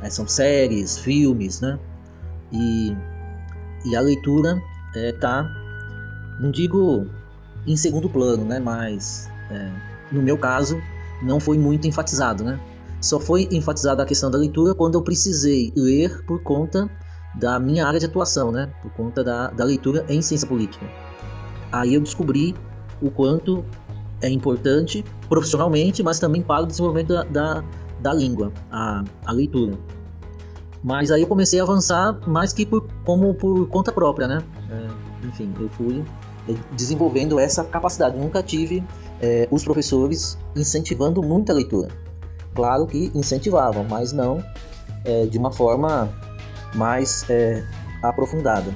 é, 0.03 0.11
são 0.11 0.27
séries, 0.27 0.99
filmes, 0.99 1.61
né? 1.61 1.79
E, 2.53 2.97
e 3.85 3.97
a 3.97 4.01
leitura 4.01 4.61
está, 4.95 5.49
é, 6.39 6.43
não 6.43 6.51
digo 6.51 7.07
em 7.67 7.77
segundo 7.77 8.09
plano, 8.09 8.45
né? 8.45 8.59
Mas 8.59 9.29
é, 9.51 9.71
no 10.11 10.23
meu 10.23 10.39
caso 10.39 10.81
não 11.23 11.41
foi 11.41 11.59
muito 11.59 11.87
enfatizado, 11.87 12.45
né? 12.45 12.59
Só 13.01 13.21
foi 13.21 13.49
enfatizada 13.53 14.03
a 14.03 14.07
questão 14.07 14.31
da 14.31 14.39
leitura 14.39 14.75
quando 14.75 14.97
eu 14.97 15.03
precisei 15.03 15.73
ler 15.77 16.25
por 16.25 16.43
conta 16.43 16.91
da 17.35 17.59
minha 17.59 17.87
área 17.87 18.01
de 18.01 18.07
atuação, 18.07 18.51
né? 18.51 18.73
Por 18.83 18.91
conta 18.93 19.23
da, 19.23 19.51
da 19.51 19.65
leitura 19.65 20.05
em 20.09 20.21
ciência 20.21 20.49
política. 20.49 20.87
Aí 21.71 21.95
eu 21.95 22.01
descobri 22.01 22.55
o 23.01 23.11
quanto 23.11 23.65
é 24.21 24.29
importante 24.29 25.05
profissionalmente, 25.29 26.03
mas 26.03 26.19
também 26.19 26.43
para 26.43 26.65
o 26.65 26.67
desenvolvimento 26.67 27.13
da, 27.13 27.23
da, 27.25 27.65
da 28.01 28.13
língua, 28.13 28.53
a, 28.71 29.05
a 29.25 29.33
leitura. 29.33 29.79
Mas 30.83 31.11
aí 31.11 31.23
eu 31.23 31.27
comecei 31.27 31.61
a 31.61 31.63
avançar 31.63 32.19
mais 32.27 32.53
que 32.53 32.65
por, 32.65 32.87
como 33.05 33.35
por 33.35 33.69
conta 33.69 33.93
própria, 33.93 34.29
né? 34.29 34.43
É, 34.71 35.27
enfim, 35.27 35.53
eu 35.59 35.69
fui 35.71 36.05
é, 36.49 36.55
desenvolvendo 36.73 37.39
essa 37.39 37.65
capacidade. 37.65 38.17
Eu 38.17 38.23
nunca 38.23 38.43
tive 38.43 38.85
é, 39.21 39.49
os 39.51 39.65
professores 39.65 40.39
incentivando 40.55 41.23
muita 41.23 41.53
leitura. 41.53 41.89
Claro 42.55 42.87
que 42.87 43.11
incentivavam, 43.15 43.85
mas 43.89 44.13
não 44.13 44.43
é, 45.05 45.27
de 45.27 45.39
uma 45.39 45.51
forma 45.51 46.09
mais 46.75 47.29
é, 47.29 47.65
aprofundada. 48.03 48.73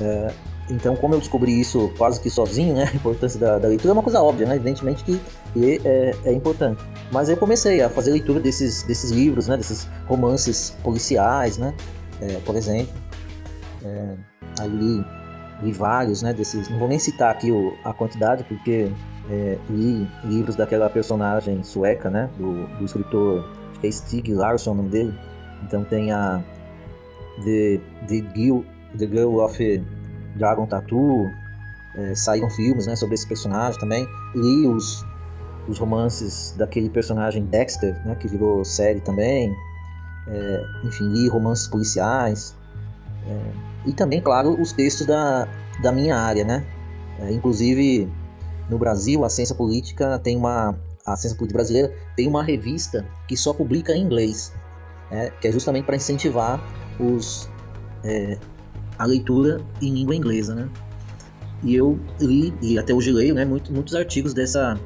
É, 0.00 0.32
então, 0.70 0.94
como 0.96 1.14
eu 1.14 1.18
descobri 1.18 1.58
isso 1.58 1.90
quase 1.96 2.20
que 2.20 2.28
sozinho, 2.28 2.74
né, 2.74 2.88
a 2.92 2.94
importância 2.94 3.38
da, 3.40 3.58
da 3.58 3.68
leitura 3.68 3.90
é 3.90 3.94
uma 3.94 4.02
coisa 4.02 4.22
óbvia, 4.22 4.46
né? 4.46 4.56
Evidentemente 4.56 5.02
que 5.02 5.20
ler 5.54 5.80
é, 5.84 6.14
é, 6.24 6.32
importante. 6.32 6.82
Mas 7.12 7.28
eu 7.28 7.36
comecei 7.36 7.80
a 7.80 7.88
fazer 7.88 8.10
leitura 8.10 8.40
desses, 8.40 8.82
desses 8.82 9.10
livros, 9.10 9.48
né, 9.48 9.56
desses 9.56 9.88
romances 10.06 10.76
policiais, 10.82 11.58
né, 11.58 11.74
é, 12.20 12.38
por 12.44 12.56
exemplo. 12.56 12.92
É, 13.84 14.14
aí 14.60 14.68
li, 14.68 15.72
vários, 15.72 16.22
né, 16.22 16.32
desses. 16.32 16.68
Não 16.68 16.78
vou 16.78 16.88
nem 16.88 16.98
citar 16.98 17.30
aqui 17.30 17.50
o, 17.50 17.74
a 17.84 17.92
quantidade, 17.92 18.44
porque 18.44 18.90
é, 19.30 19.58
li 19.70 20.08
livros 20.24 20.56
daquela 20.56 20.88
personagem 20.88 21.62
sueca, 21.62 22.10
né? 22.10 22.30
Do, 22.38 22.66
do 22.78 22.84
escritor, 22.84 23.48
é 23.82 23.90
Stig 23.90 24.32
Larsson 24.32 24.72
o 24.72 24.74
nome 24.74 24.88
dele. 24.88 25.14
Então 25.64 25.84
tem 25.84 26.12
a 26.12 26.42
The, 27.44 27.80
The, 28.06 28.24
Girl, 28.34 28.60
The 28.96 29.06
Girl 29.06 29.38
of 29.40 29.84
Dragon 30.36 30.66
Tattoo. 30.66 31.26
É, 31.96 32.14
saíram 32.14 32.48
filmes 32.50 32.86
né, 32.86 32.94
sobre 32.94 33.14
esse 33.14 33.26
personagem 33.26 33.78
também. 33.80 34.06
Li 34.34 34.66
os, 34.66 35.04
os 35.68 35.78
romances 35.78 36.54
daquele 36.56 36.88
personagem 36.88 37.44
Dexter, 37.44 37.94
né, 38.06 38.14
que 38.14 38.26
virou 38.26 38.64
série 38.64 39.00
também. 39.00 39.54
É, 40.26 40.64
enfim, 40.84 41.08
li 41.08 41.28
romances 41.28 41.68
policiais. 41.68 42.56
É, 43.26 43.52
e 43.86 43.92
também, 43.92 44.20
claro, 44.20 44.60
os 44.60 44.72
textos 44.72 45.06
da, 45.06 45.48
da 45.82 45.92
minha 45.92 46.16
área, 46.16 46.44
né? 46.44 46.66
É, 47.20 47.32
inclusive, 47.32 48.10
no 48.68 48.78
Brasil, 48.78 49.24
a 49.24 49.28
ciência 49.28 49.54
política 49.54 50.18
tem 50.18 50.36
uma. 50.36 50.78
A 51.06 51.16
ciência 51.16 51.38
política 51.38 51.58
brasileira 51.58 51.94
tem 52.16 52.28
uma 52.28 52.42
revista 52.42 53.06
que 53.26 53.36
só 53.36 53.54
publica 53.54 53.94
em 53.94 54.02
inglês, 54.02 54.52
né, 55.10 55.30
que 55.40 55.48
é 55.48 55.52
justamente 55.52 55.86
para 55.86 55.96
incentivar 55.96 56.62
os, 57.00 57.48
é, 58.04 58.36
a 58.98 59.06
leitura 59.06 59.58
em 59.80 59.94
língua 59.94 60.14
inglesa, 60.14 60.54
né? 60.54 60.68
E 61.62 61.74
eu 61.74 61.98
li, 62.20 62.52
e 62.60 62.78
até 62.78 62.92
hoje 62.92 63.10
leio, 63.10 63.34
né, 63.34 63.44
muito, 63.44 63.72
muitos 63.72 63.94
artigos 63.94 64.34
dessa, 64.34 64.78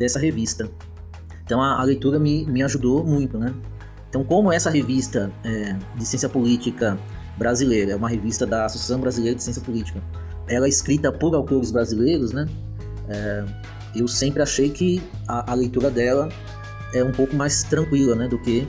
dessa 0.00 0.18
revista. 0.18 0.68
Então 1.44 1.60
a, 1.62 1.78
a, 1.80 1.84
leitura 1.84 2.18
me, 2.18 2.44
me 2.46 2.62
ajudou 2.62 3.04
muito, 3.04 3.38
né? 3.38 3.54
Então 4.08 4.24
como 4.24 4.50
essa 4.52 4.70
revista 4.70 5.30
é, 5.44 5.76
de 5.94 6.06
ciência 6.06 6.28
política 6.28 6.98
brasileira 7.36 7.92
é 7.92 7.96
uma 7.96 8.08
revista 8.08 8.46
da 8.46 8.64
Associação 8.64 9.00
Brasileira 9.00 9.36
de 9.36 9.42
Ciência 9.42 9.62
Política, 9.62 10.02
ela 10.48 10.66
é 10.66 10.68
escrita 10.68 11.12
por 11.12 11.34
autores 11.34 11.70
brasileiros, 11.70 12.32
né? 12.32 12.48
É, 13.08 13.44
eu 13.94 14.08
sempre 14.08 14.42
achei 14.42 14.70
que 14.70 15.02
a, 15.28 15.52
a, 15.52 15.54
leitura 15.54 15.90
dela 15.90 16.28
é 16.94 17.04
um 17.04 17.12
pouco 17.12 17.36
mais 17.36 17.62
tranquila, 17.64 18.14
né, 18.14 18.28
do 18.28 18.38
que 18.38 18.66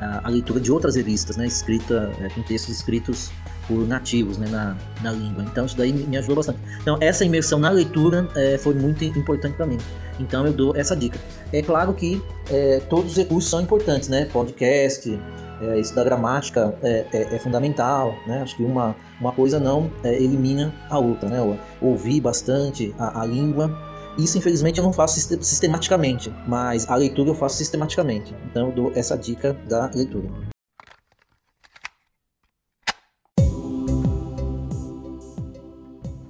a, 0.00 0.26
a 0.26 0.30
leitura 0.30 0.60
de 0.60 0.72
outras 0.72 0.96
revistas, 0.96 1.36
né, 1.36 1.46
escrita 1.46 2.10
é, 2.20 2.28
com 2.30 2.42
textos 2.42 2.76
escritos 2.76 3.30
por 3.68 3.86
nativos, 3.86 4.38
né, 4.38 4.46
na, 4.48 4.76
na 5.02 5.12
língua. 5.12 5.44
Então 5.44 5.66
isso 5.66 5.76
daí 5.76 5.92
me 5.92 6.16
ajudou 6.16 6.36
bastante. 6.36 6.58
Então 6.80 6.96
essa 7.00 7.24
imersão 7.24 7.58
na 7.58 7.70
leitura 7.70 8.28
é, 8.34 8.56
foi 8.56 8.74
muito 8.74 9.04
importante 9.04 9.56
para 9.56 9.66
mim. 9.66 9.78
Então 10.18 10.46
eu 10.46 10.52
dou 10.52 10.76
essa 10.76 10.96
dica. 10.96 11.18
É 11.52 11.62
claro 11.62 11.92
que 11.94 12.22
é, 12.50 12.80
todos 12.88 13.12
os 13.12 13.16
recursos 13.16 13.50
são 13.50 13.60
importantes, 13.60 14.08
né, 14.08 14.26
podcast, 14.32 15.18
é, 15.60 15.78
isso 15.80 15.94
da 15.94 16.04
gramática 16.04 16.76
é, 16.82 17.06
é, 17.12 17.34
é, 17.34 17.38
fundamental, 17.38 18.14
né? 18.26 18.42
Acho 18.42 18.56
que 18.56 18.62
uma, 18.62 18.94
uma 19.20 19.32
coisa 19.32 19.58
não 19.58 19.90
é, 20.04 20.14
elimina 20.14 20.74
a 20.90 20.98
outra, 20.98 21.28
né? 21.28 21.58
Ouvir 21.80 22.20
bastante 22.20 22.94
a, 22.98 23.22
a 23.22 23.24
língua. 23.24 23.70
Isso, 24.18 24.36
infelizmente, 24.38 24.78
eu 24.78 24.84
não 24.84 24.92
faço 24.92 25.20
sistematicamente, 25.42 26.32
mas 26.46 26.88
a 26.88 26.94
leitura 26.94 27.30
eu 27.30 27.34
faço 27.34 27.56
sistematicamente. 27.56 28.34
Então, 28.50 28.68
eu 28.68 28.72
dou 28.74 28.92
essa 28.94 29.16
dica 29.16 29.54
da 29.68 29.90
leitura. 29.94 30.55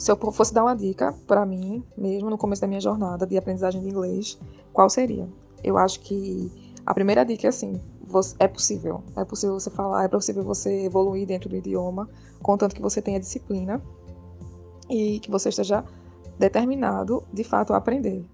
Se 0.07 0.13
eu 0.13 0.17
fosse 0.31 0.55
dar 0.55 0.63
uma 0.63 0.77
dica 0.77 1.13
para 1.27 1.45
mim, 1.45 1.83
mesmo 1.99 2.31
no 2.31 2.39
começo 2.39 2.63
da 2.63 2.69
minha 2.69 2.81
jornada 2.81 3.27
de 3.27 3.37
aprendizagem 3.37 3.83
de 3.83 3.89
inglês, 3.89 4.39
qual 4.73 4.89
seria? 4.89 5.29
Eu 5.65 5.77
acho 5.77 5.99
que 5.99 6.49
a 6.87 6.95
primeira 6.95 7.25
dica 7.25 7.49
é 7.49 7.51
assim: 7.51 7.81
você, 8.07 8.37
é 8.39 8.47
possível. 8.47 9.03
É 9.17 9.25
possível 9.25 9.59
você 9.59 9.69
falar, 9.69 10.05
é 10.05 10.09
possível 10.09 10.45
você 10.45 10.85
evoluir 10.85 11.27
dentro 11.27 11.49
do 11.49 11.57
idioma, 11.57 12.09
contanto 12.41 12.73
que 12.73 12.81
você 12.81 13.03
tenha 13.03 13.19
disciplina 13.19 13.83
e 14.89 15.19
que 15.19 15.29
você 15.29 15.49
esteja 15.49 15.85
determinado, 16.39 17.25
de 17.33 17.43
fato, 17.43 17.73
a 17.73 17.77
aprender. 17.77 18.25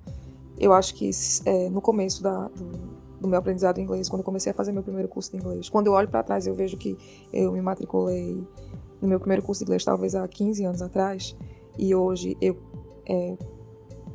Eu 0.59 0.75
acho 0.75 0.95
que 0.95 1.09
é, 1.47 1.71
no 1.71 1.81
começo 1.81 2.23
da, 2.23 2.49
do, 2.49 2.71
do, 3.19 3.27
meu 3.27 3.39
aprendizado 3.39 3.79
em 3.79 3.85
inglês, 3.85 4.11
quando 4.11 4.21
eu 4.21 4.27
comecei 4.27 4.53
a 4.53 4.55
fazer 4.55 4.73
meu 4.73 4.83
primeiro 4.83 5.09
curso 5.09 5.31
de 5.31 5.39
inglês, 5.39 5.71
quando 5.71 5.87
eu 5.87 5.95
olho 5.95 6.09
para 6.09 6.23
trás 6.23 6.47
eu 6.47 6.55
vejo 6.55 6.77
que 6.77 6.99
eu 7.33 7.51
me 7.51 7.63
matriculei 7.63 8.47
no 9.01 9.09
meu 9.09 9.19
primeiro 9.19 9.43
curso 9.43 9.61
de 9.61 9.65
inglês 9.65 9.83
talvez 9.83 10.15
há 10.15 10.29
15 10.29 10.67
anos 10.67 10.83
atrás, 10.83 11.35
e 11.79 11.95
hoje 11.95 12.37
eu 12.41 12.57
é, 13.09 13.37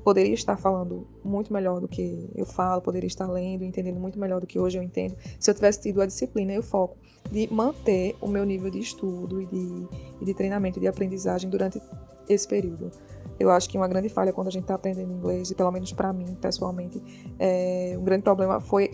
poderia 0.08 0.34
estar 0.34 0.56
falando 0.56 1.06
muito 1.22 1.52
melhor 1.52 1.82
do 1.82 1.88
que 1.88 2.30
eu 2.34 2.46
falo, 2.46 2.82
poderia 2.82 3.08
estar 3.08 3.28
lendo, 3.28 3.66
entendendo 3.66 4.00
muito 4.00 4.18
melhor 4.18 4.40
do 4.40 4.48
que 4.48 4.58
hoje 4.58 4.78
eu 4.78 4.82
entendo, 4.82 5.18
se 5.38 5.52
eu 5.52 5.54
tivesse 5.54 5.82
tido 5.82 6.02
a 6.02 6.06
disciplina 6.06 6.54
e 6.54 6.60
o 6.60 6.64
foco 6.64 6.96
de 7.30 7.52
manter 7.54 8.16
o 8.22 8.28
meu 8.30 8.46
nível 8.46 8.70
de 8.70 8.80
estudo 8.80 9.42
e 9.42 9.46
de, 9.46 9.88
e 10.22 10.26
de 10.26 10.34
treinamento 10.34 10.80
de 10.80 10.88
aprendizagem 10.88 11.50
durante 11.50 11.82
esse 12.30 12.48
período. 12.48 12.90
Eu 13.38 13.52
acho 13.52 13.70
que 13.70 13.78
uma 13.78 13.88
grande 13.88 14.08
falha 14.08 14.32
quando 14.32 14.48
a 14.48 14.50
gente 14.50 14.64
está 14.64 14.76
aprendendo 14.76 15.12
inglês, 15.12 15.52
e 15.52 15.56
pelo 15.56 15.72
menos 15.72 15.92
para 15.92 16.14
mim, 16.14 16.38
pessoalmente, 16.42 17.04
é, 17.38 17.96
um 18.00 18.04
grande 18.04 18.24
problema 18.24 18.62
foi 18.62 18.92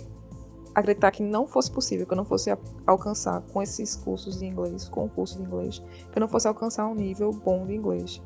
acreditar 0.73 1.11
que 1.11 1.21
não 1.21 1.45
fosse 1.45 1.71
possível, 1.71 2.07
que 2.07 2.13
eu 2.13 2.17
não 2.17 2.25
fosse 2.25 2.49
alcançar 2.87 3.41
com 3.53 3.61
esses 3.61 3.95
cursos 3.95 4.39
de 4.39 4.47
inglês, 4.47 4.89
com 4.89 5.05
o 5.05 5.09
curso 5.09 5.37
de 5.37 5.43
inglês, 5.43 5.79
que 6.11 6.17
eu 6.17 6.21
não 6.21 6.27
fosse 6.27 6.47
alcançar 6.47 6.87
um 6.87 6.95
nível 6.95 7.31
bom 7.31 7.65
de 7.65 7.75
inglês 7.75 8.19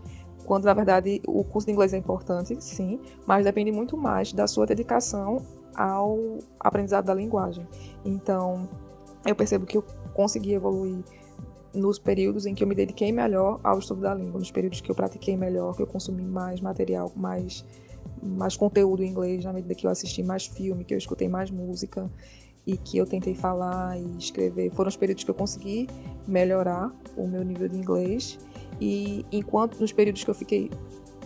quando 0.48 0.64
na 0.64 0.74
verdade 0.74 1.22
o 1.28 1.44
curso 1.44 1.68
de 1.68 1.74
inglês 1.74 1.94
é 1.94 1.98
importante, 1.98 2.56
sim, 2.64 3.02
mas 3.26 3.44
depende 3.44 3.70
muito 3.70 3.98
mais 3.98 4.32
da 4.32 4.48
sua 4.48 4.66
dedicação 4.66 5.46
ao 5.76 6.18
aprendizado 6.58 7.06
da 7.06 7.14
linguagem. 7.14 7.68
Então, 8.06 8.68
eu 9.26 9.36
percebo 9.36 9.66
que 9.66 9.78
eu 9.78 9.84
consegui 10.14 10.54
evoluir 10.54 11.04
nos 11.74 12.00
períodos 12.00 12.46
em 12.46 12.56
que 12.56 12.64
eu 12.64 12.68
me 12.68 12.74
dediquei 12.74 13.12
melhor 13.12 13.60
ao 13.62 13.78
estudo 13.78 14.02
da 14.02 14.16
língua, 14.16 14.40
nos 14.40 14.50
períodos 14.50 14.80
que 14.80 14.90
eu 14.90 14.96
pratiquei 14.96 15.36
melhor, 15.36 15.76
que 15.76 15.82
eu 15.82 15.88
consumi 15.88 16.24
mais 16.24 16.62
material, 16.62 17.12
mais 17.16 17.66
mais 18.24 18.56
conteúdo 18.56 19.04
em 19.04 19.10
inglês, 19.10 19.44
na 19.44 19.54
medida 19.54 19.76
que 19.76 19.86
eu 19.86 19.92
assisti 19.92 20.24
mais 20.24 20.46
filme, 20.46 20.84
que 20.84 20.94
eu 20.94 20.98
escutei 20.98 21.28
mais 21.28 21.52
música 21.52 22.10
e 22.66 22.78
que 22.78 22.98
eu 22.98 23.06
tentei 23.06 23.36
falar 23.36 24.00
e 24.00 24.18
escrever. 24.18 24.72
Foram 24.72 24.88
os 24.88 24.96
períodos 24.96 25.24
que 25.24 25.30
eu 25.30 25.36
consegui 25.36 25.88
melhorar 26.28 26.92
o 27.16 27.28
meu 27.28 27.44
nível 27.44 27.68
de 27.68 27.78
inglês 27.78 28.40
e 28.80 29.26
enquanto 29.32 29.80
nos 29.80 29.92
períodos 29.92 30.24
que 30.24 30.30
eu 30.30 30.36
fiquei 30.36 30.72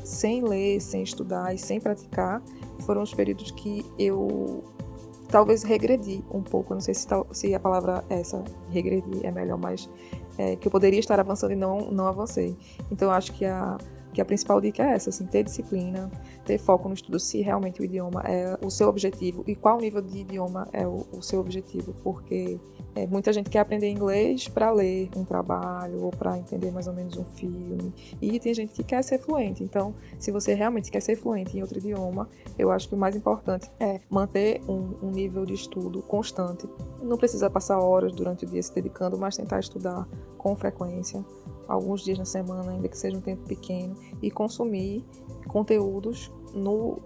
sem 0.03 0.43
ler, 0.43 0.79
sem 0.81 1.03
estudar 1.03 1.53
e 1.53 1.57
sem 1.57 1.79
praticar, 1.79 2.41
foram 2.81 3.01
os 3.01 3.13
períodos 3.13 3.51
que 3.51 3.85
eu 3.97 4.63
talvez 5.29 5.63
regredi 5.63 6.23
um 6.31 6.41
pouco. 6.41 6.73
Não 6.73 6.81
sei 6.81 6.93
se, 6.93 7.07
se 7.31 7.55
a 7.55 7.59
palavra 7.59 8.03
essa, 8.09 8.43
regredir, 8.69 9.25
é 9.25 9.31
melhor, 9.31 9.57
mas 9.57 9.89
é, 10.37 10.55
que 10.55 10.67
eu 10.67 10.71
poderia 10.71 10.99
estar 10.99 11.19
avançando 11.19 11.53
e 11.53 11.55
não, 11.55 11.91
não 11.91 12.07
avancei. 12.07 12.55
Então 12.91 13.07
eu 13.07 13.13
acho 13.13 13.31
que 13.33 13.45
a, 13.45 13.77
que 14.13 14.21
a 14.21 14.25
principal 14.25 14.59
dica 14.59 14.83
é 14.83 14.93
essa, 14.93 15.09
assim, 15.09 15.25
ter 15.25 15.43
disciplina, 15.43 16.11
ter 16.45 16.57
foco 16.57 16.87
no 16.87 16.93
estudo 16.93 17.19
se 17.19 17.41
realmente 17.41 17.81
o 17.81 17.85
idioma 17.85 18.21
é 18.25 18.57
o 18.63 18.69
seu 18.69 18.89
objetivo 18.89 19.43
e 19.47 19.55
qual 19.55 19.79
nível 19.79 20.01
de 20.01 20.19
idioma 20.19 20.67
é 20.73 20.85
o, 20.85 21.05
o 21.13 21.21
seu 21.21 21.39
objetivo, 21.39 21.95
porque 22.03 22.59
é, 22.95 23.07
muita 23.07 23.31
gente 23.31 23.49
quer 23.49 23.59
aprender 23.59 23.89
inglês 23.89 24.47
para 24.47 24.71
ler 24.71 25.09
um 25.15 25.23
trabalho 25.23 26.03
ou 26.03 26.11
para 26.11 26.37
entender 26.37 26.71
mais 26.71 26.87
ou 26.87 26.93
menos 26.93 27.17
um 27.17 27.23
filme, 27.23 27.93
e 28.21 28.39
tem 28.39 28.53
gente 28.53 28.73
que 28.73 28.83
quer 28.83 29.01
ser 29.03 29.19
fluente. 29.19 29.63
Então, 29.63 29.93
se 30.19 30.31
você 30.31 30.53
realmente 30.53 30.91
quer 30.91 31.01
ser 31.01 31.15
fluente 31.15 31.57
em 31.57 31.61
outro 31.61 31.77
idioma, 31.77 32.27
eu 32.57 32.71
acho 32.71 32.89
que 32.89 32.95
o 32.95 32.97
mais 32.97 33.15
importante 33.15 33.69
é 33.79 33.99
manter 34.09 34.61
um, 34.67 34.95
um 35.01 35.11
nível 35.11 35.45
de 35.45 35.53
estudo 35.53 36.01
constante. 36.01 36.67
Não 37.01 37.17
precisa 37.17 37.49
passar 37.49 37.79
horas 37.79 38.11
durante 38.13 38.45
o 38.45 38.47
dia 38.47 38.61
se 38.61 38.73
dedicando, 38.73 39.17
mas 39.17 39.37
tentar 39.37 39.59
estudar 39.59 40.07
com 40.37 40.55
frequência 40.55 41.23
alguns 41.67 42.03
dias 42.03 42.17
na 42.17 42.25
semana, 42.25 42.71
ainda 42.71 42.87
que 42.89 42.97
seja 42.97 43.17
um 43.17 43.21
tempo 43.21 43.47
pequeno, 43.47 43.95
e 44.21 44.29
consumir 44.29 45.05
conteúdos 45.47 46.31
no, 46.53 46.97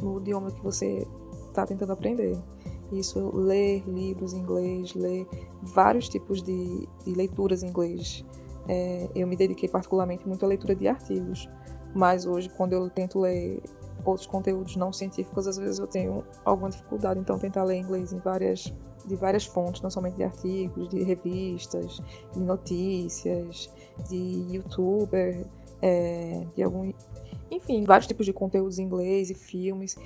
no 0.00 0.18
idioma 0.20 0.50
que 0.50 0.62
você 0.62 1.06
está 1.48 1.66
tentando 1.66 1.92
aprender. 1.92 2.36
Isso, 2.92 3.30
ler 3.34 3.82
livros 3.88 4.32
em 4.32 4.38
inglês, 4.38 4.94
ler 4.94 5.26
vários 5.62 6.08
tipos 6.08 6.42
de, 6.42 6.88
de 7.04 7.14
leituras 7.14 7.62
em 7.62 7.68
inglês. 7.68 8.24
É, 8.68 9.08
eu 9.14 9.26
me 9.26 9.36
dediquei 9.36 9.68
particularmente 9.68 10.26
muito 10.26 10.44
à 10.44 10.48
leitura 10.48 10.74
de 10.74 10.88
artigos, 10.88 11.48
mas 11.94 12.26
hoje, 12.26 12.48
quando 12.50 12.72
eu 12.72 12.88
tento 12.90 13.20
ler 13.20 13.62
outros 14.04 14.26
conteúdos 14.26 14.76
não 14.76 14.92
científicos, 14.92 15.46
às 15.46 15.56
vezes 15.56 15.78
eu 15.78 15.86
tenho 15.86 16.24
alguma 16.44 16.70
dificuldade, 16.70 17.20
então 17.20 17.38
tentar 17.38 17.64
ler 17.64 17.78
inglês 17.78 18.12
em 18.12 18.18
várias 18.18 18.72
de 19.06 19.16
várias 19.16 19.44
fontes, 19.44 19.82
não 19.82 19.90
somente 19.90 20.16
de 20.16 20.24
artigos, 20.24 20.88
de 20.88 21.02
revistas, 21.02 22.00
de 22.32 22.40
notícias, 22.40 23.70
de 24.08 24.46
youtuber, 24.50 25.46
é, 25.82 26.46
de 26.56 26.62
algum. 26.62 26.92
Enfim, 27.50 27.84
vários 27.84 28.06
tipos 28.06 28.24
de 28.26 28.32
conteúdos 28.32 28.78
em 28.78 28.84
inglês 28.84 29.30
e 29.30 29.34
filmes. 29.34 29.96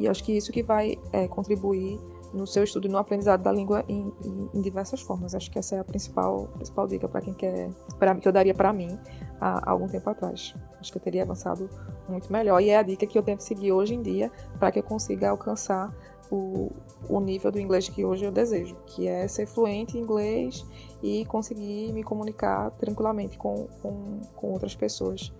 E 0.00 0.08
acho 0.08 0.24
que 0.24 0.32
isso 0.32 0.50
que 0.50 0.62
vai 0.62 0.98
é, 1.12 1.28
contribuir 1.28 2.00
no 2.32 2.46
seu 2.46 2.64
estudo 2.64 2.86
e 2.86 2.90
no 2.90 2.96
aprendizado 2.96 3.42
da 3.42 3.52
língua 3.52 3.84
em, 3.86 4.12
em, 4.24 4.50
em, 4.54 4.60
diversas 4.62 5.00
formas. 5.00 5.34
Acho 5.34 5.50
que 5.50 5.58
essa 5.58 5.76
é 5.76 5.78
a 5.80 5.84
principal, 5.84 6.48
principal 6.54 6.86
dica 6.86 7.06
para 7.06 7.20
quem 7.20 7.34
quer, 7.34 7.68
pra, 7.98 8.14
que 8.14 8.26
eu 8.26 8.32
daria 8.32 8.54
para 8.54 8.72
mim 8.72 8.98
há 9.40 9.70
algum 9.70 9.86
tempo 9.86 10.08
atrás. 10.08 10.54
Acho 10.80 10.90
que 10.90 10.96
eu 10.96 11.02
teria 11.02 11.22
avançado 11.22 11.68
muito 12.08 12.32
melhor. 12.32 12.60
E 12.60 12.70
é 12.70 12.78
a 12.78 12.82
dica 12.82 13.06
que 13.06 13.18
eu 13.18 13.22
tento 13.22 13.40
seguir 13.40 13.72
hoje 13.72 13.94
em 13.94 14.00
dia 14.00 14.32
para 14.58 14.72
que 14.72 14.78
eu 14.78 14.82
consiga 14.82 15.28
alcançar 15.28 15.94
o, 16.30 16.70
o 17.08 17.20
nível 17.20 17.50
do 17.50 17.58
inglês 17.58 17.88
que 17.88 18.04
hoje 18.04 18.24
eu 18.24 18.32
desejo, 18.32 18.76
que 18.86 19.06
é 19.06 19.26
ser 19.28 19.46
fluente 19.46 19.98
em 19.98 20.00
inglês 20.00 20.64
e 21.02 21.26
conseguir 21.26 21.92
me 21.92 22.02
comunicar 22.02 22.70
tranquilamente 22.72 23.36
com, 23.36 23.66
com, 23.82 24.20
com 24.36 24.52
outras 24.52 24.74
pessoas, 24.74 25.32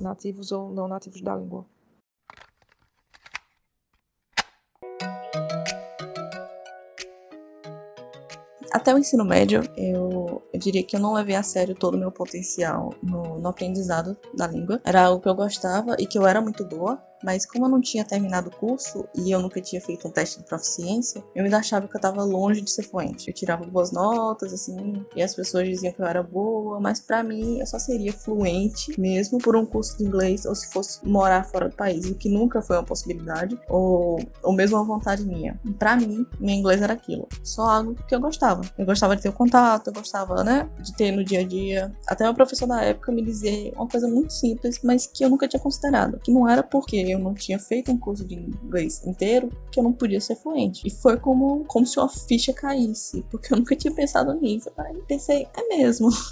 nativos 0.00 0.50
ou 0.50 0.70
não 0.70 0.88
nativos 0.88 1.20
da 1.20 1.36
língua. 1.36 1.64
Até 8.72 8.94
o 8.94 8.98
ensino 8.98 9.24
médio, 9.24 9.62
eu, 9.76 10.42
eu, 10.52 10.58
diria 10.58 10.82
que 10.82 10.96
eu 10.96 11.00
não 11.00 11.12
levei 11.12 11.36
a 11.36 11.42
sério 11.42 11.74
todo 11.74 11.94
o 11.94 11.98
meu 11.98 12.10
potencial 12.10 12.94
no, 13.02 13.38
no 13.38 13.48
aprendizado 13.48 14.16
da 14.34 14.46
língua. 14.46 14.80
Era 14.84 15.04
algo 15.04 15.20
que 15.20 15.28
eu 15.28 15.34
gostava 15.34 15.96
e 15.98 16.06
que 16.06 16.18
eu 16.18 16.26
era 16.26 16.40
muito 16.40 16.64
boa, 16.64 17.00
mas 17.22 17.46
como 17.46 17.66
eu 17.66 17.68
não 17.68 17.80
tinha 17.80 18.04
terminado 18.04 18.48
o 18.48 18.56
curso 18.56 19.06
e 19.14 19.30
eu 19.30 19.40
nunca 19.40 19.60
tinha 19.60 19.80
feito 19.80 20.06
um 20.08 20.10
teste 20.10 20.38
de 20.38 20.44
proficiência, 20.44 21.22
eu 21.34 21.44
ainda 21.44 21.58
achava 21.58 21.86
que 21.88 21.94
eu 21.94 21.98
estava 21.98 22.22
longe 22.22 22.60
de 22.60 22.70
ser 22.70 22.82
fluente. 22.82 23.28
Eu 23.28 23.34
tirava 23.34 23.64
boas 23.64 23.92
notas, 23.92 24.52
assim, 24.52 25.04
e 25.14 25.22
as 25.22 25.34
pessoas 25.34 25.68
diziam 25.68 25.92
que 25.92 26.00
eu 26.00 26.06
era 26.06 26.22
boa, 26.22 26.80
mas 26.80 27.00
para 27.00 27.22
mim 27.22 27.60
eu 27.60 27.66
só 27.66 27.78
seria 27.78 28.12
fluente 28.12 28.98
mesmo 29.00 29.38
por 29.38 29.56
um 29.56 29.64
curso 29.64 29.96
de 29.98 30.04
inglês 30.04 30.44
ou 30.44 30.54
se 30.54 30.70
fosse 30.72 31.06
morar 31.06 31.44
fora 31.44 31.68
do 31.68 31.76
país, 31.76 32.06
o 32.06 32.14
que 32.14 32.28
nunca 32.28 32.62
foi 32.62 32.76
uma 32.76 32.84
possibilidade, 32.84 33.58
ou, 33.68 34.18
ou 34.42 34.52
mesmo 34.52 34.76
uma 34.76 34.84
vontade 34.84 35.24
minha. 35.24 35.58
Para 35.78 35.96
mim, 35.96 36.26
meu 36.38 36.54
inglês 36.54 36.82
era 36.82 36.92
aquilo, 36.92 37.28
só 37.42 37.62
algo 37.62 37.94
que 37.94 38.14
eu 38.14 38.20
gostava. 38.20 38.62
Eu 38.76 38.86
gostava 38.86 39.16
de 39.16 39.22
ter 39.22 39.28
o 39.28 39.32
contato, 39.32 39.88
eu 39.88 39.92
gostava, 39.92 40.42
né, 40.44 40.68
de 40.80 40.94
ter 40.96 41.12
no 41.12 41.24
dia 41.24 41.40
a 41.40 41.44
dia. 41.44 41.92
Até 42.06 42.28
o 42.28 42.34
professor 42.34 42.66
da 42.66 42.82
época 42.82 43.12
me 43.12 43.22
dizia 43.22 43.72
uma 43.74 43.88
coisa 43.88 44.08
muito 44.08 44.32
simples, 44.32 44.80
mas 44.82 45.06
que 45.06 45.24
eu 45.24 45.30
nunca 45.30 45.48
tinha 45.48 45.60
considerado, 45.60 46.18
que 46.18 46.32
não 46.32 46.48
era 46.48 46.62
porque 46.62 47.11
eu 47.12 47.18
não 47.18 47.34
tinha 47.34 47.58
feito 47.58 47.92
um 47.92 47.98
curso 47.98 48.24
de 48.24 48.34
inglês 48.34 49.04
inteiro 49.06 49.50
que 49.70 49.78
eu 49.78 49.84
não 49.84 49.92
podia 49.92 50.20
ser 50.20 50.36
fluente. 50.36 50.86
E 50.86 50.90
foi 50.90 51.18
como, 51.18 51.64
como 51.66 51.86
se 51.86 51.98
uma 51.98 52.08
ficha 52.08 52.52
caísse, 52.52 53.24
porque 53.30 53.52
eu 53.52 53.58
nunca 53.58 53.76
tinha 53.76 53.94
pensado 53.94 54.32
nisso. 54.34 54.70
Aí 54.76 55.02
pensei, 55.06 55.46
é 55.54 55.76
mesmo. 55.76 56.08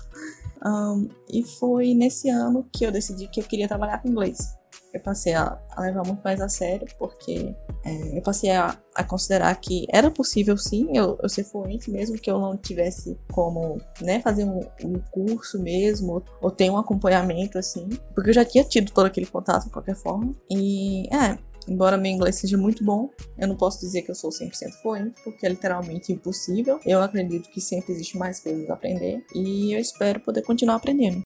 Um, 0.63 1.09
e 1.33 1.43
foi 1.43 1.95
nesse 1.95 2.29
ano 2.29 2.69
que 2.71 2.85
eu 2.85 2.93
decidi 2.93 3.27
que 3.29 3.41
eu 3.41 3.45
queria 3.45 3.67
trabalhar 3.67 3.97
com 4.03 4.09
inglês. 4.09 4.60
Eu 4.93 5.01
passei 5.01 5.35
a, 5.35 5.59
a 5.71 5.83
levar 5.83 6.05
muito 6.05 6.21
mais 6.23 6.41
a 6.41 6.49
sério, 6.49 6.87
porque 6.99 7.55
é, 7.85 8.19
eu 8.19 8.23
passei 8.23 8.51
a, 8.51 8.77
a, 8.95 9.05
considerar 9.05 9.55
que 9.57 9.87
era 9.91 10.11
possível 10.11 10.57
sim 10.57 10.97
eu, 10.97 11.19
eu, 11.23 11.29
ser 11.29 11.45
fluente, 11.45 11.91
mesmo 11.91 12.19
que 12.19 12.31
eu 12.31 12.39
não 12.39 12.57
tivesse 12.57 13.19
como 13.33 13.81
né, 14.01 14.21
fazer 14.21 14.45
um, 14.45 14.61
um 14.85 14.99
curso 15.11 15.61
mesmo, 15.63 16.15
ou, 16.15 16.25
ou, 16.43 16.51
ter 16.51 16.71
um 16.71 16.77
acompanhamento 16.77 17.59
assim, 17.59 17.89
porque 18.15 18.31
eu 18.31 18.35
já 18.35 18.45
tinha 18.45 18.65
tido 18.65 18.93
todo 18.93 19.07
aquele 19.07 19.27
contato 19.27 19.65
de 19.65 19.71
qualquer 19.71 19.97
forma. 19.97 20.35
E 20.51 21.09
é, 21.15 21.39
Embora 21.69 21.97
meu 21.97 22.11
inglês 22.11 22.37
seja 22.37 22.57
muito 22.57 22.85
bom, 22.85 23.11
eu 23.39 23.47
não 23.47 23.57
posso 23.57 23.81
dizer 23.81 24.03
que 24.03 24.11
eu 24.11 24.15
sou 24.15 24.31
100% 24.31 24.73
fluente, 24.83 25.21
porque 25.23 25.47
é 25.47 25.49
literalmente 25.49 26.13
impossível. 26.13 26.81
Eu 26.85 27.01
acredito 27.03 27.49
que 27.51 27.61
sempre 27.61 27.93
existe 27.93 28.19
mais 28.19 28.41
coisas 28.41 28.69
a 28.69 28.75
aprender 28.75 29.25
e 29.35 29.73
eu 29.73 29.79
espero 29.79 30.21
poder 30.21 30.43
continuar 30.43 30.77
aprendendo. 30.77 31.23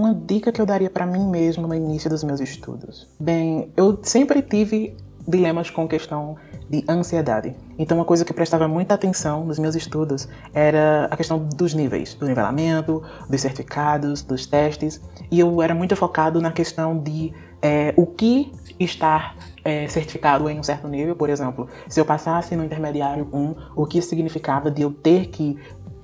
Uma 0.00 0.14
dica 0.14 0.50
que 0.50 0.58
eu 0.58 0.64
daria 0.64 0.88
para 0.88 1.04
mim 1.04 1.28
mesmo 1.28 1.66
no 1.66 1.74
início 1.74 2.08
dos 2.08 2.24
meus 2.24 2.40
estudos. 2.40 3.06
Bem, 3.20 3.70
eu 3.76 3.98
sempre 4.02 4.40
tive 4.40 4.96
dilemas 5.28 5.68
com 5.68 5.86
questão 5.86 6.36
de 6.70 6.82
ansiedade. 6.88 7.54
Então, 7.78 7.98
uma 7.98 8.06
coisa 8.06 8.24
que 8.24 8.32
eu 8.32 8.34
prestava 8.34 8.66
muita 8.66 8.94
atenção 8.94 9.44
nos 9.44 9.58
meus 9.58 9.74
estudos 9.74 10.26
era 10.54 11.06
a 11.10 11.16
questão 11.18 11.38
dos 11.38 11.74
níveis, 11.74 12.14
do 12.14 12.26
nivelamento, 12.26 13.02
dos 13.28 13.42
certificados, 13.42 14.22
dos 14.22 14.46
testes, 14.46 15.02
e 15.30 15.38
eu 15.38 15.60
era 15.60 15.74
muito 15.74 15.94
focado 15.94 16.40
na 16.40 16.50
questão 16.50 16.96
de 16.96 17.34
é, 17.60 17.92
o 17.94 18.06
que 18.06 18.50
estar 18.78 19.36
é, 19.62 19.86
certificado 19.86 20.48
em 20.48 20.58
um 20.58 20.62
certo 20.62 20.88
nível, 20.88 21.14
por 21.14 21.28
exemplo, 21.28 21.68
se 21.88 22.00
eu 22.00 22.06
passasse 22.06 22.56
no 22.56 22.64
intermediário 22.64 23.28
1, 23.30 23.54
o 23.76 23.86
que 23.86 24.00
significava 24.00 24.70
de 24.70 24.80
eu 24.80 24.90
ter 24.90 25.26
que 25.26 25.58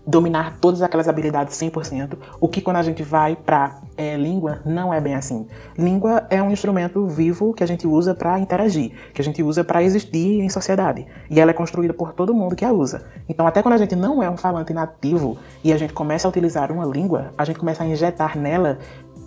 dominar 0.07 0.59
todas 0.61 0.83
aquelas 0.83 1.09
habilidades 1.09 1.57
100%, 1.57 2.17
o 2.41 2.49
que 2.49 2.61
quando 2.61 2.77
a 2.77 2.83
gente 2.83 3.03
vai 3.03 3.35
para 3.35 3.81
é, 3.97 4.17
língua 4.17 4.61
não 4.65 4.95
é 4.95 5.01
bem 5.01 5.15
assim. 5.15 5.47
Língua 5.77 6.27
é 6.31 6.41
um 6.43 6.51
instrumento 6.51 7.07
vivo 7.07 7.53
que 7.53 7.65
a 7.65 7.67
gente 7.67 7.87
usa 7.87 8.15
para 8.15 8.39
interagir, 8.39 8.93
que 9.13 9.21
a 9.21 9.25
gente 9.25 9.43
usa 9.43 9.65
para 9.65 9.83
existir 9.83 10.41
em 10.41 10.49
sociedade, 10.49 11.07
e 11.29 11.41
ela 11.41 11.51
é 11.51 11.55
construída 11.55 11.93
por 11.93 12.13
todo 12.13 12.33
mundo 12.33 12.55
que 12.55 12.65
a 12.65 12.73
usa. 12.73 13.05
Então, 13.29 13.47
até 13.47 13.63
quando 13.63 13.75
a 13.75 13.79
gente 13.79 13.97
não 13.97 14.23
é 14.23 14.31
um 14.31 14.37
falante 14.37 14.73
nativo 14.73 15.37
e 15.65 15.73
a 15.73 15.77
gente 15.77 15.93
começa 15.93 16.29
a 16.29 16.31
utilizar 16.31 16.71
uma 16.71 16.85
língua, 16.85 17.33
a 17.37 17.45
gente 17.45 17.59
começa 17.59 17.83
a 17.83 17.87
injetar 17.87 18.39
nela 18.39 18.79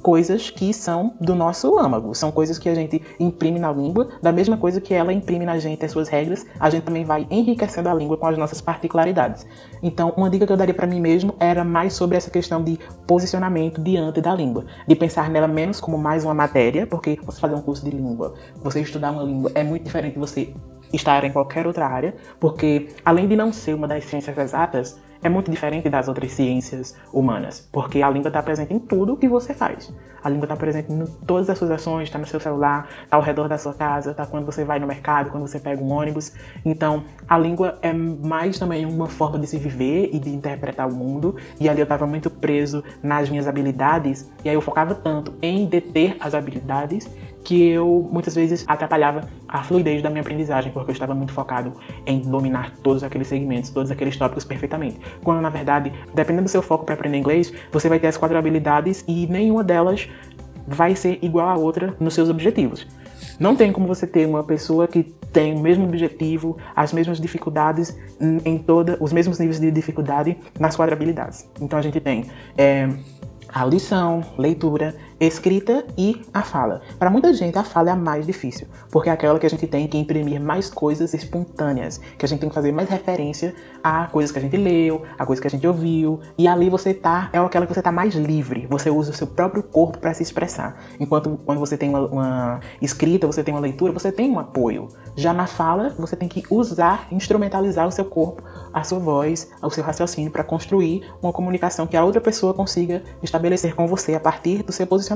coisas 0.01 0.49
que 0.49 0.73
são 0.73 1.13
do 1.19 1.35
nosso 1.35 1.77
âmago, 1.77 2.15
são 2.15 2.31
coisas 2.31 2.57
que 2.57 2.69
a 2.69 2.75
gente 2.75 3.01
imprime 3.19 3.59
na 3.59 3.71
língua, 3.71 4.09
da 4.21 4.31
mesma 4.31 4.57
coisa 4.57 4.81
que 4.81 4.93
ela 4.93 5.13
imprime 5.13 5.45
na 5.45 5.59
gente 5.59 5.85
as 5.85 5.91
suas 5.91 6.07
regras, 6.07 6.45
a 6.59 6.69
gente 6.69 6.83
também 6.83 7.03
vai 7.03 7.27
enriquecendo 7.29 7.89
a 7.89 7.93
língua 7.93 8.17
com 8.17 8.27
as 8.27 8.37
nossas 8.37 8.61
particularidades. 8.61 9.45
Então, 9.83 10.13
uma 10.15 10.29
dica 10.29 10.45
que 10.45 10.53
eu 10.53 10.57
daria 10.57 10.73
para 10.73 10.87
mim 10.87 10.99
mesmo 10.99 11.35
era 11.39 11.63
mais 11.63 11.93
sobre 11.93 12.17
essa 12.17 12.29
questão 12.29 12.63
de 12.63 12.79
posicionamento 13.05 13.81
diante 13.81 14.21
da 14.21 14.33
língua, 14.33 14.65
de 14.87 14.95
pensar 14.95 15.29
nela 15.29 15.47
menos 15.47 15.79
como 15.79 15.97
mais 15.97 16.23
uma 16.23 16.33
matéria, 16.33 16.87
porque 16.87 17.19
você 17.23 17.39
fazer 17.39 17.55
um 17.55 17.61
curso 17.61 17.83
de 17.83 17.91
língua, 17.91 18.33
você 18.61 18.81
estudar 18.81 19.11
uma 19.11 19.23
língua 19.23 19.51
é 19.55 19.63
muito 19.63 19.83
diferente 19.83 20.13
de 20.13 20.19
você 20.19 20.53
estar 20.91 21.23
em 21.23 21.31
qualquer 21.31 21.67
outra 21.67 21.87
área, 21.87 22.15
porque 22.39 22.89
além 23.05 23.27
de 23.27 23.35
não 23.35 23.53
ser 23.53 23.73
uma 23.75 23.87
das 23.87 24.05
ciências 24.05 24.37
exatas, 24.37 24.97
é 25.21 25.29
muito 25.29 25.51
diferente 25.51 25.89
das 25.89 26.07
outras 26.07 26.31
ciências 26.31 26.95
humanas, 27.13 27.67
porque 27.71 28.01
a 28.01 28.09
língua 28.09 28.29
está 28.29 28.41
presente 28.41 28.73
em 28.73 28.79
tudo 28.79 29.17
que 29.17 29.27
você 29.27 29.53
faz. 29.53 29.93
A 30.21 30.29
língua 30.29 30.45
está 30.45 30.55
presente 30.55 30.91
em 30.91 31.05
todas 31.25 31.49
as 31.49 31.57
suas 31.57 31.71
ações, 31.71 32.03
está 32.03 32.19
no 32.19 32.25
seu 32.25 32.39
celular, 32.39 32.87
está 33.03 33.15
ao 33.15 33.23
redor 33.23 33.47
da 33.47 33.57
sua 33.57 33.73
casa, 33.73 34.11
está 34.11 34.25
quando 34.25 34.45
você 34.45 34.63
vai 34.63 34.79
no 34.79 34.87
mercado, 34.87 35.29
quando 35.29 35.47
você 35.47 35.59
pega 35.59 35.81
um 35.81 35.91
ônibus. 35.91 36.33
Então, 36.65 37.03
a 37.27 37.37
língua 37.37 37.77
é 37.81 37.93
mais 37.93 38.59
também 38.59 38.85
uma 38.85 39.07
forma 39.07 39.39
de 39.39 39.47
se 39.47 39.57
viver 39.57 40.09
e 40.11 40.19
de 40.19 40.29
interpretar 40.29 40.87
o 40.87 40.93
mundo. 40.93 41.35
E 41.59 41.69
ali 41.69 41.79
eu 41.79 41.83
estava 41.83 42.05
muito 42.05 42.29
preso 42.29 42.83
nas 43.01 43.29
minhas 43.29 43.47
habilidades, 43.47 44.29
e 44.43 44.49
aí 44.49 44.55
eu 44.55 44.61
focava 44.61 44.93
tanto 44.93 45.33
em 45.41 45.65
deter 45.65 46.17
as 46.19 46.33
habilidades 46.33 47.09
que 47.43 47.69
eu 47.69 48.07
muitas 48.11 48.35
vezes 48.35 48.65
atrapalhava 48.67 49.27
a 49.47 49.63
fluidez 49.63 50.01
da 50.01 50.09
minha 50.09 50.21
aprendizagem, 50.21 50.71
porque 50.71 50.91
eu 50.91 50.93
estava 50.93 51.15
muito 51.15 51.33
focado 51.33 51.73
em 52.05 52.19
dominar 52.19 52.71
todos 52.83 53.03
aqueles 53.03 53.27
segmentos, 53.27 53.69
todos 53.69 53.89
aqueles 53.91 54.15
tópicos 54.17 54.43
perfeitamente. 54.43 54.99
Quando 55.23 55.41
na 55.41 55.49
verdade, 55.49 55.91
dependendo 56.13 56.43
do 56.43 56.49
seu 56.49 56.61
foco 56.61 56.85
para 56.85 56.95
aprender 56.95 57.17
inglês, 57.17 57.53
você 57.71 57.89
vai 57.89 57.99
ter 57.99 58.07
as 58.07 58.17
quatro 58.17 58.37
habilidades 58.37 59.03
e 59.07 59.25
nenhuma 59.27 59.63
delas 59.63 60.07
vai 60.67 60.95
ser 60.95 61.17
igual 61.21 61.49
à 61.49 61.55
outra 61.55 61.95
nos 61.99 62.13
seus 62.13 62.29
objetivos. 62.29 62.85
Não 63.39 63.55
tem 63.55 63.71
como 63.71 63.87
você 63.87 64.05
ter 64.05 64.27
uma 64.27 64.43
pessoa 64.43 64.87
que 64.87 65.03
tem 65.31 65.55
o 65.55 65.59
mesmo 65.59 65.85
objetivo, 65.85 66.57
as 66.75 66.91
mesmas 66.91 67.19
dificuldades 67.19 67.97
em 68.19 68.57
toda, 68.57 68.97
os 68.99 69.13
mesmos 69.13 69.39
níveis 69.39 69.59
de 69.59 69.71
dificuldade 69.71 70.37
nas 70.59 70.75
quatro 70.75 70.93
habilidades. 70.93 71.49
Então 71.61 71.79
a 71.79 71.81
gente 71.81 71.99
tem 71.99 72.25
é, 72.57 72.89
audição, 73.53 74.21
leitura, 74.37 74.95
escrita 75.27 75.85
e 75.97 76.21
a 76.33 76.41
fala. 76.41 76.81
Para 76.97 77.09
muita 77.09 77.33
gente, 77.33 77.57
a 77.57 77.63
fala 77.63 77.89
é 77.89 77.91
a 77.91 77.95
mais 77.95 78.25
difícil, 78.25 78.67
porque 78.89 79.09
é 79.09 79.11
aquela 79.11 79.37
que 79.37 79.45
a 79.45 79.49
gente 79.49 79.67
tem 79.67 79.87
que 79.87 79.97
imprimir 79.97 80.39
mais 80.39 80.69
coisas 80.69 81.13
espontâneas, 81.13 81.99
que 82.17 82.25
a 82.25 82.27
gente 82.27 82.39
tem 82.39 82.49
que 82.49 82.55
fazer 82.55 82.71
mais 82.71 82.89
referência 82.89 83.53
a 83.83 84.07
coisas 84.07 84.31
que 84.31 84.39
a 84.39 84.41
gente 84.41 84.55
leu, 84.55 85.03
a 85.17 85.25
coisas 85.25 85.41
que 85.41 85.47
a 85.47 85.49
gente 85.49 85.67
ouviu, 85.67 86.19
e 86.37 86.47
ali 86.47 86.69
você 86.69 86.93
tá, 86.93 87.29
é 87.33 87.37
aquela 87.37 87.65
que 87.65 87.73
você 87.73 87.81
tá 87.81 87.91
mais 87.91 88.15
livre, 88.15 88.65
você 88.69 88.89
usa 88.89 89.11
o 89.11 89.13
seu 89.13 89.27
próprio 89.27 89.61
corpo 89.61 89.97
para 89.97 90.13
se 90.13 90.23
expressar. 90.23 90.81
Enquanto 90.99 91.37
quando 91.45 91.59
você 91.59 91.77
tem 91.77 91.89
uma, 91.89 92.05
uma 92.07 92.59
escrita, 92.81 93.27
você 93.27 93.43
tem 93.43 93.53
uma 93.53 93.61
leitura, 93.61 93.91
você 93.91 94.11
tem 94.11 94.29
um 94.29 94.39
apoio. 94.39 94.87
Já 95.15 95.33
na 95.33 95.47
fala, 95.47 95.93
você 95.97 96.15
tem 96.15 96.29
que 96.29 96.43
usar, 96.49 97.07
instrumentalizar 97.11 97.87
o 97.87 97.91
seu 97.91 98.05
corpo, 98.05 98.43
a 98.73 98.83
sua 98.83 98.99
voz, 98.99 99.49
o 99.61 99.69
seu 99.69 99.83
raciocínio 99.83 100.31
para 100.31 100.43
construir 100.43 101.03
uma 101.21 101.33
comunicação 101.33 101.87
que 101.87 101.97
a 101.97 102.03
outra 102.03 102.21
pessoa 102.21 102.53
consiga 102.53 103.03
estabelecer 103.21 103.75
com 103.75 103.87
você 103.87 104.15
a 104.15 104.19
partir 104.19 104.63
do 104.63 104.71
seu 104.71 104.87
posicionamento 104.87 105.08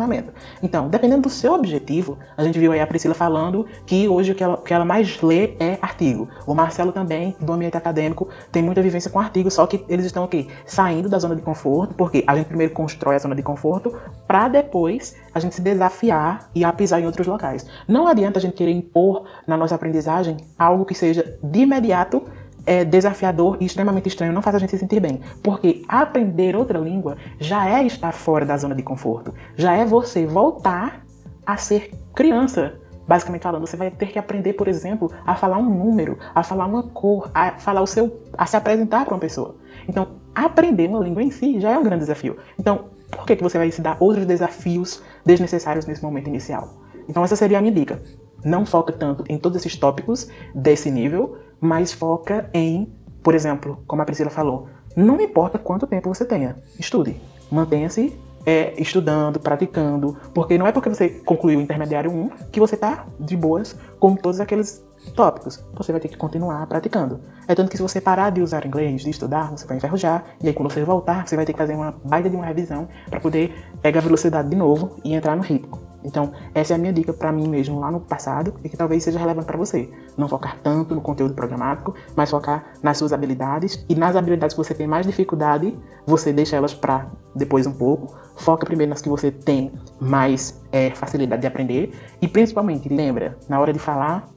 Então, 0.61 0.87
dependendo 0.89 1.23
do 1.23 1.29
seu 1.29 1.53
objetivo, 1.53 2.17
a 2.35 2.43
gente 2.43 2.57
viu 2.59 2.71
aí 2.71 2.79
a 2.79 2.87
Priscila 2.87 3.13
falando 3.13 3.65
que 3.85 4.07
hoje 4.07 4.31
o 4.31 4.35
que 4.35 4.43
ela, 4.43 4.55
o 4.55 4.61
que 4.61 4.73
ela 4.73 4.85
mais 4.85 5.21
lê 5.21 5.55
é 5.59 5.77
artigo. 5.81 6.27
O 6.45 6.53
Marcelo 6.53 6.91
também, 6.91 7.35
do 7.39 7.53
ambiente 7.53 7.77
acadêmico, 7.77 8.29
tem 8.51 8.63
muita 8.63 8.81
vivência 8.81 9.09
com 9.09 9.19
artigos, 9.19 9.53
só 9.53 9.65
que 9.67 9.83
eles 9.87 10.05
estão 10.05 10.23
aqui 10.23 10.47
saindo 10.65 11.09
da 11.09 11.19
zona 11.19 11.35
de 11.35 11.41
conforto, 11.41 11.93
porque 11.93 12.23
a 12.27 12.35
gente 12.35 12.47
primeiro 12.47 12.73
constrói 12.73 13.15
a 13.15 13.19
zona 13.19 13.35
de 13.35 13.43
conforto 13.43 13.93
para 14.27 14.47
depois 14.47 15.15
a 15.33 15.39
gente 15.39 15.55
se 15.55 15.61
desafiar 15.61 16.49
e 16.53 16.63
a 16.63 16.71
pisar 16.71 17.01
em 17.01 17.05
outros 17.05 17.27
locais. 17.27 17.65
Não 17.87 18.07
adianta 18.07 18.39
a 18.39 18.41
gente 18.41 18.53
querer 18.53 18.71
impor 18.71 19.25
na 19.47 19.57
nossa 19.57 19.75
aprendizagem 19.75 20.37
algo 20.57 20.85
que 20.85 20.93
seja 20.93 21.37
de 21.41 21.59
imediato 21.59 22.23
é 22.65 22.85
desafiador 22.85 23.57
e 23.59 23.65
extremamente 23.65 24.07
estranho, 24.07 24.33
não 24.33 24.41
faz 24.41 24.55
a 24.55 24.59
gente 24.59 24.71
se 24.71 24.77
sentir 24.77 24.99
bem. 24.99 25.19
Porque 25.41 25.83
aprender 25.87 26.55
outra 26.55 26.79
língua 26.79 27.17
já 27.39 27.67
é 27.67 27.83
estar 27.85 28.11
fora 28.11 28.45
da 28.45 28.57
zona 28.57 28.75
de 28.75 28.83
conforto. 28.83 29.33
Já 29.55 29.73
é 29.73 29.85
você 29.85 30.25
voltar 30.25 31.05
a 31.45 31.57
ser 31.57 31.91
criança. 32.15 32.79
Basicamente 33.05 33.41
falando, 33.41 33.67
você 33.67 33.75
vai 33.75 33.91
ter 33.91 34.07
que 34.07 34.17
aprender, 34.17 34.53
por 34.53 34.67
exemplo, 34.67 35.11
a 35.25 35.35
falar 35.35 35.57
um 35.57 35.69
número, 35.69 36.17
a 36.33 36.41
falar 36.41 36.65
uma 36.65 36.83
cor, 36.83 37.29
a 37.33 37.51
falar 37.59 37.81
o 37.81 37.87
seu, 37.87 38.21
a 38.37 38.45
se 38.45 38.55
apresentar 38.55 39.03
para 39.03 39.13
uma 39.13 39.19
pessoa. 39.19 39.57
Então, 39.87 40.07
aprender 40.33 40.87
uma 40.87 40.99
língua 40.99 41.21
em 41.21 41.29
si 41.29 41.59
já 41.59 41.71
é 41.71 41.77
um 41.77 41.83
grande 41.83 42.01
desafio. 42.01 42.37
Então, 42.57 42.85
por 43.11 43.25
que, 43.25 43.35
que 43.35 43.43
você 43.43 43.57
vai 43.57 43.69
se 43.71 43.81
dar 43.81 43.97
outros 43.99 44.25
desafios 44.25 45.03
desnecessários 45.25 45.85
nesse 45.85 46.01
momento 46.01 46.29
inicial? 46.29 46.69
Então, 47.09 47.23
essa 47.23 47.35
seria 47.35 47.57
a 47.57 47.61
minha 47.61 47.73
dica. 47.73 48.01
Não 48.43 48.65
foca 48.65 48.93
tanto 48.93 49.23
em 49.27 49.37
todos 49.37 49.57
esses 49.57 49.75
tópicos 49.75 50.29
desse 50.55 50.89
nível, 50.89 51.37
mas 51.63 51.93
foca 51.93 52.49
em, 52.53 52.93
por 53.23 53.33
exemplo, 53.33 53.81
como 53.87 54.01
a 54.01 54.05
Priscila 54.05 54.29
falou, 54.29 54.67
não 54.95 55.19
importa 55.21 55.57
quanto 55.57 55.87
tempo 55.87 56.13
você 56.13 56.25
tenha, 56.25 56.57
estude. 56.77 57.15
Mantenha-se 57.49 58.19
é, 58.45 58.73
estudando, 58.77 59.39
praticando, 59.39 60.17
porque 60.33 60.57
não 60.57 60.67
é 60.67 60.71
porque 60.73 60.89
você 60.89 61.09
concluiu 61.09 61.59
o 61.59 61.61
intermediário 61.61 62.11
1 62.11 62.29
que 62.51 62.59
você 62.59 62.75
está 62.75 63.05
de 63.17 63.37
boas 63.37 63.77
com 63.97 64.13
todos 64.15 64.41
aqueles 64.41 64.83
tópicos. 65.15 65.63
Você 65.73 65.93
vai 65.93 66.01
ter 66.01 66.09
que 66.09 66.17
continuar 66.17 66.67
praticando. 66.67 67.21
É 67.47 67.55
tanto 67.55 67.71
que 67.71 67.77
se 67.77 67.83
você 67.83 68.01
parar 68.01 68.29
de 68.29 68.41
usar 68.41 68.65
inglês, 68.65 69.03
de 69.03 69.09
estudar, 69.09 69.51
você 69.51 69.65
vai 69.65 69.77
enferrujar, 69.77 70.25
e 70.41 70.47
aí 70.49 70.53
quando 70.53 70.71
você 70.71 70.83
voltar, 70.83 71.25
você 71.25 71.37
vai 71.37 71.45
ter 71.45 71.53
que 71.53 71.59
fazer 71.59 71.75
uma 71.75 71.93
baita 72.03 72.29
de 72.29 72.35
uma 72.35 72.45
revisão 72.45 72.89
para 73.09 73.21
poder 73.21 73.53
pegar 73.81 74.01
a 74.01 74.03
velocidade 74.03 74.49
de 74.49 74.55
novo 74.55 74.97
e 75.03 75.13
entrar 75.13 75.35
no 75.37 75.41
ritmo. 75.41 75.92
Então, 76.03 76.31
essa 76.53 76.73
é 76.73 76.75
a 76.75 76.79
minha 76.79 76.93
dica 76.93 77.13
para 77.13 77.31
mim 77.31 77.47
mesmo 77.47 77.79
lá 77.79 77.91
no 77.91 77.99
passado 77.99 78.53
e 78.63 78.69
que 78.69 78.77
talvez 78.77 79.03
seja 79.03 79.19
relevante 79.19 79.47
para 79.47 79.57
você. 79.57 79.89
Não 80.17 80.27
focar 80.27 80.57
tanto 80.61 80.93
no 80.93 81.01
conteúdo 81.01 81.33
programático, 81.33 81.95
mas 82.15 82.29
focar 82.29 82.73
nas 82.81 82.97
suas 82.97 83.13
habilidades 83.13 83.85
e 83.87 83.95
nas 83.95 84.15
habilidades 84.15 84.55
que 84.55 84.63
você 84.63 84.73
tem 84.73 84.87
mais 84.87 85.05
dificuldade, 85.05 85.75
você 86.05 86.33
deixa 86.33 86.55
elas 86.55 86.73
para 86.73 87.07
depois 87.35 87.65
um 87.65 87.73
pouco. 87.73 88.15
Foca 88.35 88.65
primeiro 88.65 88.89
nas 88.89 89.01
que 89.01 89.09
você 89.09 89.31
tem 89.31 89.71
mais 89.99 90.61
é, 90.71 90.91
facilidade 90.91 91.41
de 91.41 91.47
aprender 91.47 91.93
e 92.21 92.27
principalmente 92.27 92.89
lembra, 92.89 93.37
na 93.47 93.59
hora 93.59 93.71
de 93.71 93.79
falar, 93.79 94.29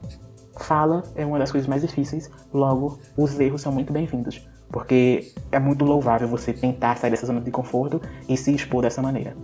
fala 0.58 1.02
é 1.14 1.24
uma 1.24 1.38
das 1.38 1.50
coisas 1.50 1.68
mais 1.68 1.82
difíceis, 1.82 2.30
logo 2.52 2.98
os 3.16 3.38
erros 3.38 3.62
são 3.62 3.72
muito 3.72 3.92
bem-vindos. 3.92 4.46
Porque 4.70 5.32
é 5.52 5.58
muito 5.58 5.84
louvável 5.84 6.26
você 6.26 6.52
tentar 6.52 6.96
sair 6.96 7.10
dessa 7.10 7.26
zona 7.26 7.40
de 7.40 7.50
conforto 7.50 8.00
e 8.28 8.36
se 8.36 8.52
expor 8.52 8.82
dessa 8.82 9.00
maneira. 9.00 9.36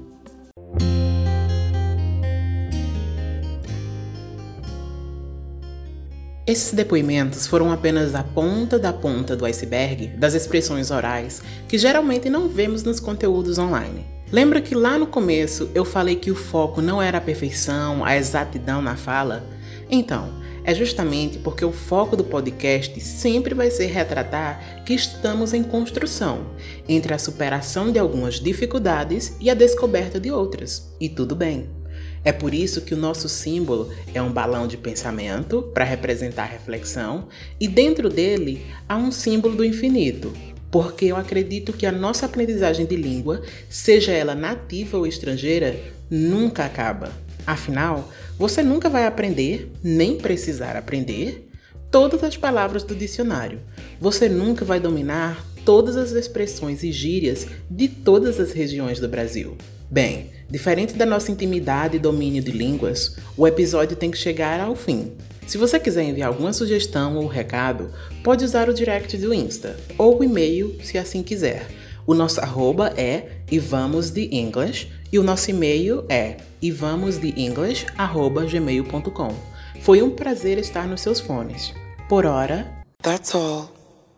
Esses 6.53 6.74
depoimentos 6.74 7.46
foram 7.46 7.72
apenas 7.72 8.14
a 8.14 8.22
ponta 8.22 8.78
da 8.78 8.92
ponta 8.92 9.34
do 9.34 9.46
iceberg 9.46 10.09
das 10.09 10.34
expressões 10.34 10.90
orais 10.90 11.40
que 11.66 11.78
geralmente 11.78 12.28
não 12.28 12.46
vemos 12.46 12.82
nos 12.82 13.00
conteúdos 13.00 13.57
online. 13.57 14.05
Lembra 14.30 14.61
que 14.61 14.74
lá 14.74 14.98
no 14.98 15.07
começo 15.07 15.70
eu 15.74 15.82
falei 15.82 16.14
que 16.14 16.30
o 16.30 16.34
foco 16.34 16.82
não 16.82 17.00
era 17.00 17.16
a 17.16 17.22
perfeição, 17.22 18.05
a 18.05 18.18
exatidão 18.18 18.82
na 18.82 18.96
fala? 18.96 19.42
Então, 19.88 20.28
é 20.62 20.74
justamente 20.74 21.38
porque 21.38 21.64
o 21.64 21.72
foco 21.72 22.18
do 22.18 22.22
podcast 22.22 23.00
sempre 23.00 23.55
vai 23.55 23.70
ser 23.70 23.86
retratar 23.86 24.84
que 24.84 24.92
estamos 24.92 25.55
em 25.55 25.62
construção 25.62 26.48
entre 26.86 27.14
a 27.14 27.18
superação 27.18 27.90
de 27.90 27.98
algumas 27.98 28.34
dificuldades 28.34 29.34
e 29.40 29.48
a 29.48 29.55
descoberta 29.55 30.20
de 30.20 30.30
outras. 30.30 30.94
E 31.00 31.09
tudo 31.09 31.34
bem. 31.34 31.81
É 32.24 32.30
por 32.30 32.54
isso 32.54 32.82
que 32.82 32.94
o 32.94 32.96
nosso 32.96 33.28
símbolo 33.28 33.90
é 34.14 34.22
um 34.22 34.32
balão 34.32 34.66
de 34.66 34.76
pensamento 34.76 35.62
para 35.74 35.84
representar 35.84 36.44
reflexão, 36.44 37.28
e 37.58 37.66
dentro 37.66 38.08
dele 38.08 38.64
há 38.88 38.96
um 38.96 39.10
símbolo 39.10 39.56
do 39.56 39.64
infinito, 39.64 40.32
porque 40.70 41.06
eu 41.06 41.16
acredito 41.16 41.72
que 41.72 41.84
a 41.84 41.92
nossa 41.92 42.26
aprendizagem 42.26 42.86
de 42.86 42.94
língua, 42.94 43.42
seja 43.68 44.12
ela 44.12 44.34
nativa 44.34 44.96
ou 44.96 45.06
estrangeira, 45.06 45.76
nunca 46.08 46.64
acaba. 46.64 47.10
Afinal, 47.44 48.08
você 48.38 48.62
nunca 48.62 48.88
vai 48.88 49.04
aprender, 49.04 49.72
nem 49.82 50.16
precisar 50.16 50.76
aprender, 50.76 51.48
todas 51.90 52.22
as 52.22 52.36
palavras 52.36 52.84
do 52.84 52.94
dicionário. 52.94 53.60
Você 54.00 54.28
nunca 54.28 54.64
vai 54.64 54.78
dominar 54.78 55.44
todas 55.64 55.96
as 55.96 56.12
expressões 56.12 56.82
e 56.82 56.92
gírias 56.92 57.46
de 57.68 57.88
todas 57.88 58.38
as 58.38 58.52
regiões 58.52 58.98
do 59.00 59.08
Brasil. 59.08 59.56
Bem, 59.93 60.30
diferente 60.49 60.95
da 60.95 61.05
nossa 61.05 61.30
intimidade 61.30 61.97
e 61.97 62.01
domínio 62.01 62.43
de 62.43 62.51
línguas, 62.51 63.14
o 63.36 63.47
episódio 63.47 63.95
tem 63.95 64.11
que 64.11 64.16
chegar 64.16 64.59
ao 64.59 64.74
fim. 64.74 65.12
Se 65.47 65.59
você 65.59 65.78
quiser 65.78 66.05
enviar 66.05 66.28
alguma 66.28 66.55
sugestão 66.55 67.18
ou 67.18 67.26
recado, 67.26 67.93
pode 68.24 68.43
usar 68.43 68.70
o 68.70 68.74
direct 68.74 69.18
do 69.18 69.34
Insta 69.34 69.76
ou 69.99 70.18
o 70.18 70.24
e-mail 70.24 70.78
se 70.82 70.97
assim 70.97 71.22
quiser. 71.22 71.66
O 72.07 72.14
nosso 72.14 72.40
arroba 72.40 72.95
é 72.97 73.43
ivamosdeenglish 73.51 74.90
e 75.12 75.18
o 75.18 75.22
nosso 75.22 75.51
e-mail 75.51 76.07
é 76.09 76.38
ivamosdeenglish@gmail.com. 76.62 79.34
Foi 79.82 80.01
um 80.01 80.09
prazer 80.09 80.57
estar 80.57 80.88
nos 80.88 81.03
seus 81.03 81.20
fones. 81.20 81.74
Por 82.09 82.24
hora, 82.24 82.66
that's 83.03 83.34
all. 83.34 83.70